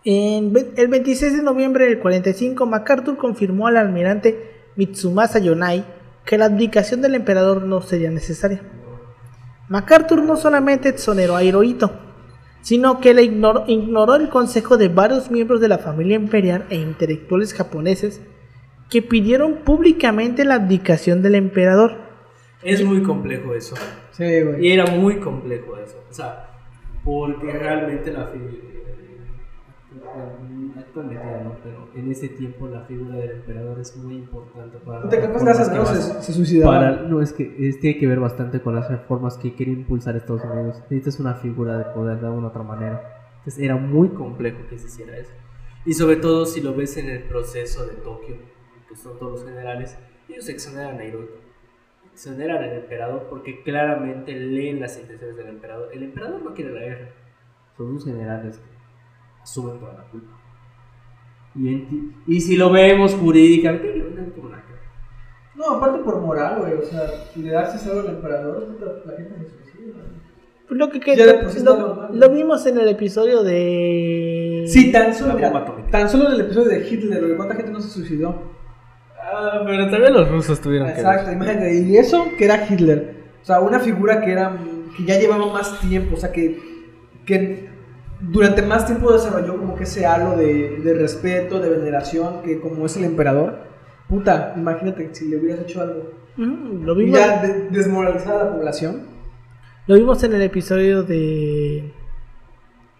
En 0.06 0.52
el 0.76 0.88
26 0.88 1.36
de 1.36 1.42
noviembre 1.42 1.86
del 1.86 1.98
45, 1.98 2.66
MacArthur 2.66 3.16
confirmó 3.16 3.68
al 3.68 3.76
almirante 3.76 4.52
Mitsumasa 4.76 5.38
Yonai 5.38 5.84
que 6.24 6.38
la 6.38 6.46
abdicación 6.46 7.02
del 7.02 7.14
emperador 7.14 7.62
no 7.62 7.82
sería 7.82 8.10
necesaria. 8.10 8.62
MacArthur 9.68 10.22
no 10.22 10.36
solamente 10.36 10.88
exoneró 10.88 11.36
a 11.36 11.44
Hirohito, 11.44 11.92
sino 12.62 13.00
que 13.00 13.14
le 13.14 13.22
ignoró, 13.22 13.64
ignoró 13.66 14.14
el 14.14 14.30
consejo 14.30 14.76
de 14.76 14.88
varios 14.88 15.30
miembros 15.30 15.60
de 15.60 15.68
la 15.68 15.78
familia 15.78 16.16
imperial 16.16 16.66
e 16.70 16.76
intelectuales 16.76 17.52
japoneses 17.52 18.22
que 18.90 19.02
pidieron 19.02 19.56
públicamente 19.64 20.44
la 20.44 20.54
abdicación 20.54 21.22
del 21.22 21.34
emperador. 21.34 22.03
Es 22.64 22.84
muy 22.84 23.02
complejo 23.02 23.54
eso. 23.54 23.74
Sí, 24.12 24.42
güey. 24.42 24.66
Y 24.66 24.72
era 24.72 24.86
muy 24.86 25.18
complejo 25.20 25.76
eso. 25.76 26.02
O 26.10 26.12
sea, 26.12 26.48
porque 27.04 27.52
realmente 27.52 28.12
la 28.12 28.26
figura. 28.28 28.52
Actualmente 30.76 31.24
ya 31.24 31.42
no, 31.44 31.56
pero 31.62 31.88
en 31.94 32.10
ese 32.10 32.28
tiempo 32.28 32.68
la 32.68 32.82
figura 32.82 33.16
del 33.16 33.30
emperador 33.32 33.78
es 33.80 33.96
muy 33.96 34.14
importante 34.16 34.78
para. 34.78 35.08
Te 35.08 35.20
capaz 35.20 35.42
gracias, 35.44 35.72
¿no? 35.72 35.86
Se, 35.86 36.22
se 36.22 36.32
suicidaban. 36.32 36.80
Para, 36.96 37.02
no, 37.08 37.20
es 37.20 37.32
que 37.32 37.54
es- 37.68 37.80
tiene 37.80 37.98
que 37.98 38.06
ver 38.06 38.20
bastante 38.20 38.60
con 38.60 38.74
las 38.74 38.88
reformas 38.88 39.36
que 39.38 39.54
quiere 39.54 39.72
impulsar 39.72 40.16
Estados 40.16 40.42
Unidos. 40.44 40.76
Necesitas 40.90 41.20
una 41.20 41.34
figura 41.34 41.78
de 41.78 41.84
poder 41.86 42.20
de 42.20 42.26
alguna 42.26 42.48
otra 42.48 42.62
manera. 42.62 43.02
Entonces 43.38 43.62
era 43.62 43.76
muy 43.76 44.08
complejo 44.10 44.58
que 44.68 44.78
se 44.78 44.86
hiciera 44.86 45.16
eso. 45.16 45.32
Y 45.84 45.94
sobre 45.94 46.16
todo 46.16 46.46
si 46.46 46.60
lo 46.60 46.74
ves 46.74 46.96
en 46.96 47.10
el 47.10 47.22
proceso 47.24 47.86
de 47.86 47.94
Tokio, 47.94 48.36
que 48.88 48.96
son 48.96 49.18
todos 49.18 49.32
los 49.40 49.44
generales, 49.48 49.98
ellos 50.28 50.48
exoneran 50.48 50.98
a 50.98 51.04
Hirohito. 51.04 51.43
Exoneran 52.14 52.62
al 52.62 52.72
emperador 52.74 53.26
porque 53.28 53.62
claramente 53.64 54.32
leen 54.38 54.80
las 54.80 54.96
intenciones 54.98 55.36
del 55.36 55.48
emperador. 55.48 55.90
El 55.92 56.04
emperador 56.04 56.42
no 56.42 56.54
quiere 56.54 56.72
la 56.72 56.80
guerra. 56.80 57.08
Son 57.76 57.92
los 57.92 58.04
generales 58.04 58.56
que 58.58 59.42
asumen 59.42 59.80
toda 59.80 59.94
la 59.94 60.04
culpa. 60.04 60.32
Y, 61.56 61.68
en 61.68 62.14
y 62.26 62.40
si 62.40 62.56
lo 62.56 62.70
vemos 62.70 63.14
jurídicamente, 63.16 63.96
no 63.96 64.04
tiene 64.06 64.30
como 64.30 64.48
nada 64.50 64.62
que 64.64 64.72
ver. 64.72 64.80
No, 65.56 65.74
aparte 65.76 65.98
por 66.04 66.20
moral, 66.20 66.60
güey. 66.60 66.74
O 66.74 66.82
sea, 66.82 67.02
le 67.34 67.50
das 67.50 67.84
algo 67.86 68.00
al 68.08 68.14
emperador, 68.14 68.68
la 69.04 69.12
gente 69.16 69.34
se 69.48 69.48
suicida. 69.72 69.94
Pues 70.68 70.78
Lo 70.78 70.88
que, 70.90 71.00
que- 71.00 71.16
Ya 71.16 71.26
lo, 71.26 71.76
normal. 71.76 72.10
lo 72.18 72.30
vimos 72.30 72.64
en 72.66 72.78
el 72.78 72.88
episodio 72.88 73.42
de... 73.42 74.64
Sí, 74.68 74.90
tan 74.92 75.12
solo, 75.12 75.34
mira, 75.34 75.52
tan 75.90 76.08
solo 76.08 76.28
en 76.28 76.34
el 76.34 76.40
episodio 76.42 76.68
de 76.70 76.88
Hitler. 76.88 77.36
¿Cuánta 77.36 77.56
gente 77.56 77.72
no 77.72 77.80
se 77.80 77.88
suicidó? 77.90 78.53
Ah, 79.36 79.62
pero 79.66 79.90
también 79.90 80.12
los 80.14 80.28
rusos 80.30 80.60
tuvieron 80.60 80.88
Exacto, 80.88 81.32
imagínate. 81.32 81.74
Y 81.74 81.96
eso 81.96 82.26
que 82.38 82.44
era 82.44 82.66
Hitler. 82.68 83.16
O 83.42 83.44
sea, 83.44 83.60
una 83.60 83.80
figura 83.80 84.20
que 84.20 84.32
era 84.32 84.56
que 84.96 85.04
ya 85.04 85.18
llevaba 85.18 85.52
más 85.52 85.80
tiempo, 85.80 86.14
o 86.14 86.18
sea, 86.18 86.30
que, 86.32 86.60
que 87.26 87.68
durante 88.20 88.62
más 88.62 88.86
tiempo 88.86 89.12
desarrolló 89.12 89.58
como 89.58 89.74
que 89.74 89.84
ese 89.84 90.06
halo 90.06 90.36
de, 90.36 90.78
de 90.84 90.94
respeto, 90.94 91.58
de 91.60 91.68
veneración, 91.68 92.42
que 92.42 92.60
como 92.60 92.86
es 92.86 92.96
el 92.96 93.04
emperador. 93.04 93.58
Puta, 94.08 94.54
imagínate 94.56 95.10
si 95.14 95.28
le 95.28 95.36
hubieras 95.38 95.60
hecho 95.62 95.80
algo. 95.82 96.10
Mm, 96.36 96.84
lo 96.84 96.94
vimos, 96.94 97.18
ya 97.18 97.42
de- 97.42 97.68
desmoralizar 97.70 98.36
a 98.36 98.44
la 98.44 98.52
población. 98.52 99.02
lo 99.86 99.94
vimos 99.96 100.22
en 100.24 100.34
el 100.34 100.42
episodio 100.42 101.02
de... 101.02 101.92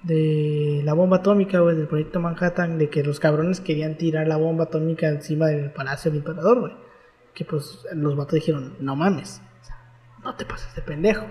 De 0.05 0.83
la 0.85 0.93
bomba 0.93 1.19
atómica, 1.19 1.61
güey, 1.61 1.77
del 1.77 1.87
proyecto 1.89 2.21
Manhattan, 2.21 2.77
de 2.79 2.91
que 2.91 3.03
los 3.03 3.21
cabrones 3.21 3.61
querían 3.61 3.97
tirar 3.97 4.27
la 4.29 4.37
bomba 4.37 4.65
atómica 4.65 5.09
encima 5.09 5.47
del 5.47 5.71
palacio 5.73 6.11
del 6.11 6.19
emperador, 6.21 6.61
güey. 6.61 6.73
Que 7.35 7.45
pues 7.47 7.87
los 7.95 8.15
vatos 8.15 8.35
dijeron, 8.35 8.77
no 8.81 8.97
mames, 8.97 9.41
no 10.23 10.35
te 10.37 10.45
pases 10.45 10.75
de 10.75 10.83
pendejo. 10.83 11.25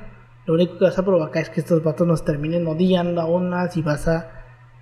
Lo 0.45 0.55
único 0.55 0.77
que 0.77 0.85
vas 0.85 0.97
a 0.97 1.05
provocar 1.05 1.43
es 1.43 1.49
que 1.49 1.59
estos 1.61 1.83
vatos 1.83 2.05
nos 2.07 2.25
terminen 2.25 2.65
odiando 2.67 3.21
aún 3.21 3.49
más 3.49 3.77
y 3.77 3.81
vas 3.81 4.07
a 4.07 4.39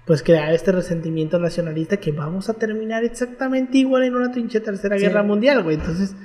pues 0.07 0.23
crear 0.23 0.51
este 0.53 0.71
resentimiento 0.71 1.37
nacionalista 1.37 1.97
que 1.97 2.11
vamos 2.11 2.49
a 2.49 2.53
terminar 2.55 3.03
exactamente 3.03 3.77
igual 3.77 4.03
en 4.03 4.15
una 4.15 4.31
pinche 4.31 4.59
tercera 4.61 4.97
Sí. 4.97 5.03
guerra 5.03 5.21
mundial, 5.21 5.61
güey. 5.63 5.75
Entonces, 5.75 6.15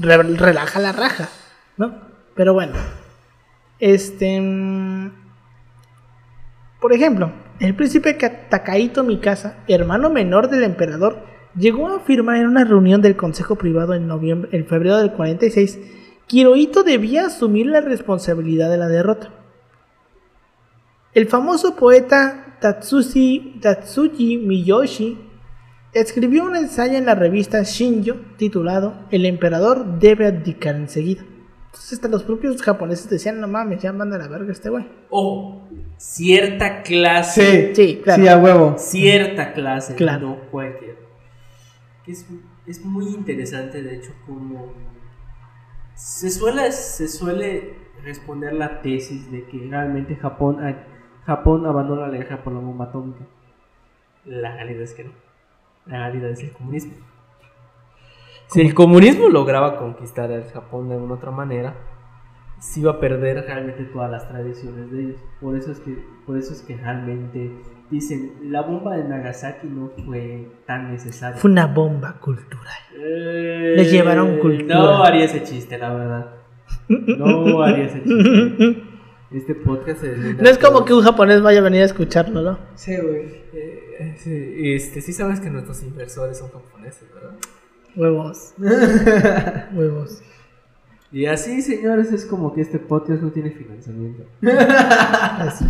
re- 0.00 0.22
relaja 0.22 0.78
la 0.80 0.92
raja, 0.92 1.28
¿no? 1.76 1.98
Pero 2.36 2.54
bueno, 2.54 2.74
este... 3.80 4.36
Por 6.84 6.92
ejemplo, 6.92 7.32
el 7.60 7.74
príncipe 7.74 8.18
Ka- 8.18 8.46
Takahito 8.50 9.04
Mikasa, 9.04 9.56
hermano 9.68 10.10
menor 10.10 10.50
del 10.50 10.64
emperador, 10.64 11.24
llegó 11.56 11.88
a 11.88 11.96
afirmar 11.96 12.36
en 12.36 12.46
una 12.46 12.62
reunión 12.64 13.00
del 13.00 13.16
Consejo 13.16 13.56
Privado 13.56 13.94
en, 13.94 14.06
noviembre, 14.06 14.50
en 14.52 14.66
febrero 14.66 14.98
del 14.98 15.12
46 15.12 15.78
que 16.28 16.36
Hirohito 16.36 16.82
debía 16.82 17.24
asumir 17.24 17.68
la 17.68 17.80
responsabilidad 17.80 18.68
de 18.68 18.76
la 18.76 18.88
derrota. 18.88 19.30
El 21.14 21.26
famoso 21.26 21.74
poeta 21.74 22.58
Tatsushi, 22.60 23.60
Tatsuji 23.62 24.36
Miyoshi 24.36 25.16
escribió 25.94 26.44
un 26.44 26.54
ensayo 26.54 26.98
en 26.98 27.06
la 27.06 27.14
revista 27.14 27.62
Shinjo 27.62 28.16
titulado 28.36 28.92
El 29.10 29.24
emperador 29.24 30.00
debe 30.00 30.26
abdicar 30.26 30.74
enseguida. 30.74 31.24
Entonces 31.74 31.94
hasta 31.94 32.06
los 32.08 32.22
propios 32.22 32.62
japoneses 32.62 33.10
decían, 33.10 33.40
no 33.40 33.48
mames, 33.48 33.82
ya 33.82 33.92
manda 33.92 34.14
a 34.14 34.20
la 34.20 34.28
verga 34.28 34.52
este 34.52 34.70
güey. 34.70 34.86
Ojo, 35.10 35.68
cierta 35.96 36.82
clase. 36.82 37.74
Sí, 37.74 38.00
claro. 38.04 38.22
Sí, 38.22 38.28
a 38.28 38.38
huevo. 38.38 38.74
Cierta 38.78 39.52
clase, 39.52 39.96
Claro. 39.96 40.28
no 40.28 40.36
cualquier. 40.52 40.96
Que 42.04 42.12
Es, 42.12 42.26
es 42.68 42.84
muy 42.84 43.06
interesante, 43.06 43.82
de 43.82 43.96
hecho, 43.96 44.12
como 44.24 44.72
se 45.96 46.30
suele, 46.30 46.70
se 46.70 47.08
suele 47.08 47.74
responder 48.04 48.52
la 48.52 48.80
tesis 48.80 49.32
de 49.32 49.44
que 49.46 49.58
realmente 49.68 50.14
Japón, 50.14 50.58
Japón 51.26 51.66
abandona 51.66 52.06
la 52.06 52.16
guerra 52.18 52.44
por 52.44 52.52
la 52.52 52.60
bomba 52.60 52.84
atómica. 52.84 53.24
La 54.26 54.54
realidad 54.54 54.82
es 54.82 54.94
que 54.94 55.02
no. 55.04 55.10
La 55.86 55.98
realidad 56.08 56.30
es 56.30 56.38
el 56.40 56.52
comunismo. 56.52 56.92
Si 58.48 58.60
el 58.60 58.74
comunismo 58.74 59.28
lograba 59.28 59.76
conquistar 59.78 60.30
al 60.30 60.44
Japón 60.50 60.88
de 60.88 60.94
alguna 60.94 61.14
otra 61.14 61.30
manera, 61.30 61.74
se 62.60 62.80
iba 62.80 62.92
a 62.92 63.00
perder 63.00 63.44
realmente 63.44 63.84
todas 63.84 64.10
las 64.10 64.28
tradiciones 64.28 64.90
de 64.90 65.00
ellos. 65.00 65.20
Por 65.40 65.56
eso 65.56 65.72
es 65.72 65.80
que, 65.80 65.96
por 66.26 66.38
eso 66.38 66.52
es 66.52 66.62
que 66.62 66.76
realmente 66.76 67.50
dicen, 67.90 68.32
la 68.44 68.62
bomba 68.62 68.96
de 68.96 69.04
Nagasaki 69.04 69.66
no 69.66 69.90
fue 70.04 70.48
tan 70.66 70.90
necesaria. 70.92 71.36
Fue 71.36 71.50
una 71.50 71.66
bomba 71.66 72.18
cultural. 72.20 72.72
Eh, 72.96 73.74
Les 73.76 73.90
llevaron 73.90 74.38
cultura. 74.38 74.74
No 74.74 75.04
haría 75.04 75.24
ese 75.24 75.42
chiste, 75.42 75.76
la 75.78 75.92
verdad. 75.92 76.34
No 76.88 77.62
haría 77.62 77.84
ese 77.84 78.02
chiste. 78.02 78.82
Este 79.30 79.54
podcast 79.56 80.00
se 80.00 80.16
No 80.34 80.48
es 80.48 80.58
como 80.58 80.84
que 80.84 80.94
un 80.94 81.02
japonés 81.02 81.42
vaya 81.42 81.58
a 81.58 81.62
venir 81.62 81.82
a 81.82 81.86
escucharlo, 81.86 82.40
¿no? 82.40 82.58
Sí, 82.76 82.96
güey. 82.96 83.42
Eh, 83.52 84.14
sí, 84.16 84.54
este, 84.74 85.00
sí 85.00 85.12
sabes 85.12 85.40
que 85.40 85.50
nuestros 85.50 85.82
inversores 85.82 86.38
son 86.38 86.50
japoneses, 86.50 87.12
¿verdad? 87.12 87.34
Huevos. 87.96 88.54
Huevos. 89.74 90.22
Y 91.12 91.26
así, 91.26 91.62
señores, 91.62 92.12
es 92.12 92.26
como 92.26 92.52
que 92.52 92.60
este 92.60 92.80
podcast 92.80 93.22
no 93.22 93.30
tiene 93.30 93.52
financiamiento. 93.52 94.24
Así. 94.42 95.64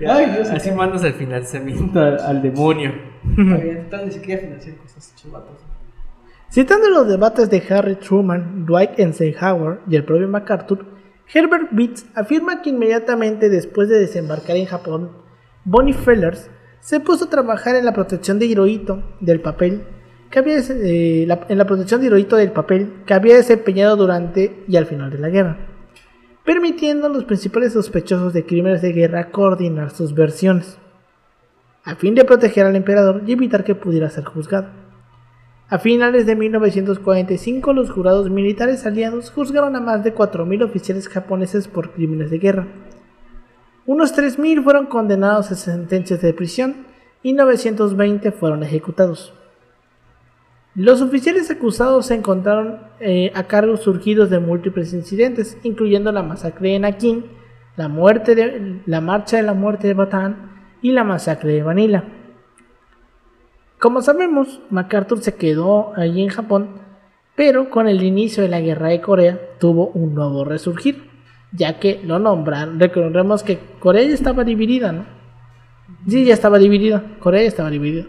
Ya, 0.00 0.16
Ay, 0.16 0.30
Dios, 0.30 0.50
así 0.50 0.72
mandas 0.72 1.04
el 1.04 1.14
financiamiento 1.14 2.00
al, 2.00 2.18
al 2.18 2.42
demonio. 2.42 2.92
Total, 3.84 4.06
ni 4.06 4.12
siquiera 4.12 4.40
financiar 4.40 4.76
cosas, 4.78 5.14
chivatos. 5.14 5.56
Citando 6.50 6.90
los 6.90 7.06
debates 7.06 7.48
de 7.48 7.62
Harry 7.70 7.94
Truman, 7.94 8.66
Dwight 8.66 8.98
Eisenhower 8.98 9.78
y 9.88 9.94
el 9.94 10.04
propio 10.04 10.26
MacArthur, 10.26 10.84
Herbert 11.32 11.68
Beats 11.70 12.04
afirma 12.14 12.60
que 12.60 12.70
inmediatamente 12.70 13.48
después 13.48 13.88
de 13.88 14.00
desembarcar 14.00 14.56
en 14.56 14.66
Japón, 14.66 15.12
Bonnie 15.64 15.94
Fellers 15.94 16.50
se 16.80 16.98
puso 16.98 17.26
a 17.26 17.30
trabajar 17.30 17.76
en 17.76 17.84
la 17.84 17.92
protección 17.92 18.40
de 18.40 18.46
Hirohito 18.46 19.02
del 19.20 19.40
papel 19.40 19.84
eh, 20.34 21.28
en 21.48 21.58
la 21.58 21.66
protección 21.66 22.00
de 22.00 22.06
Hirohito 22.06 22.36
del 22.36 22.52
papel 22.52 23.02
que 23.06 23.14
había 23.14 23.36
desempeñado 23.36 23.96
durante 23.96 24.64
y 24.66 24.76
al 24.76 24.86
final 24.86 25.10
de 25.10 25.18
la 25.18 25.28
guerra, 25.28 25.58
permitiendo 26.44 27.06
a 27.06 27.10
los 27.10 27.24
principales 27.24 27.74
sospechosos 27.74 28.32
de 28.32 28.46
crímenes 28.46 28.80
de 28.80 28.92
guerra 28.92 29.30
coordinar 29.30 29.90
sus 29.90 30.14
versiones, 30.14 30.78
a 31.84 31.96
fin 31.96 32.14
de 32.14 32.24
proteger 32.24 32.64
al 32.64 32.76
emperador 32.76 33.22
y 33.26 33.32
evitar 33.32 33.64
que 33.64 33.74
pudiera 33.74 34.08
ser 34.08 34.24
juzgado. 34.24 34.68
A 35.68 35.78
finales 35.78 36.26
de 36.26 36.36
1945, 36.36 37.72
los 37.72 37.90
jurados 37.90 38.28
militares 38.30 38.84
aliados 38.84 39.30
juzgaron 39.30 39.74
a 39.74 39.80
más 39.80 40.04
de 40.04 40.14
4.000 40.14 40.64
oficiales 40.64 41.08
japoneses 41.08 41.66
por 41.66 41.92
crímenes 41.92 42.30
de 42.30 42.38
guerra. 42.38 42.66
Unos 43.86 44.14
3.000 44.14 44.62
fueron 44.62 44.86
condenados 44.86 45.50
a 45.50 45.54
sentencias 45.54 46.20
de 46.20 46.34
prisión 46.34 46.86
y 47.22 47.32
920 47.32 48.32
fueron 48.32 48.62
ejecutados. 48.62 49.32
Los 50.74 51.02
oficiales 51.02 51.50
acusados 51.50 52.06
se 52.06 52.14
encontraron 52.14 52.78
eh, 53.00 53.30
a 53.34 53.44
cargos 53.44 53.82
surgidos 53.82 54.30
de 54.30 54.38
múltiples 54.38 54.92
incidentes, 54.94 55.58
incluyendo 55.62 56.12
la 56.12 56.22
masacre 56.22 56.74
en 56.74 56.84
Akin, 56.86 57.26
la, 57.76 57.88
muerte 57.88 58.34
de- 58.34 58.80
la 58.86 59.00
marcha 59.02 59.36
de 59.36 59.42
la 59.42 59.52
muerte 59.54 59.86
de 59.88 59.94
Batán 59.94 60.50
y 60.80 60.92
la 60.92 61.04
masacre 61.04 61.52
de 61.52 61.62
Manila. 61.64 62.04
Como 63.78 64.00
sabemos, 64.00 64.60
MacArthur 64.70 65.20
se 65.20 65.34
quedó 65.34 65.92
allí 65.96 66.22
en 66.22 66.28
Japón, 66.28 66.68
pero 67.34 67.68
con 67.68 67.88
el 67.88 68.02
inicio 68.02 68.42
de 68.42 68.48
la 68.48 68.60
guerra 68.60 68.88
de 68.88 69.00
Corea 69.00 69.40
tuvo 69.58 69.88
un 69.88 70.14
nuevo 70.14 70.44
resurgir, 70.44 71.10
ya 71.52 71.78
que 71.80 72.00
lo 72.04 72.18
nombraron. 72.18 72.78
Recordemos 72.80 73.42
que 73.42 73.58
Corea 73.80 74.04
ya 74.04 74.14
estaba 74.14 74.44
dividida, 74.44 74.92
¿no? 74.92 75.04
Sí, 76.08 76.24
ya 76.24 76.32
estaba 76.34 76.58
dividida, 76.58 77.02
Corea 77.18 77.42
ya 77.42 77.48
estaba 77.48 77.70
dividida. 77.70 78.06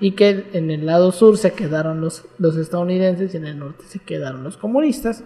Y 0.00 0.12
que 0.12 0.46
en 0.52 0.70
el 0.70 0.86
lado 0.86 1.10
sur 1.12 1.38
se 1.38 1.52
quedaron 1.52 2.00
los, 2.00 2.24
los 2.38 2.56
estadounidenses 2.56 3.34
y 3.34 3.36
en 3.36 3.46
el 3.46 3.58
norte 3.58 3.84
se 3.86 3.98
quedaron 3.98 4.44
los 4.44 4.56
comunistas. 4.56 5.24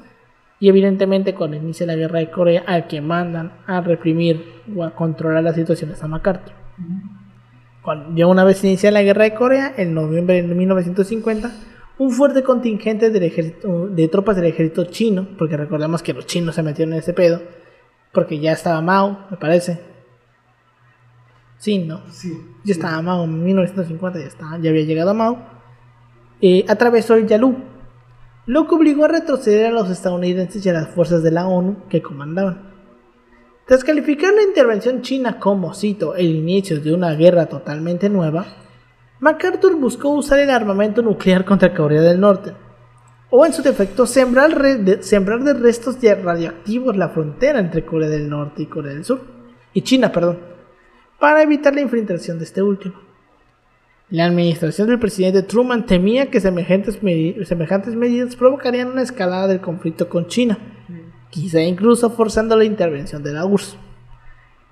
Y 0.60 0.68
evidentemente 0.68 1.34
inicio 1.54 1.86
de 1.86 1.92
la 1.92 1.98
guerra 1.98 2.20
de 2.20 2.30
Corea, 2.30 2.62
al 2.66 2.86
que 2.86 3.00
mandan 3.00 3.52
a 3.66 3.80
reprimir 3.80 4.44
o 4.76 4.84
a 4.84 4.94
controlar 4.94 5.42
las 5.42 5.56
situaciones 5.56 6.02
a 6.02 6.08
MacArthur. 6.08 6.54
Cuando 7.82 8.16
ya 8.16 8.26
una 8.28 8.44
vez 8.44 8.62
iniciada 8.62 8.92
la 8.92 9.02
guerra 9.02 9.24
de 9.24 9.34
Corea, 9.34 9.74
en 9.76 9.92
noviembre 9.92 10.40
de 10.40 10.54
1950, 10.54 11.50
un 11.98 12.10
fuerte 12.12 12.42
contingente 12.42 13.10
de 13.10 14.08
tropas 14.08 14.36
del 14.36 14.46
ejército 14.46 14.84
chino, 14.84 15.26
porque 15.36 15.56
recordemos 15.56 16.02
que 16.02 16.12
los 16.12 16.26
chinos 16.26 16.54
se 16.54 16.62
metieron 16.62 16.94
en 16.94 17.00
ese 17.00 17.12
pedo, 17.12 17.42
porque 18.12 18.38
ya 18.38 18.52
estaba 18.52 18.80
Mao, 18.80 19.26
me 19.30 19.36
parece. 19.36 19.91
Sí, 21.62 21.78
no. 21.78 22.00
Sí. 22.10 22.36
Ya 22.64 22.72
estaba 22.72 23.00
Mao 23.02 23.22
en 23.22 23.44
1950, 23.44 24.18
ya, 24.18 24.26
estaba, 24.26 24.58
ya 24.58 24.70
había 24.70 24.82
llegado 24.82 25.14
Mao. 25.14 25.38
Eh, 26.40 26.64
atravesó 26.68 27.14
el 27.14 27.28
Yalu, 27.28 27.54
lo 28.46 28.66
que 28.66 28.74
obligó 28.74 29.04
a 29.04 29.08
retroceder 29.08 29.66
a 29.66 29.70
los 29.70 29.88
estadounidenses 29.88 30.66
y 30.66 30.68
a 30.68 30.72
las 30.72 30.88
fuerzas 30.88 31.22
de 31.22 31.30
la 31.30 31.46
ONU 31.46 31.86
que 31.88 32.02
comandaban. 32.02 32.72
Tras 33.64 33.84
calificar 33.84 34.34
la 34.34 34.42
intervención 34.42 35.02
china 35.02 35.38
como, 35.38 35.72
cito, 35.72 36.16
el 36.16 36.34
inicio 36.34 36.80
de 36.80 36.92
una 36.92 37.14
guerra 37.14 37.46
totalmente 37.46 38.08
nueva, 38.08 38.44
MacArthur 39.20 39.76
buscó 39.76 40.08
usar 40.08 40.40
el 40.40 40.50
armamento 40.50 41.00
nuclear 41.00 41.44
contra 41.44 41.72
Corea 41.72 42.02
del 42.02 42.18
Norte, 42.18 42.54
o 43.30 43.46
en 43.46 43.52
su 43.52 43.62
defecto 43.62 44.04
sembrar, 44.06 44.60
de, 44.80 45.00
sembrar 45.04 45.44
de 45.44 45.54
restos 45.54 46.00
de 46.00 46.12
radioactivos 46.16 46.96
la 46.96 47.10
frontera 47.10 47.60
entre 47.60 47.86
Corea 47.86 48.08
del 48.08 48.28
Norte 48.28 48.64
y 48.64 48.66
Corea 48.66 48.94
del 48.94 49.04
Sur, 49.04 49.20
y 49.72 49.82
China, 49.82 50.10
perdón, 50.10 50.51
para 51.22 51.40
evitar 51.44 51.72
la 51.72 51.82
infiltración 51.82 52.38
de 52.38 52.44
este 52.44 52.62
último. 52.62 52.96
La 54.10 54.24
administración 54.24 54.88
del 54.88 54.98
presidente 54.98 55.44
Truman 55.44 55.86
temía 55.86 56.32
que 56.32 56.40
semejantes, 56.40 57.00
medi- 57.00 57.44
semejantes 57.44 57.94
medidas 57.94 58.34
provocarían 58.34 58.88
una 58.88 59.02
escalada 59.02 59.46
del 59.46 59.60
conflicto 59.60 60.08
con 60.08 60.26
China, 60.26 60.58
quizá 61.30 61.60
incluso 61.62 62.10
forzando 62.10 62.56
la 62.56 62.64
intervención 62.64 63.22
de 63.22 63.32
la 63.34 63.44
URSS, 63.44 63.78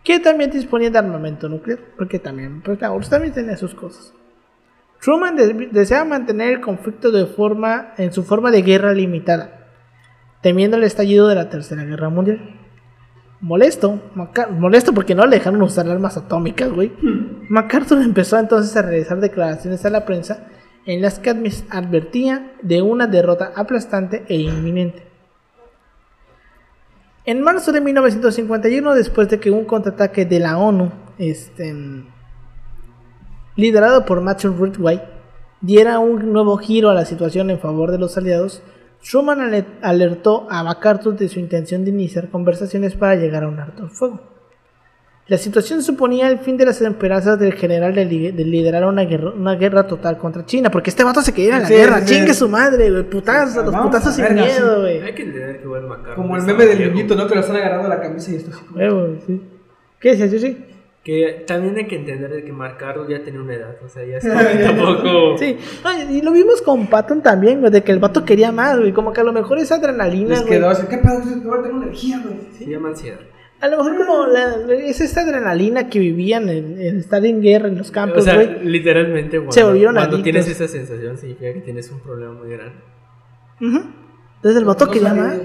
que 0.02 0.18
también 0.18 0.50
disponía 0.50 0.90
de 0.90 0.98
armamento 0.98 1.48
nuclear, 1.48 1.78
porque 1.96 2.18
también, 2.18 2.62
pues 2.62 2.80
la 2.80 2.90
URSS 2.90 3.10
también 3.10 3.32
tenía 3.32 3.56
sus 3.56 3.72
cosas. 3.72 4.12
Truman 5.00 5.36
de- 5.36 5.68
deseaba 5.70 6.04
mantener 6.04 6.54
el 6.54 6.60
conflicto 6.60 7.12
de 7.12 7.28
en 7.96 8.12
su 8.12 8.24
forma 8.24 8.50
de 8.50 8.62
guerra 8.62 8.92
limitada, 8.92 9.68
temiendo 10.42 10.76
el 10.76 10.82
estallido 10.82 11.28
de 11.28 11.36
la 11.36 11.48
Tercera 11.48 11.84
Guerra 11.84 12.08
Mundial. 12.08 12.56
Molesto, 13.40 14.00
Maca- 14.14 14.48
molesto 14.48 14.92
porque 14.92 15.14
no 15.14 15.24
le 15.26 15.36
dejaron 15.36 15.62
usar 15.62 15.88
armas 15.88 16.16
atómicas, 16.16 16.70
güey. 16.70 16.92
MacArthur 17.48 18.02
empezó 18.02 18.38
entonces 18.38 18.76
a 18.76 18.82
realizar 18.82 19.18
declaraciones 19.20 19.84
a 19.86 19.90
la 19.90 20.04
prensa 20.04 20.46
en 20.86 21.00
las 21.02 21.18
que 21.18 21.30
advertía 21.70 22.52
de 22.62 22.82
una 22.82 23.06
derrota 23.06 23.52
aplastante 23.56 24.24
e 24.28 24.36
inminente. 24.36 25.04
En 27.24 27.42
marzo 27.42 27.70
de 27.72 27.80
1951, 27.80 28.94
después 28.94 29.28
de 29.28 29.38
que 29.40 29.50
un 29.50 29.64
contraataque 29.64 30.24
de 30.24 30.40
la 30.40 30.58
ONU, 30.58 30.90
este, 31.18 31.74
liderado 33.56 34.04
por 34.04 34.20
Matthew 34.20 34.54
Ridgway, 34.64 35.02
diera 35.60 35.98
un 35.98 36.32
nuevo 36.32 36.56
giro 36.56 36.90
a 36.90 36.94
la 36.94 37.04
situación 37.04 37.50
en 37.50 37.58
favor 37.58 37.90
de 37.90 37.98
los 37.98 38.16
aliados, 38.16 38.62
Truman 39.08 39.40
ale- 39.40 39.64
alertó 39.82 40.46
a 40.50 40.62
MacArthur 40.62 41.16
de 41.16 41.28
su 41.28 41.38
intención 41.40 41.84
de 41.84 41.90
iniciar 41.90 42.28
conversaciones 42.28 42.94
para 42.94 43.16
llegar 43.16 43.44
a 43.44 43.48
un 43.48 43.58
alto 43.58 43.84
el 43.84 43.90
fuego. 43.90 44.20
La 45.26 45.38
situación 45.38 45.80
suponía 45.80 46.28
el 46.28 46.40
fin 46.40 46.56
de 46.56 46.66
las 46.66 46.80
esperanzas 46.82 47.38
del 47.38 47.52
general 47.52 47.94
de, 47.94 48.04
li- 48.04 48.32
de 48.32 48.44
liderar 48.44 48.84
una 48.84 49.02
guerra, 49.04 49.30
una 49.30 49.54
guerra 49.54 49.86
total 49.86 50.18
contra 50.18 50.44
China, 50.44 50.70
porque 50.70 50.90
este 50.90 51.04
vato 51.04 51.22
se 51.22 51.32
quería 51.32 51.48
ir 51.50 51.54
a 51.54 51.58
la 51.60 51.66
Sí, 51.68 51.74
guerra, 51.74 52.00
sí. 52.00 52.14
chingue 52.14 52.34
su 52.34 52.48
madre, 52.48 52.90
güey, 52.90 53.04
putazos, 53.04 53.64
los 53.64 53.74
putazos 53.76 54.12
sin 54.14 54.24
verga, 54.24 54.42
miedo, 54.44 54.80
güey. 54.80 55.00
Hay 55.00 55.14
que 55.14 55.22
entender 55.22 55.58
que 55.58 55.64
igual 55.64 55.86
MacArthur 55.86 56.14
Como 56.16 56.36
el 56.36 56.42
meme 56.42 56.66
del 56.66 56.92
niñito, 56.92 57.14
¿no? 57.14 57.28
Que 57.28 57.34
lo 57.36 57.40
están 57.42 57.56
agarrando 57.56 57.88
la 57.88 58.00
camisa 58.00 58.32
y 58.32 58.34
esto 58.36 58.50
así. 58.50 59.20
sí. 59.26 59.42
¿Qué 60.00 60.10
decías, 60.16 60.32
Yushi? 60.32 60.64
Que 61.10 61.42
también 61.44 61.76
hay 61.76 61.88
que 61.88 61.96
entender 61.96 62.30
de 62.30 62.44
que 62.44 62.52
MacArthur 62.52 63.08
ya 63.08 63.20
tenía 63.24 63.40
una 63.40 63.54
edad, 63.54 63.74
o 63.84 63.88
sea, 63.88 64.04
ya 64.04 64.20
tampoco... 64.64 65.36
Sí, 65.38 65.56
no, 65.82 66.12
y 66.12 66.22
lo 66.22 66.30
vimos 66.30 66.62
con 66.62 66.86
Patton 66.86 67.20
también, 67.20 67.58
güey, 67.58 67.72
de 67.72 67.82
que 67.82 67.90
el 67.90 67.98
vato 67.98 68.24
quería 68.24 68.52
más, 68.52 68.78
güey, 68.78 68.92
como 68.92 69.12
que 69.12 69.20
a 69.20 69.24
lo 69.24 69.32
mejor 69.32 69.58
esa 69.58 69.74
adrenalina, 69.74 70.36
Les 70.36 70.42
quedó 70.42 70.68
así, 70.68 70.86
¿qué 70.88 70.98
pedo? 70.98 71.20
Tengo 71.64 71.82
energía, 71.82 72.22
güey. 72.24 72.36
Se 72.56 72.64
llama 72.70 72.90
ansiedad. 72.90 73.18
A 73.60 73.66
lo 73.66 73.78
mejor 73.78 73.96
como 73.96 74.26
la, 74.28 74.54
es 74.72 75.00
esta 75.00 75.22
adrenalina 75.22 75.88
que 75.90 75.98
vivían 75.98 76.48
en, 76.48 76.80
en 76.80 76.98
estar 76.98 77.26
en 77.26 77.42
guerra 77.42 77.66
en 77.66 77.78
los 77.78 77.90
O 77.90 77.92
campos, 77.92 78.22
sea, 78.22 78.36
güey. 78.36 78.64
literalmente 78.64 79.36
cuando, 79.38 79.52
Se 79.52 79.64
volvieron 79.64 79.96
cuando 79.96 80.14
adictos. 80.16 80.22
tienes 80.22 80.48
esa 80.48 80.68
sensación 80.68 81.18
significa 81.18 81.52
que 81.54 81.60
tienes 81.60 81.90
un 81.90 81.98
problema 81.98 82.34
muy 82.34 82.50
grande. 82.50 82.76
Entonces 83.60 84.60
el 84.60 84.64
vato 84.64 84.86
No 84.86 84.92
quería 84.92 85.12
más. 85.12 85.38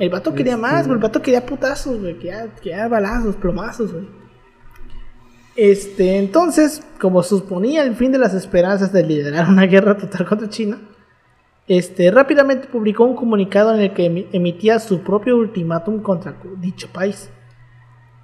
El 0.00 0.10
vato 0.10 0.34
quería 0.34 0.56
más, 0.56 0.86
güey. 0.88 0.96
El 0.98 1.02
vato 1.04 1.22
quería 1.22 1.46
putazos, 1.46 2.00
güey. 2.00 2.14
Quería, 2.18 2.48
quería 2.60 2.88
balazos, 2.88 3.36
plomazos, 3.36 3.92
güey. 3.92 4.25
Este, 5.56 6.18
entonces, 6.18 6.82
como 7.00 7.22
suponía 7.22 7.82
el 7.82 7.96
fin 7.96 8.12
de 8.12 8.18
las 8.18 8.34
esperanzas 8.34 8.92
de 8.92 9.02
liderar 9.04 9.48
una 9.50 9.66
guerra 9.66 9.96
total 9.96 10.26
contra 10.26 10.48
China, 10.48 10.78
este, 11.68 12.10
rápidamente 12.10 12.68
publicó 12.68 13.04
un 13.04 13.16
comunicado 13.16 13.74
en 13.74 13.80
el 13.80 13.92
que 13.92 14.08
emi- 14.10 14.26
emitía 14.32 14.78
su 14.78 15.00
propio 15.02 15.36
ultimátum 15.36 16.02
contra 16.02 16.36
dicho 16.60 16.88
país. 16.92 17.30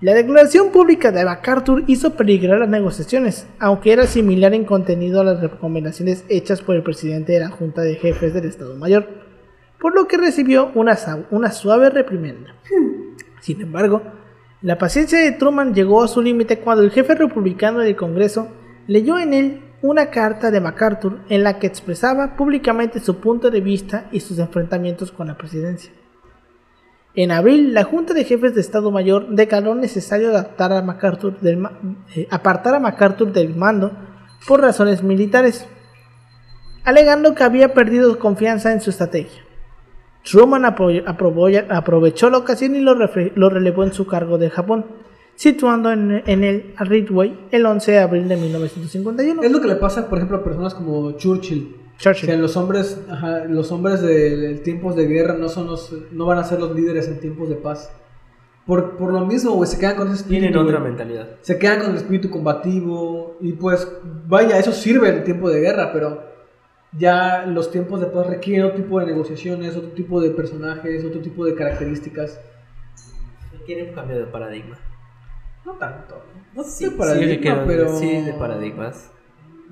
La 0.00 0.14
declaración 0.14 0.70
pública 0.70 1.12
de 1.12 1.24
MacArthur 1.24 1.84
hizo 1.86 2.14
peligrar 2.14 2.58
las 2.58 2.68
negociaciones, 2.68 3.46
aunque 3.60 3.92
era 3.92 4.06
similar 4.06 4.52
en 4.52 4.64
contenido 4.64 5.20
a 5.20 5.24
las 5.24 5.40
recomendaciones 5.40 6.24
hechas 6.28 6.60
por 6.60 6.74
el 6.74 6.82
presidente 6.82 7.32
de 7.32 7.40
la 7.40 7.50
Junta 7.50 7.82
de 7.82 7.94
Jefes 7.94 8.34
del 8.34 8.46
Estado 8.46 8.76
Mayor, 8.76 9.08
por 9.80 9.94
lo 9.94 10.08
que 10.08 10.16
recibió 10.16 10.70
una, 10.74 10.96
suave 11.52 11.90
reprimenda. 11.90 12.54
Sin 13.40 13.60
embargo, 13.60 14.02
la 14.62 14.78
paciencia 14.78 15.18
de 15.18 15.32
Truman 15.32 15.74
llegó 15.74 16.04
a 16.04 16.08
su 16.08 16.22
límite 16.22 16.60
cuando 16.60 16.84
el 16.84 16.92
jefe 16.92 17.16
republicano 17.16 17.80
del 17.80 17.96
Congreso 17.96 18.48
leyó 18.86 19.18
en 19.18 19.34
él 19.34 19.62
una 19.82 20.10
carta 20.10 20.52
de 20.52 20.60
MacArthur 20.60 21.18
en 21.28 21.42
la 21.42 21.58
que 21.58 21.66
expresaba 21.66 22.36
públicamente 22.36 23.00
su 23.00 23.16
punto 23.16 23.50
de 23.50 23.60
vista 23.60 24.06
y 24.12 24.20
sus 24.20 24.38
enfrentamientos 24.38 25.10
con 25.10 25.26
la 25.26 25.36
presidencia. 25.36 25.90
En 27.14 27.32
abril, 27.32 27.74
la 27.74 27.82
Junta 27.82 28.14
de 28.14 28.24
Jefes 28.24 28.54
de 28.54 28.60
Estado 28.60 28.90
Mayor 28.92 29.28
declaró 29.30 29.74
necesario 29.74 30.30
eh, 30.38 32.28
apartar 32.30 32.74
a 32.74 32.80
MacArthur 32.80 33.32
del 33.32 33.56
mando 33.56 33.92
por 34.46 34.60
razones 34.60 35.02
militares, 35.02 35.66
alegando 36.84 37.34
que 37.34 37.42
había 37.42 37.74
perdido 37.74 38.18
confianza 38.18 38.72
en 38.72 38.80
su 38.80 38.90
estrategia. 38.90 39.42
Truman 40.24 40.64
aprovechó 40.64 42.30
la 42.30 42.38
ocasión 42.38 42.76
y 42.76 42.80
lo, 42.80 42.94
lo 42.94 43.50
relevó 43.50 43.84
en 43.84 43.92
su 43.92 44.06
cargo 44.06 44.38
de 44.38 44.50
Japón, 44.50 44.86
situando 45.34 45.90
en, 45.90 46.22
en 46.26 46.44
el 46.44 46.74
Ridgway 46.78 47.48
el 47.50 47.66
11 47.66 47.92
de 47.92 47.98
abril 47.98 48.28
de 48.28 48.36
1951. 48.36 49.42
Es 49.42 49.50
lo 49.50 49.60
que 49.60 49.68
le 49.68 49.76
pasa, 49.76 50.08
por 50.08 50.18
ejemplo, 50.18 50.38
a 50.38 50.44
personas 50.44 50.74
como 50.74 51.12
Churchill. 51.12 51.76
Churchill. 51.98 52.28
Que 52.28 52.36
los 52.36 52.56
hombres, 52.56 53.00
ajá, 53.10 53.44
los 53.46 53.72
hombres 53.72 54.00
de, 54.00 54.36
de 54.36 54.54
tiempos 54.58 54.96
de 54.96 55.06
guerra 55.06 55.34
no 55.34 55.48
son 55.48 55.66
los, 55.66 55.92
no 56.12 56.26
van 56.26 56.38
a 56.38 56.44
ser 56.44 56.60
los 56.60 56.74
líderes 56.74 57.08
en 57.08 57.20
tiempos 57.20 57.48
de 57.48 57.56
paz. 57.56 57.90
Por, 58.66 58.96
por 58.96 59.12
lo 59.12 59.26
mismo, 59.26 59.52
güey, 59.52 59.68
se 59.68 59.78
quedan 59.78 59.96
con 59.96 60.06
ese 60.08 60.18
espíritu. 60.18 60.46
Tienen 60.46 60.58
otra 60.58 60.78
güey. 60.78 60.90
mentalidad. 60.90 61.28
Se 61.40 61.58
quedan 61.58 61.80
con 61.80 61.90
el 61.90 61.96
espíritu 61.96 62.30
combativo 62.30 63.36
y 63.40 63.52
pues, 63.52 63.88
vaya, 64.28 64.56
eso 64.58 64.72
sirve 64.72 65.08
en 65.08 65.24
tiempo 65.24 65.50
de 65.50 65.60
guerra, 65.60 65.90
pero 65.92 66.31
ya 66.92 67.46
los 67.46 67.70
tiempos 67.70 68.00
de 68.00 68.06
paz 68.06 68.26
requieren 68.26 68.64
otro 68.66 68.82
tipo 68.82 69.00
de 69.00 69.06
negociaciones, 69.06 69.76
otro 69.76 69.90
tipo 69.90 70.20
de 70.20 70.30
personajes, 70.30 71.04
otro 71.04 71.20
tipo 71.20 71.44
de 71.44 71.54
características. 71.54 72.38
Quieren 73.64 73.90
un 73.90 73.94
cambio 73.94 74.18
de 74.18 74.26
paradigma. 74.26 74.76
No 75.64 75.72
tanto. 75.74 76.22
No 76.54 76.64
Sí, 76.64 76.70
sé 76.86 76.90
sí, 76.90 76.96
paradigma, 76.96 77.64
pero... 77.66 77.96
sí, 77.96 78.20
de 78.22 78.32
paradigmas. 78.34 79.10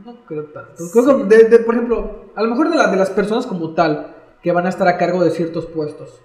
No 0.05 0.25
creo 0.25 0.45
tanto. 0.45 0.85
Creo 0.93 1.29
que, 1.29 1.37
de- 1.37 1.49
de, 1.49 1.59
por 1.59 1.75
ejemplo, 1.75 2.31
a 2.35 2.43
lo 2.43 2.49
mejor 2.51 2.71
de, 2.71 2.77
la- 2.77 2.87
de 2.91 2.97
las 2.97 3.11
personas 3.11 3.47
como 3.47 3.75
tal, 3.75 4.15
que 4.43 4.53
van 4.53 4.65
a 4.67 4.71
estar 4.71 4.89
a 4.89 4.97
cargo 4.97 5.23
de 5.23 5.31
ciertos 5.31 5.67
puestos. 5.67 6.23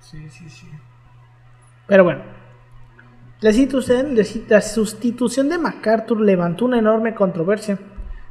Sí, 0.00 0.28
sí, 0.28 0.50
sí. 0.50 0.68
Pero 1.86 2.04
bueno, 2.04 2.22
la 3.40 3.52
la 4.48 4.60
sustitución 4.60 5.48
de 5.48 5.58
MacArthur 5.58 6.20
levantó 6.20 6.64
una 6.66 6.78
enorme 6.78 7.14
controversia, 7.14 7.78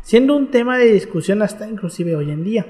siendo 0.02 0.36
un 0.36 0.52
tema 0.52 0.78
de 0.78 0.92
discusión 0.92 1.42
hasta 1.42 1.68
inclusive 1.68 2.16
hoy 2.16 2.32
en 2.32 2.44
día. 2.44 2.66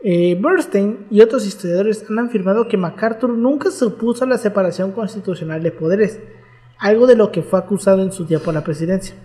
Eh, 0.00 0.38
Bernstein 0.40 1.06
y 1.10 1.20
otros 1.22 1.44
historiadores 1.44 2.04
han 2.08 2.20
afirmado 2.20 2.68
que 2.68 2.76
MacArthur 2.76 3.30
nunca 3.30 3.70
se 3.70 3.84
opuso 3.84 4.24
a 4.24 4.28
la 4.28 4.38
separación 4.38 4.92
constitucional 4.92 5.62
de 5.62 5.72
poderes, 5.72 6.20
algo 6.78 7.06
de 7.06 7.16
lo 7.16 7.32
que 7.32 7.42
fue 7.42 7.58
acusado 7.58 8.02
en 8.02 8.12
su 8.12 8.24
día 8.24 8.38
por 8.38 8.54
la 8.54 8.62
presidencia. 8.62 9.16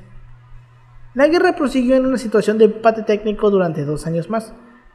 La 1.14 1.28
guerra 1.28 1.56
prosiguió 1.56 1.96
en 1.96 2.08
una 2.08 2.18
situación 2.18 2.58
de 2.58 2.66
empate 2.66 3.04
técnico 3.04 3.52
durante 3.52 3.86
dos 3.86 4.08
años 4.08 4.32
más, 4.32 4.54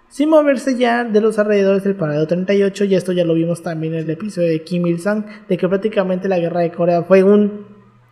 sin 0.08 0.30
moverse 0.30 0.76
ya 0.76 1.04
de 1.04 1.20
los 1.20 1.38
alrededores 1.38 1.84
del 1.84 1.94
parado 1.94 2.26
38, 2.26 2.84
y 2.84 2.94
esto 2.96 3.12
ya 3.12 3.24
lo 3.24 3.34
vimos 3.34 3.62
también 3.62 3.94
en 3.94 4.00
el 4.00 4.10
episodio 4.10 4.48
de 4.48 4.64
Kim 4.64 4.84
Il-sung, 4.86 5.24
de 5.48 5.56
que 5.56 5.68
prácticamente 5.68 6.28
la 6.28 6.40
guerra 6.40 6.60
de 6.60 6.72
Corea 6.72 7.04
fue 7.04 7.22
un... 7.22 7.66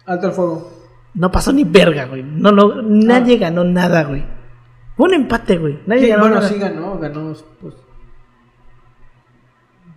Alto 0.05 0.29
el 0.29 0.33
fuego. 0.33 0.76
No 1.17 1.33
pasó 1.33 1.53
ni 1.53 1.65
verga, 1.65 2.05
güey. 2.07 2.23
No, 2.23 2.53
no, 2.53 2.83
nadie 2.83 3.39
ganó 3.39 3.65
nada, 3.65 4.05
güey. 4.05 4.25
Fue 4.97 5.09
un 5.09 5.15
empate, 5.15 5.59
güey. 5.59 5.81
Nadie 5.87 6.03
Sí, 6.03 6.09
ganó 6.09 6.21
bueno, 6.23 6.37
nada. 6.37 6.49
sí 6.49 6.59
ganó, 6.59 6.99
ganó, 6.99 7.33
pues... 7.61 7.75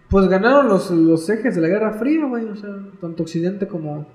Pues 0.09 0.27
ganaron 0.27 0.67
los, 0.69 0.89
los 0.89 1.29
ejes 1.29 1.53
de 1.55 1.61
la 1.61 1.67
Guerra 1.67 1.93
Fría, 1.93 2.25
güey, 2.25 2.45
o 2.45 2.55
sea, 2.55 2.69
tanto 2.99 3.23
Occidente 3.23 3.67
como... 3.67 4.07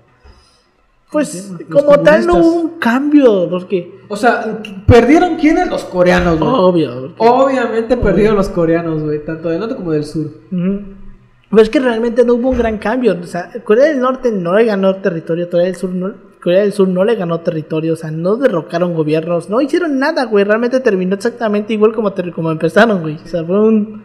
Pues 1.11 1.53
como 1.71 1.99
tal 2.01 2.25
no 2.27 2.37
hubo 2.39 2.53
un 2.55 2.79
cambio, 2.79 3.47
porque... 3.49 4.01
O 4.09 4.17
sea, 4.17 4.61
¿perdieron 4.85 5.37
quiénes? 5.37 5.69
Los 5.69 5.85
coreanos, 5.85 6.37
güey. 6.37 6.51
Obvio. 6.51 7.13
Obviamente 7.19 7.95
perdieron 7.95 8.35
los 8.35 8.49
coreanos, 8.49 9.03
güey, 9.03 9.23
tanto 9.23 9.47
del 9.49 9.59
norte 9.61 9.75
como 9.75 9.91
del 9.91 10.03
sur. 10.03 10.29
Pero 10.49 11.61
es 11.61 11.69
que 11.69 11.79
realmente 11.79 12.25
no 12.25 12.33
hubo 12.33 12.49
un 12.49 12.57
gran 12.57 12.77
cambio. 12.79 13.15
O 13.21 13.23
sea, 13.27 13.49
Corea 13.63 13.85
del 13.85 14.01
Norte 14.01 14.31
no 14.31 14.55
le 14.55 14.65
ganó 14.65 14.95
territorio, 14.97 15.49
Corea 15.49 15.67
del 15.67 15.75
Sur 15.75 15.91
no, 15.91 16.13
Corea 16.45 16.61
del 16.61 16.71
Sur 16.71 16.87
no 16.87 17.03
le 17.03 17.15
ganó 17.15 17.41
territorio, 17.41 17.93
o 17.93 17.95
sea, 17.95 18.11
no 18.11 18.37
derrocaron 18.37 18.93
gobiernos, 18.93 19.49
no 19.49 19.61
hicieron 19.61 19.99
nada, 19.99 20.25
güey. 20.25 20.45
Realmente 20.45 20.79
terminó 20.79 21.15
exactamente 21.15 21.73
igual 21.73 21.93
como, 21.93 22.13
como 22.33 22.51
empezaron, 22.51 23.01
güey. 23.01 23.15
O 23.15 23.27
sea, 23.27 23.43
fue 23.43 23.59
un. 23.59 24.03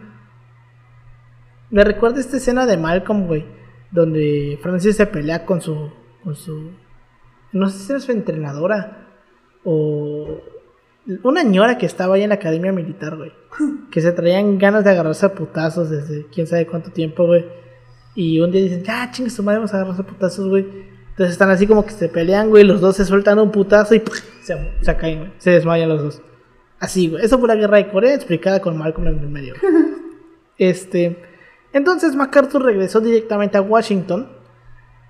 Me 1.69 1.83
recuerda 1.83 2.19
esta 2.19 2.37
escena 2.37 2.65
de 2.65 2.77
Malcolm, 2.77 3.27
güey, 3.27 3.45
donde 3.91 4.59
Francis 4.61 4.95
se 4.95 5.05
pelea 5.05 5.45
con 5.45 5.61
su. 5.61 5.91
con 6.23 6.35
su. 6.35 6.71
No 7.53 7.69
sé 7.69 7.77
si 7.77 7.91
era 7.91 8.01
su 8.01 8.11
entrenadora 8.11 9.07
o. 9.63 10.41
Una 11.23 11.43
ñora 11.43 11.77
que 11.77 11.85
estaba 11.85 12.15
ahí 12.15 12.23
en 12.23 12.29
la 12.29 12.35
academia 12.35 12.71
militar, 12.71 13.17
güey 13.17 13.31
que 13.91 14.01
se 14.01 14.11
traían 14.11 14.57
ganas 14.57 14.83
de 14.83 14.91
agarrarse 14.91 15.25
a 15.25 15.33
putazos 15.35 15.89
desde 15.89 16.25
quién 16.27 16.47
sabe 16.47 16.65
cuánto 16.65 16.91
tiempo, 16.91 17.25
güey. 17.25 17.45
Y 18.15 18.39
un 18.39 18.51
día 18.51 18.61
dicen, 18.61 18.83
ya, 18.83 19.09
chingue 19.11 19.29
su 19.29 19.43
madre, 19.43 19.59
vamos 19.59 19.73
a 19.73 19.77
agarrarse 19.77 20.01
a 20.01 20.05
putazos, 20.05 20.47
güey. 20.47 20.90
Entonces 21.11 21.33
están 21.33 21.49
así 21.49 21.67
como 21.67 21.85
que 21.85 21.91
se 21.91 22.09
pelean, 22.09 22.49
güey. 22.49 22.63
Los 22.63 22.81
dos 22.81 22.95
se 22.95 23.05
sueltan 23.05 23.39
un 23.39 23.51
putazo 23.51 23.95
y 23.95 23.99
¡pum! 23.99 24.15
se, 24.41 24.55
se 24.81 24.95
caen, 24.97 25.19
güey. 25.19 25.31
Se 25.37 25.51
desmayan 25.51 25.89
los 25.89 26.01
dos. 26.01 26.21
Así, 26.79 27.09
güey. 27.09 27.23
Eso 27.23 27.37
fue 27.37 27.47
la 27.47 27.55
guerra 27.55 27.77
de 27.77 27.89
Corea 27.89 28.15
explicada 28.15 28.61
con 28.61 28.77
Malcolm 28.77 29.07
en 29.07 29.19
el 29.19 29.29
medio. 29.29 29.53
este. 30.57 31.21
Entonces 31.73 32.15
MacArthur 32.15 32.63
regresó 32.63 33.01
directamente 33.01 33.57
a 33.57 33.61
Washington. 33.61 34.29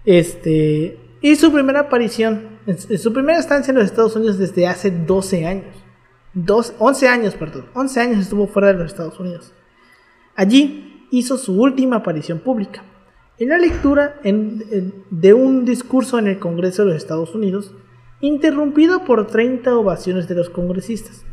Este. 0.06 1.00
Y 1.22 1.36
su 1.36 1.52
primera 1.52 1.82
aparición, 1.82 2.60
en 2.66 2.98
su 2.98 3.14
primera 3.14 3.40
estancia 3.40 3.72
en 3.72 3.78
los 3.78 3.86
Estados 3.86 4.16
Unidos 4.16 4.40
desde 4.40 4.68
hace 4.68 4.90
12 4.90 5.46
años. 5.46 5.76
Dos, 6.34 6.74
11 6.80 7.08
años, 7.08 7.36
perdón. 7.36 7.68
11 7.74 8.02
años 8.02 8.20
estuvo 8.20 8.48
fuera 8.48 8.70
de 8.70 8.76
los 8.76 8.88
Estados 8.88 9.20
Unidos. 9.20 9.54
Allí 10.36 11.08
hizo 11.12 11.38
su 11.38 11.62
última 11.62 11.98
aparición 11.98 12.40
pública. 12.40 12.84
En 13.42 13.50
la 13.50 13.58
lectura 13.58 14.22
de 14.22 15.34
un 15.34 15.66
discurso 15.66 16.20
en 16.20 16.28
el 16.28 16.38
Congreso 16.38 16.84
de 16.84 16.90
los 16.90 16.98
Estados 17.02 17.34
Unidos, 17.34 17.74
interrumpido 18.20 19.04
por 19.04 19.26
30 19.26 19.76
ovaciones 19.76 20.28
de 20.28 20.36
los 20.36 20.52
congresistas. 20.52 21.26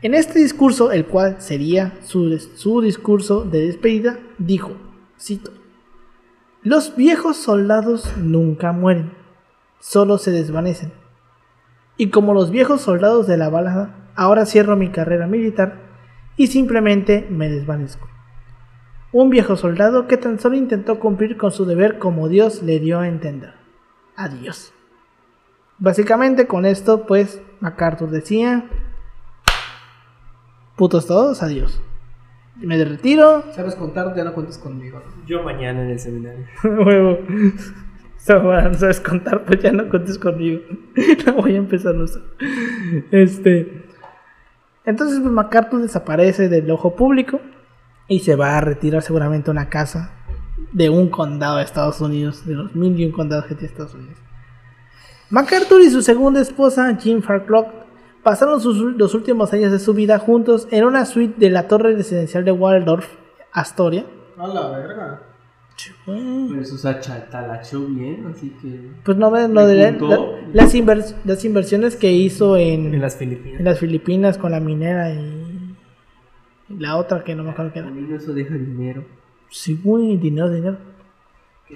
En 0.00 0.14
este 0.14 0.38
discurso, 0.38 0.92
el 0.92 1.04
cual 1.04 1.36
sería 1.42 1.98
su, 2.02 2.38
su 2.38 2.80
discurso 2.80 3.44
de 3.44 3.66
despedida, 3.66 4.18
dijo, 4.38 4.72
cito, 5.20 5.50
Los 6.62 6.96
viejos 6.96 7.36
soldados 7.36 8.16
nunca 8.16 8.72
mueren, 8.72 9.12
solo 9.78 10.16
se 10.16 10.30
desvanecen. 10.30 10.94
Y 11.98 12.08
como 12.08 12.32
los 12.32 12.50
viejos 12.50 12.80
soldados 12.80 13.26
de 13.26 13.36
la 13.36 13.50
balada, 13.50 14.12
ahora 14.14 14.46
cierro 14.46 14.76
mi 14.76 14.88
carrera 14.88 15.26
militar 15.26 15.78
y 16.38 16.46
simplemente 16.46 17.26
me 17.28 17.50
desvanezco. 17.50 18.15
Un 19.16 19.30
viejo 19.30 19.56
soldado 19.56 20.08
que 20.08 20.18
tan 20.18 20.38
solo 20.38 20.56
intentó 20.56 21.00
cumplir 21.00 21.38
con 21.38 21.50
su 21.50 21.64
deber 21.64 21.98
como 21.98 22.28
Dios 22.28 22.62
le 22.62 22.80
dio 22.80 23.00
a 23.00 23.08
entender. 23.08 23.54
Adiós. 24.14 24.74
Básicamente 25.78 26.46
con 26.46 26.66
esto, 26.66 27.06
pues, 27.06 27.40
MacArthur 27.60 28.10
decía, 28.10 28.66
putos 30.76 31.06
todos, 31.06 31.42
adiós. 31.42 31.80
Me 32.56 32.84
retiro. 32.84 33.42
¿Sabes 33.52 33.74
contar? 33.74 34.14
Ya 34.14 34.22
no 34.22 34.34
cuentes 34.34 34.58
conmigo. 34.58 35.00
Yo 35.26 35.42
mañana 35.42 35.82
en 35.82 35.92
el 35.92 35.98
seminario. 35.98 36.44
Huevo. 36.62 37.18
Sabes 38.18 39.00
contar, 39.00 39.46
pues 39.46 39.62
ya 39.62 39.72
no 39.72 39.88
contes 39.88 40.18
conmigo. 40.18 40.60
No 41.24 41.36
voy 41.36 41.54
a 41.54 41.56
empezar 41.56 41.96
a 41.96 42.02
usar. 42.04 42.20
Este. 43.10 43.82
Entonces, 44.84 45.20
pues 45.20 45.32
MacArthur 45.32 45.80
desaparece 45.80 46.50
del 46.50 46.70
ojo 46.70 46.94
público 46.94 47.40
y 48.08 48.20
se 48.20 48.36
va 48.36 48.56
a 48.56 48.60
retirar 48.60 49.02
seguramente 49.02 49.50
a 49.50 49.52
una 49.52 49.68
casa 49.68 50.12
de 50.72 50.88
un 50.90 51.08
condado 51.08 51.56
de 51.58 51.64
Estados 51.64 52.00
Unidos, 52.00 52.46
de 52.46 52.54
los 52.54 52.74
mil 52.74 52.98
y 52.98 53.04
un 53.06 53.12
condados 53.12 53.46
que 53.46 53.54
tiene 53.54 53.68
Estados 53.72 53.94
Unidos. 53.94 54.18
MacArthur 55.30 55.80
y 55.82 55.90
su 55.90 56.02
segunda 56.02 56.40
esposa, 56.40 56.96
Jean 56.98 57.22
Farclough, 57.22 57.66
pasaron 58.22 58.60
sus, 58.60 58.76
los 58.96 59.14
últimos 59.14 59.52
años 59.52 59.72
de 59.72 59.78
su 59.78 59.92
vida 59.94 60.18
juntos 60.18 60.68
en 60.70 60.84
una 60.84 61.04
suite 61.04 61.34
de 61.38 61.50
la 61.50 61.66
torre 61.68 61.94
residencial 61.94 62.44
de 62.44 62.52
Waldorf, 62.52 63.08
Astoria. 63.52 64.04
A 64.38 64.46
la 64.46 64.68
verga. 64.70 65.22
Pero 66.06 66.60
eso 66.60 66.78
se 66.78 66.88
achatalachó 66.88 67.80
bien, 67.86 68.26
así 68.34 68.50
que. 68.62 68.90
Pues 69.04 69.16
no 69.18 69.30
lo 69.30 69.66
de 69.66 69.92
la- 69.92 70.18
las, 70.52 70.74
invers- 70.74 71.14
las 71.24 71.44
inversiones 71.44 71.96
que 71.96 72.12
hizo 72.12 72.56
en, 72.56 72.94
En 72.94 73.00
las 73.00 73.16
Filipinas. 73.16 73.58
en 73.58 73.64
las 73.64 73.78
Filipinas 73.78 74.38
con 74.38 74.52
la 74.52 74.60
minera 74.60 75.10
y 75.12 75.45
la 76.68 76.96
otra 76.96 77.22
que 77.24 77.34
no 77.34 77.44
me 77.44 77.50
acuerdo 77.50 77.72
qué 77.72 77.78
era. 77.80 77.88
También 77.88 78.14
eso 78.14 78.32
deja 78.32 78.54
dinero. 78.54 79.04
Sí, 79.50 79.80
güey, 79.82 80.16
dinero, 80.16 80.50
dinero. 80.50 80.76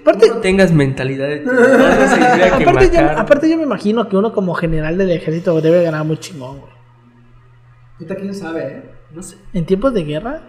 Aparte, 0.01 0.29
no 0.29 0.35
tengas 0.37 0.71
mentalidad 0.71 1.27
de 1.27 1.43
aparte, 2.65 2.89
yo, 2.93 3.09
aparte 3.19 3.49
yo 3.49 3.57
me 3.57 3.63
imagino 3.63 4.07
que 4.07 4.15
uno 4.15 4.31
como 4.31 4.53
general 4.53 4.97
del 4.97 5.11
ejército 5.11 5.59
debe 5.61 5.83
ganar 5.83 6.05
muy 6.05 6.17
chingón, 6.17 6.59
güey. 6.59 6.71
Puta, 7.99 8.15
quién 8.15 8.33
sabe, 8.33 8.61
eh. 8.67 8.83
No 9.13 9.21
sé. 9.21 9.35
¿En 9.53 9.65
tiempos 9.65 9.93
de 9.93 10.03
guerra? 10.03 10.41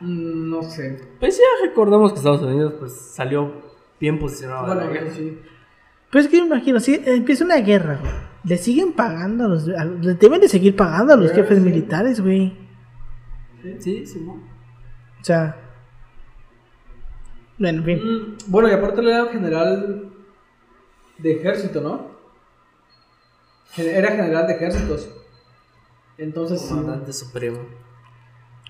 Mm, 0.00 0.50
No 0.50 0.62
sé. 0.62 1.00
Pues 1.20 1.36
ya 1.38 1.66
recordamos 1.68 2.12
que 2.12 2.18
Estados 2.18 2.42
Unidos 2.42 2.74
pues 2.78 2.92
salió 2.92 3.52
bien 4.00 4.18
posicionado. 4.18 4.66
Bueno, 4.66 4.92
en 4.92 5.04
la 5.06 5.10
sí. 5.12 5.38
Pues 6.10 6.24
es 6.26 6.30
que 6.30 6.40
me 6.40 6.46
imagino, 6.48 6.80
si 6.80 7.00
empieza 7.06 7.44
una 7.44 7.56
guerra, 7.58 7.98
güey. 8.00 8.12
Le 8.44 8.56
siguen 8.58 8.92
pagando 8.92 9.44
a 9.44 9.48
los. 9.48 9.68
a- 9.68 9.84
le 9.84 10.14
deben 10.14 10.40
de 10.40 10.48
seguir 10.48 10.74
pagando 10.76 11.14
a 11.14 11.16
los 11.16 11.32
jefes 11.32 11.58
sí. 11.58 11.64
militares, 11.64 12.20
güey. 12.20 12.52
Sí, 13.78 14.06
Simón. 14.06 14.42
O 15.20 15.24
sea. 15.24 15.56
Bueno, 17.58 17.78
en 17.78 17.84
fin. 17.84 17.98
Mm, 17.98 18.36
Bueno, 18.48 18.68
y 18.68 18.72
aparte 18.72 19.00
él 19.00 19.08
era 19.08 19.26
general 19.26 20.10
de 21.18 21.32
ejército, 21.32 21.80
¿no? 21.80 22.14
Era 23.76 24.10
general 24.12 24.46
de 24.46 24.52
ejércitos. 24.54 25.10
Entonces, 26.18 26.60
sí, 26.60 26.68
Comandante 26.68 27.12
supremo. 27.12 27.58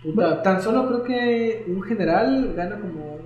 puta, 0.03 0.43
tan 0.43 0.63
solo 0.63 0.87
creo 0.87 1.03
que 1.05 1.65
un 1.69 1.83
general 1.83 2.55
gana 2.55 2.79
como 2.81 3.19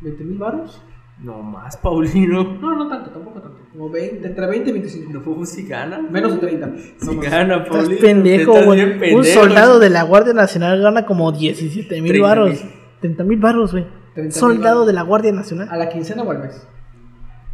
20 0.00 0.24
mil 0.24 0.38
baros. 0.38 0.80
No 1.18 1.42
más, 1.42 1.76
Paulino. 1.78 2.44
No, 2.60 2.76
no 2.76 2.88
tanto, 2.88 3.10
tampoco 3.10 3.40
tanto. 3.40 3.58
Como 3.72 3.88
20, 3.90 4.26
entre 4.26 4.46
20 4.46 4.68
y 4.68 4.72
25. 4.72 5.12
No, 5.12 5.44
si 5.46 5.66
gana. 5.66 5.98
Menos 6.10 6.32
de 6.34 6.38
30. 6.38 6.66
no 6.66 6.76
Si 6.78 7.16
gana, 7.16 7.56
Estás 7.56 7.68
Paulino. 7.70 8.00
pendejo, 8.00 8.50
Estás 8.52 8.66
güey. 8.66 8.78
bien 8.78 8.92
Un 8.94 9.00
pendejo. 9.00 9.24
soldado 9.40 9.78
de 9.78 9.90
la 9.90 10.02
Guardia 10.02 10.34
Nacional 10.34 10.80
gana 10.82 11.06
como 11.06 11.32
17 11.32 12.00
mil 12.02 12.12
30,000. 12.12 12.22
baros. 12.22 12.64
30 13.00 13.24
mil 13.24 13.38
baros, 13.38 13.72
güey. 13.72 13.84
30,000 14.14 14.32
Soldado 14.32 14.84
de 14.86 14.92
la 14.92 15.02
Guardia 15.02 15.32
Nacional. 15.32 15.68
¿A 15.70 15.76
la 15.76 15.88
quincena 15.88 16.22
o 16.22 16.30
al 16.30 16.38
mes? 16.40 16.66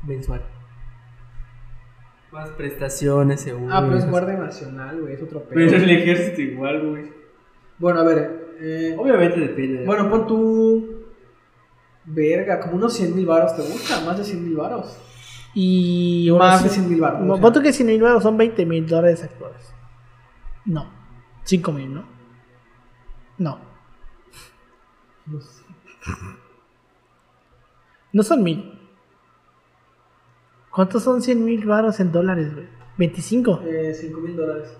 Mensual. 0.06 0.42
Más 2.32 2.48
prestaciones, 2.50 3.42
seguro. 3.42 3.72
Ah, 3.72 3.82
pero 3.84 3.98
es 3.98 4.10
Guardia 4.10 4.34
Nacional, 4.38 5.00
güey, 5.00 5.14
es 5.14 5.22
otro 5.22 5.40
pedo. 5.44 5.54
Pero 5.54 5.76
el 5.76 5.90
ejército 5.90 6.40
igual, 6.40 6.88
güey. 6.90 7.04
Bueno, 7.78 8.00
a 8.00 8.04
ver. 8.04 8.54
eh, 8.60 8.96
Obviamente 8.98 9.38
depende. 9.40 9.84
bueno, 9.84 10.08
pon 10.08 10.26
tú. 10.26 11.01
Verga, 12.04 12.60
como 12.60 12.74
unos 12.76 12.94
100 12.94 13.14
mil 13.14 13.26
baros, 13.26 13.54
¿te 13.56 13.62
gusta? 13.62 14.00
Más 14.04 14.18
de 14.18 14.24
100 14.24 14.44
mil 14.44 14.56
baros. 14.56 14.96
Y. 15.54 16.28
Más 16.38 16.62
de 16.62 16.68
sí- 16.68 16.76
100 16.76 16.88
mil 16.90 17.00
baros. 17.00 17.20
No, 17.20 17.34
o 17.34 17.36
sea. 17.36 17.42
pon 17.42 17.52
tú 17.52 17.62
que 17.62 17.72
100 17.72 17.86
mil 17.86 18.02
baros 18.02 18.22
son 18.22 18.36
20 18.36 18.66
mil 18.66 18.86
dólares 18.86 19.22
actuales. 19.22 19.72
No. 20.64 20.90
5 21.44 21.72
mil, 21.72 21.92
¿no? 21.94 22.04
No. 23.38 23.58
No 25.26 25.40
sé. 25.40 25.62
No 28.14 28.22
son 28.22 28.42
mil. 28.42 28.78
¿Cuántos 30.70 31.02
son 31.02 31.22
100 31.22 31.42
mil 31.44 31.64
baros 31.66 31.98
en 32.00 32.12
dólares, 32.12 32.52
güey? 32.54 32.66
25. 32.98 33.62
Eh, 33.64 33.94
5 33.98 34.20
mil 34.20 34.36
dólares. 34.36 34.76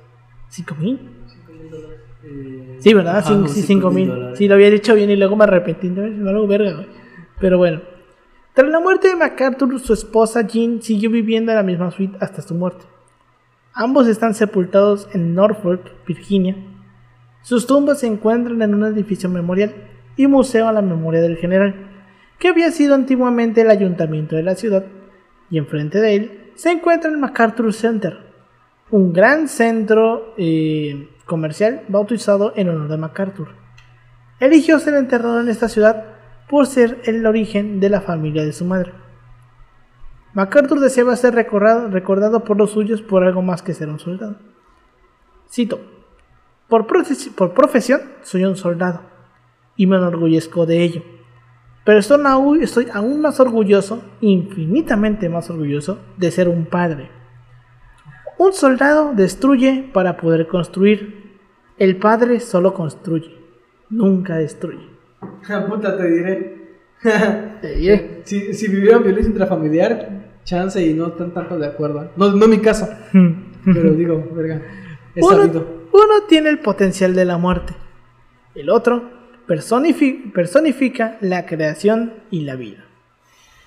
5 0.49 0.75
mil. 0.75 0.99
5 1.27 1.53
mil 1.53 1.71
dólares. 1.71 2.01
Eh, 2.25 2.77
Sí, 2.81 2.93
¿verdad? 2.95 3.25
unos 3.33 3.51
sí, 3.53 3.63
cinco 3.63 3.91
5 3.91 3.91
mil. 3.91 4.37
Sí, 4.37 4.49
lo 4.49 4.55
había 4.55 4.71
dicho 4.71 4.95
bien 4.95 5.09
y 5.11 5.17
luego 5.17 5.35
me 5.37 5.45
arrepentí. 5.45 5.89
No, 5.89 6.29
algo 6.29 6.47
verga, 6.47 6.75
güey. 6.75 6.89
Pero 7.43 7.59
bueno. 7.59 7.83
Tras 8.55 8.71
la 8.71 8.79
muerte 8.79 9.09
de 9.09 9.17
MacArthur, 9.17 9.81
su 9.81 9.93
esposa 9.93 10.47
Jean 10.47 10.81
siguió 10.81 11.11
viviendo 11.11 11.51
en 11.51 11.57
la 11.57 11.65
misma 11.65 11.91
suite 11.91 12.17
hasta 12.21 12.41
su 12.41 12.55
muerte. 12.55 12.85
Ambos 13.75 14.07
están 14.07 14.35
sepultados 14.35 15.09
en 15.13 15.35
Norfolk, 15.35 15.91
Virginia. 16.07 16.55
Sus 17.43 17.67
tumbas 17.67 18.01
se 18.01 18.07
encuentran 18.07 18.63
en 18.63 18.75
un 18.75 18.85
edificio 18.85 19.29
memorial 19.29 19.75
y 20.17 20.29
museo 20.29 20.69
a 20.69 20.73
la 20.73 20.83
memoria 20.83 21.21
del 21.21 21.37
general, 21.37 21.75
que 22.39 22.49
había 22.49 22.71
sido 22.71 22.95
antiguamente 22.95 23.63
el 23.63 23.71
ayuntamiento 23.71 24.37
de 24.37 24.45
la 24.45 24.55
ciudad, 24.55 24.85
y 25.51 25.59
enfrente 25.59 26.01
de 26.01 26.15
él 26.15 26.53
se 26.55 26.71
encuentra 26.71 27.11
el 27.11 27.19
MacArthur 27.19 27.73
Center, 27.73 28.19
un 28.91 29.13
gran 29.13 29.49
centro 29.49 30.35
eh, 30.39 31.09
comercial 31.25 31.83
bautizado 31.89 32.53
en 32.55 32.69
honor 32.69 32.89
de 32.89 32.99
MacArthur. 32.99 33.49
Eligió 34.39 34.79
ser 34.79 34.95
enterrado 34.95 35.41
en 35.41 35.49
esta 35.49 35.69
ciudad 35.69 36.22
por 36.53 36.67
ser 36.67 37.01
el 37.07 37.25
origen 37.25 37.81
de 37.81 37.89
la 37.89 38.03
familia 38.03 38.45
de 38.45 38.53
su 38.53 38.67
madre. 38.67 38.93
MacArthur 40.35 40.81
deseaba 40.81 41.17
ser 41.17 41.35
recordado, 41.35 42.45
por 42.45 42.59
los 42.59 42.73
suyos 42.73 43.01
por 43.01 43.25
algo 43.25 43.41
más 43.41 43.63
que 43.63 43.73
ser 43.73 43.89
un 43.89 43.99
soldado. 43.99 44.37
Cito, 45.51 45.81
por, 46.69 46.87
por 47.37 47.55
profesión 47.55 48.03
soy 48.21 48.45
un 48.45 48.57
soldado 48.57 49.01
y 49.79 49.87
me 49.87 49.97
enorgullezco 49.97 50.67
de 50.67 50.83
ello. 50.83 51.03
Pero 51.87 52.01
estoy 52.01 52.87
aún 52.93 53.23
más 53.23 53.41
orgulloso, 53.41 54.03
infinitamente 54.21 55.31
más 55.31 55.49
orgulloso, 55.49 56.01
de 56.19 56.31
ser 56.31 56.51
un 56.51 56.67
padre. 56.67 57.09
Un 58.37 58.53
soldado 58.53 59.15
destruye 59.15 59.89
para 59.91 60.19
poder 60.19 60.49
construir. 60.49 61.39
El 61.79 61.97
padre 61.97 62.41
solo 62.41 62.75
construye, 62.75 63.39
nunca 63.89 64.37
destruye. 64.37 64.92
Puta, 65.69 65.97
te 65.97 66.11
diré. 66.11 66.63
Te 67.61 67.75
diré. 67.77 68.21
si, 68.25 68.55
si 68.55 68.69
vivieron 68.69 69.03
violencia 69.03 69.31
intrafamiliar, 69.31 70.41
chance 70.45 70.85
y 70.85 70.95
no 70.95 71.09
están 71.09 71.33
tanto 71.33 71.59
de 71.59 71.67
acuerdo. 71.67 72.11
No, 72.17 72.33
no 72.33 72.47
mi 72.49 72.59
caso, 72.59 72.89
pero 73.65 73.93
digo, 73.93 74.29
verga. 74.35 74.61
Es 75.15 75.23
Uno, 75.25 75.43
uno 75.93 76.15
tiene 76.29 76.49
el 76.49 76.59
potencial 76.61 77.15
de 77.15 77.25
la 77.25 77.39
muerte. 77.39 77.75
El 78.55 78.71
otro 78.71 79.11
personifi- 79.47 80.33
personifica 80.33 81.17
la 81.21 81.47
creación 81.47 82.15
y 82.31 82.43
la 82.43 82.57
vida. 82.57 82.85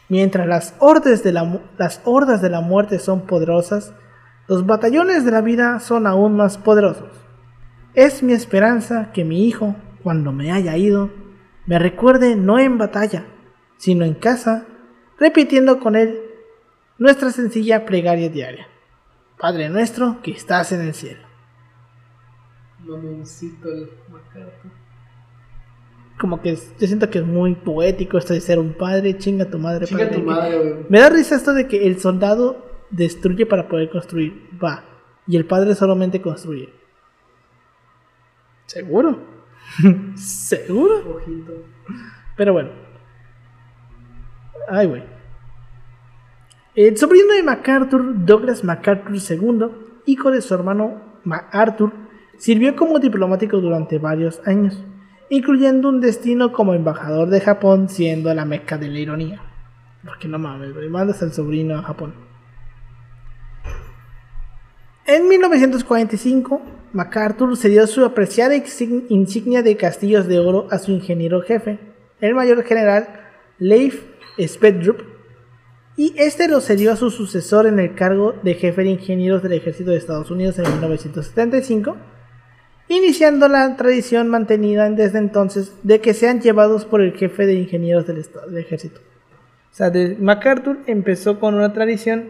Mientras 0.09 0.47
las 0.47 0.75
hordas, 0.79 1.23
de 1.23 1.31
la, 1.31 1.61
las 1.77 2.01
hordas 2.05 2.41
de 2.41 2.49
la 2.49 2.61
muerte 2.61 2.99
son 2.99 3.25
poderosas, 3.25 3.93
los 4.47 4.65
batallones 4.65 5.25
de 5.25 5.31
la 5.31 5.41
vida 5.41 5.79
son 5.79 6.05
aún 6.05 6.35
más 6.35 6.57
poderosos. 6.57 7.09
Es 7.95 8.21
mi 8.21 8.33
esperanza 8.33 9.11
que 9.13 9.23
mi 9.23 9.47
hijo, 9.47 9.75
cuando 10.03 10.31
me 10.31 10.51
haya 10.51 10.77
ido, 10.77 11.09
me 11.65 11.79
recuerde 11.79 12.35
no 12.35 12.59
en 12.59 12.77
batalla, 12.77 13.25
sino 13.77 14.05
en 14.05 14.13
casa, 14.13 14.65
repitiendo 15.19 15.79
con 15.79 15.95
él 15.95 16.19
nuestra 16.97 17.31
sencilla 17.31 17.85
plegaria 17.85 18.29
diaria. 18.29 18.67
Padre 19.37 19.69
nuestro 19.69 20.21
que 20.21 20.31
estás 20.31 20.71
en 20.71 20.81
el 20.81 20.93
cielo. 20.93 21.25
Mamoncito 22.85 23.67
el 23.69 23.89
MacArthur. 24.11 24.71
Como 26.19 26.41
que 26.41 26.51
es- 26.51 26.73
yo 26.79 26.87
siento 26.87 27.09
que 27.09 27.19
es 27.19 27.25
muy 27.25 27.55
poético 27.55 28.17
esto 28.17 28.33
de 28.33 28.39
ser 28.41 28.59
un 28.59 28.73
padre, 28.73 29.17
chinga 29.17 29.49
tu 29.49 29.59
madre. 29.59 29.85
Chinga 29.85 30.05
padre, 30.05 30.15
tu 30.15 30.21
que- 30.21 30.25
madre, 30.25 30.57
güey. 30.57 30.85
Me 30.87 30.99
da 30.99 31.09
risa 31.09 31.35
esto 31.35 31.53
de 31.53 31.67
que 31.67 31.85
el 31.85 31.99
soldado 31.99 32.63
destruye 32.91 33.45
para 33.45 33.67
poder 33.67 33.89
construir. 33.89 34.49
Va. 34.63 34.83
Y 35.27 35.35
el 35.35 35.45
padre 35.45 35.75
solamente 35.75 36.21
construye. 36.21 36.69
¿Seguro? 38.67 39.19
¿Seguro? 40.15 41.17
Ojito. 41.17 41.53
Pero 42.35 42.53
bueno. 42.53 42.69
Ay, 44.69 44.87
güey. 44.87 45.03
El 46.75 46.97
sobrino 46.97 47.33
de 47.33 47.43
MacArthur, 47.43 48.25
Douglas 48.25 48.63
MacArthur 48.63 49.15
II, 49.15 49.65
hijo 50.05 50.31
de 50.31 50.41
su 50.41 50.53
hermano 50.53 51.01
MacArthur, 51.23 51.93
sirvió 52.37 52.75
como 52.75 52.99
diplomático 52.99 53.61
durante 53.61 53.97
varios 53.97 54.41
años, 54.45 54.83
incluyendo 55.29 55.87
un 55.87 56.01
destino 56.01 56.51
como 56.51 56.73
embajador 56.73 57.29
de 57.29 57.39
Japón, 57.39 57.87
siendo 57.87 58.33
la 58.33 58.43
meca 58.43 58.77
de 58.77 58.89
la 58.89 58.99
ironía. 58.99 59.41
Porque 60.03 60.27
no 60.27 60.37
mames, 60.37 60.73
güey, 60.73 60.89
mandas 60.89 61.23
al 61.23 61.31
sobrino 61.31 61.77
a 61.77 61.81
Japón. 61.81 62.13
En 65.07 65.29
1945, 65.29 66.61
MacArthur 66.95 67.57
cedió 67.57 67.85
su 67.87 68.05
apreciada 68.05 68.55
insign- 68.55 69.05
insignia 69.09 69.61
de 69.61 69.75
castillos 69.75 70.27
de 70.27 70.39
oro 70.39 70.67
a 70.71 70.79
su 70.79 70.91
ingeniero 70.91 71.41
jefe, 71.41 71.77
el 72.21 72.33
mayor 72.33 72.63
general 72.63 73.07
Leif 73.59 74.01
Spedrup, 74.39 75.01
y 75.97 76.13
este 76.17 76.47
lo 76.47 76.61
cedió 76.61 76.93
a 76.93 76.95
su 76.95 77.09
sucesor 77.11 77.67
en 77.67 77.79
el 77.79 77.95
cargo 77.95 78.33
de 78.43 78.53
jefe 78.55 78.83
de 78.83 78.89
ingenieros 78.91 79.43
del 79.43 79.53
ejército 79.53 79.91
de 79.91 79.97
Estados 79.97 80.31
Unidos 80.31 80.57
en 80.57 80.63
1975, 80.71 81.97
iniciando 82.87 83.47
la 83.49 83.75
tradición 83.75 84.29
mantenida 84.29 84.89
desde 84.89 85.17
entonces 85.19 85.73
de 85.83 85.99
que 85.99 86.13
sean 86.13 86.39
llevados 86.39 86.85
por 86.85 87.01
el 87.01 87.13
jefe 87.13 87.45
de 87.45 87.55
ingenieros 87.55 88.07
del, 88.07 88.17
estado- 88.19 88.47
del 88.47 88.57
ejército. 88.63 88.99
O 89.71 89.75
sea, 89.75 89.91
MacArthur 90.19 90.77
empezó 90.87 91.39
con 91.41 91.55
una 91.55 91.73
tradición 91.73 92.29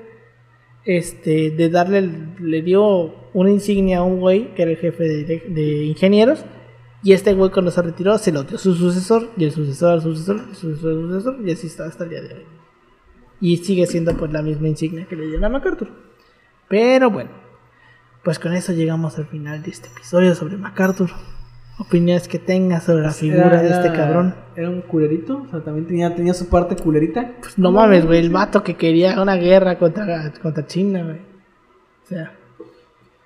este, 0.85 1.51
de 1.51 1.69
darle, 1.69 2.09
le 2.39 2.61
dio 2.61 3.13
una 3.33 3.51
insignia 3.51 3.99
a 3.99 4.03
un 4.03 4.19
güey 4.19 4.53
que 4.53 4.61
era 4.61 4.71
el 4.71 4.77
jefe 4.77 5.03
de, 5.03 5.83
ingenieros. 5.85 6.45
Y 7.03 7.13
este 7.13 7.33
güey 7.33 7.51
cuando 7.51 7.71
se 7.71 7.81
retiró 7.81 8.17
se 8.17 8.31
lo 8.31 8.43
dio 8.43 8.57
su 8.57 8.73
sucesor, 8.73 9.29
y 9.37 9.45
el 9.45 9.51
sucesor 9.51 9.93
al 9.93 10.01
sucesor, 10.01 10.37
el 10.49 10.55
sucesor 10.55 10.91
al 10.91 11.01
sucesor, 11.01 11.47
y 11.47 11.51
así 11.51 11.67
está 11.67 11.85
hasta 11.85 12.03
el 12.03 12.09
día 12.11 12.21
de 12.21 12.33
hoy. 12.33 12.45
Y 13.41 13.57
sigue 13.57 13.85
siendo 13.85 14.15
pues 14.17 14.31
la 14.31 14.41
misma 14.41 14.67
insignia 14.69 15.05
que 15.05 15.15
le 15.15 15.27
dieron 15.27 15.43
a 15.43 15.49
MacArthur. 15.49 15.89
Pero 16.67 17.11
bueno, 17.11 17.29
pues 18.23 18.39
con 18.39 18.53
eso 18.53 18.73
llegamos 18.73 19.19
al 19.19 19.27
final 19.27 19.61
de 19.61 19.69
este 19.69 19.89
episodio 19.89 20.33
sobre 20.33 20.57
MacArthur. 20.57 21.11
Opiniones 21.77 22.27
que 22.27 22.39
tengas 22.39 22.83
sobre 22.85 23.03
la 23.03 23.11
figura 23.11 23.47
Era- 23.47 23.61
de 23.61 23.69
este 23.69 23.91
cabrón. 23.91 24.33
Era 24.55 24.69
un 24.69 24.81
culerito, 24.81 25.43
o 25.45 25.47
sea, 25.49 25.59
también 25.61 25.85
tenía, 25.87 26.15
tenía 26.15 26.33
su 26.33 26.47
parte 26.47 26.75
culerita. 26.77 27.33
Pues 27.41 27.57
no 27.59 27.71
mames, 27.71 28.05
güey, 28.05 28.19
el 28.19 28.29
vato 28.29 28.63
que 28.63 28.75
quería 28.75 29.21
una 29.21 29.35
guerra 29.35 29.77
contra, 29.77 30.31
contra 30.41 30.65
China, 30.65 31.03
güey. 31.03 31.17
O 31.17 32.07
sea, 32.07 32.31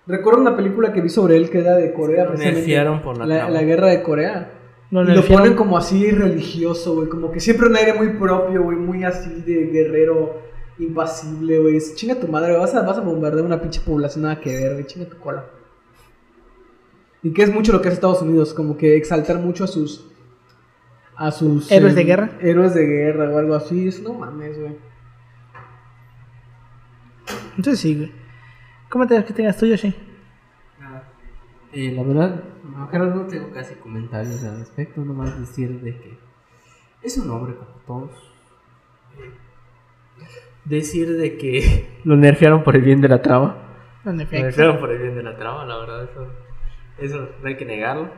Recuerdo 0.07 0.41
una 0.41 0.55
película 0.57 0.91
que 0.91 1.01
vi 1.01 1.09
sobre 1.09 1.37
él 1.37 1.51
que 1.51 1.59
era 1.59 1.75
de 1.75 1.93
Corea. 1.93 2.25
Precisamente. 2.25 2.61
nerfearon 2.61 3.01
por 3.03 3.15
la 3.19 3.27
la, 3.27 3.47
la 3.49 3.61
guerra 3.61 3.89
de 3.89 4.01
Corea. 4.01 4.51
Lo 4.89 5.03
y 5.03 5.13
lo 5.15 5.23
ponen 5.23 5.53
como 5.53 5.77
así 5.77 6.09
religioso, 6.09 6.95
güey. 6.95 7.09
Como 7.09 7.31
que 7.31 7.39
siempre 7.39 7.67
un 7.67 7.75
aire 7.75 7.93
muy 7.93 8.13
propio, 8.17 8.63
güey. 8.63 8.75
Muy 8.75 9.03
así 9.03 9.29
de 9.45 9.67
guerrero 9.67 10.41
impasible, 10.79 11.59
güey. 11.59 11.75
Es, 11.77 11.93
Chinga 11.93 12.15
tu 12.15 12.27
madre, 12.27 12.57
vas 12.57 12.73
a, 12.73 12.81
vas 12.81 12.97
a 12.97 13.01
bombardear 13.01 13.45
una 13.45 13.61
pinche 13.61 13.81
población 13.81 14.23
nada 14.23 14.39
que 14.39 14.55
ver, 14.55 14.73
güey. 14.73 14.85
Chinga 14.87 15.07
tu 15.07 15.17
cola. 15.17 15.45
Y 17.21 17.33
que 17.33 17.43
es 17.43 17.53
mucho 17.53 17.73
lo 17.73 17.81
que 17.81 17.89
hace 17.89 17.95
Estados 17.95 18.21
Unidos, 18.21 18.53
como 18.53 18.77
que 18.77 18.95
exaltar 18.95 19.39
mucho 19.39 19.65
a 19.65 19.67
sus. 19.67 20.05
A 21.15 21.31
sus. 21.31 21.69
¿Héroes 21.71 21.95
de 21.95 22.03
guerra? 22.03 22.31
Héroes 22.39 22.73
de 22.73 22.85
guerra 22.85 23.29
o 23.29 23.37
algo 23.37 23.55
así. 23.55 23.87
Es, 23.87 24.01
no 24.01 24.13
mames, 24.13 24.59
güey. 24.59 24.77
Entonces 27.57 27.79
sí, 27.79 27.95
güey. 27.95 28.11
Coméntanos 28.87 29.25
que 29.25 29.33
tengas 29.33 29.57
tú, 29.57 29.65
Yoshi. 29.65 29.93
Nada. 30.79 31.03
Eh, 31.73 31.91
la 31.91 32.03
verdad, 32.03 32.43
no, 32.63 33.15
no 33.15 33.27
tengo 33.27 33.51
casi 33.51 33.75
comentarios 33.75 34.43
al 34.43 34.59
respecto, 34.59 35.01
nomás 35.01 35.37
decir 35.39 35.81
de 35.81 35.95
que 35.97 36.17
es 37.01 37.17
un 37.17 37.29
hombre 37.29 37.55
como 37.55 37.71
todos. 37.85 38.33
Decir 40.63 41.17
de 41.17 41.37
que 41.37 41.99
lo 42.05 42.15
nerfearon 42.15 42.63
por 42.63 42.75
el 42.75 42.81
bien 42.81 43.01
de 43.01 43.09
la 43.09 43.21
trama. 43.21 43.57
En 44.05 44.17
Lo 44.17 44.25
nerfearon 44.25 44.79
por 44.79 44.91
el 44.91 45.01
bien 45.01 45.15
de 45.15 45.23
la 45.23 45.35
trama, 45.35 45.65
la 45.65 45.77
verdad, 45.79 46.03
eso, 46.05 46.27
eso 47.01 47.29
no 47.41 47.47
hay 47.47 47.57
que 47.57 47.65
negarlo. 47.65 48.09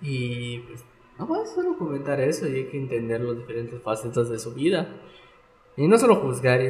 Y 0.00 0.60
pues, 0.60 0.84
no 1.18 1.26
más 1.26 1.54
solo 1.54 1.78
comentar 1.78 2.20
eso 2.20 2.46
y 2.46 2.54
hay 2.54 2.64
que 2.66 2.78
entender 2.78 3.20
las 3.20 3.38
diferentes 3.38 3.82
facetas 3.82 4.28
de 4.28 4.38
su 4.38 4.54
vida. 4.54 4.88
Y 5.76 5.88
no 5.88 5.98
solo 5.98 6.16
juzgar 6.16 6.60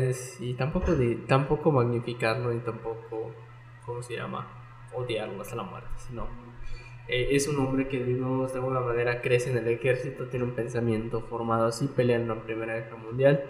y, 0.40 0.54
tampoco, 0.54 0.94
de, 0.94 1.14
tampoco 1.26 1.70
magnificarlo 1.70 2.52
y 2.52 2.58
tampoco, 2.58 3.32
¿cómo 3.84 4.02
se 4.02 4.16
llama? 4.16 4.48
Odiarlo 4.94 5.40
hasta 5.42 5.54
la 5.54 5.62
muerte, 5.62 5.90
sino 5.96 6.26
eh, 7.08 7.28
es 7.30 7.46
un 7.46 7.58
hombre 7.58 7.86
que 7.86 8.02
de 8.02 8.14
alguna 8.54 8.80
manera 8.80 9.20
crece 9.20 9.50
en 9.50 9.58
el 9.58 9.68
ejército, 9.68 10.26
tiene 10.26 10.44
un 10.44 10.52
pensamiento 10.52 11.20
formado 11.20 11.66
así, 11.66 11.86
pelea 11.86 12.16
en 12.16 12.26
la 12.26 12.42
Primera 12.42 12.74
Guerra 12.74 12.96
Mundial, 12.96 13.44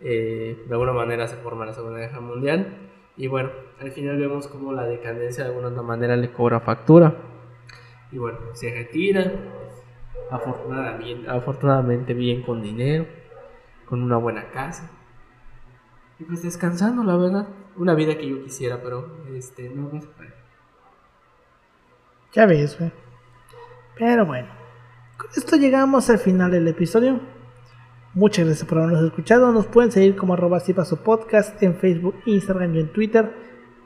eh, 0.00 0.64
de 0.66 0.72
alguna 0.72 0.92
manera 0.92 1.28
se 1.28 1.36
forma 1.36 1.62
en 1.62 1.68
la 1.68 1.74
Segunda 1.74 2.00
Guerra 2.00 2.20
Mundial 2.20 2.90
y 3.16 3.28
bueno, 3.28 3.50
al 3.80 3.92
final 3.92 4.18
vemos 4.18 4.48
como 4.48 4.72
la 4.72 4.84
decadencia 4.84 5.44
de 5.44 5.50
alguna 5.50 5.82
manera 5.82 6.16
le 6.16 6.32
cobra 6.32 6.60
factura 6.60 7.14
y 8.10 8.18
bueno, 8.18 8.38
se 8.54 8.70
retira, 8.70 9.32
afortunadamente, 10.30 12.14
bien 12.14 12.42
con 12.42 12.62
dinero, 12.62 13.06
con 13.86 14.02
una 14.02 14.16
buena 14.16 14.50
casa 14.50 14.90
y 16.18 16.24
pues 16.24 16.42
descansando, 16.42 17.04
la 17.04 17.16
verdad, 17.16 17.48
una 17.76 17.94
vida 17.94 18.16
que 18.18 18.28
yo 18.28 18.42
quisiera, 18.42 18.82
pero 18.82 19.18
este, 19.34 19.68
no, 19.68 19.88
se 20.00 20.06
puede. 20.08 20.34
Ya 22.32 22.46
ves, 22.46 22.76
güey. 22.78 22.90
Pero 23.96 24.26
bueno. 24.26 24.48
Con 25.16 25.30
esto 25.36 25.56
llegamos 25.56 26.10
al 26.10 26.18
final 26.18 26.50
del 26.50 26.66
episodio. 26.68 27.20
Muchas 28.14 28.46
gracias 28.46 28.68
por 28.68 28.78
habernos 28.78 29.04
escuchado. 29.04 29.52
Nos 29.52 29.66
pueden 29.66 29.92
seguir 29.92 30.16
como 30.16 30.34
arroba 30.34 30.60
paso 30.74 31.02
podcast 31.02 31.62
en 31.62 31.76
Facebook, 31.76 32.16
Instagram 32.26 32.74
y 32.74 32.80
en 32.80 32.92
Twitter. 32.92 33.32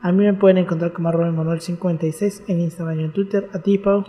A 0.03 0.11
mí 0.11 0.23
me 0.25 0.33
pueden 0.33 0.57
encontrar 0.59 0.91
como 0.93 1.09
arroba 1.09 1.29
Manuel56 1.31 2.43
en 2.47 2.59
Instagram 2.59 2.99
y 2.99 3.03
en 3.05 3.11
Twitter. 3.13 3.49
A 3.53 3.59
ti, 3.59 3.77
Pau. 3.77 4.03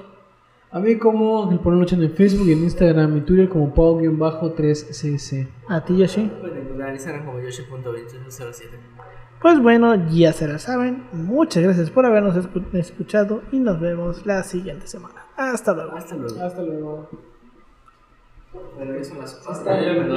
A 0.72 0.80
mí 0.80 0.98
como 0.98 1.44
Ángel 1.44 1.60
Polo 1.60 1.86
en 1.88 2.10
Facebook 2.10 2.48
y 2.48 2.52
en 2.52 2.64
Instagram 2.64 3.16
y 3.16 3.20
Twitter 3.20 3.48
como 3.48 3.72
Pau-3cc. 3.72 5.48
A 5.68 5.84
ti, 5.84 5.96
Yoshi. 5.96 6.30
Pueden 6.40 6.58
encontrar 6.58 6.88
en 6.88 6.94
Instagram 6.96 7.24
como 7.26 7.38
yoshi.2807. 7.38 8.64
Pues 9.40 9.60
bueno, 9.62 9.94
ya 10.10 10.32
se 10.32 10.48
la 10.48 10.58
saben. 10.58 11.04
Muchas 11.12 11.62
gracias 11.62 11.90
por 11.90 12.06
habernos 12.06 12.34
escu- 12.34 12.74
escuchado 12.74 13.42
y 13.52 13.60
nos 13.60 13.78
vemos 13.78 14.26
la 14.26 14.42
siguiente 14.42 14.88
semana. 14.88 15.26
Hasta 15.36 15.74
luego. 15.74 15.92
Hasta 15.96 16.16
luego. 16.16 16.42
Hasta 16.42 16.62
luego. 16.62 17.08
Bueno, 18.76 18.94
eso 18.94 19.14
las 19.20 19.46
Hasta 19.46 19.80
luego. 19.80 20.14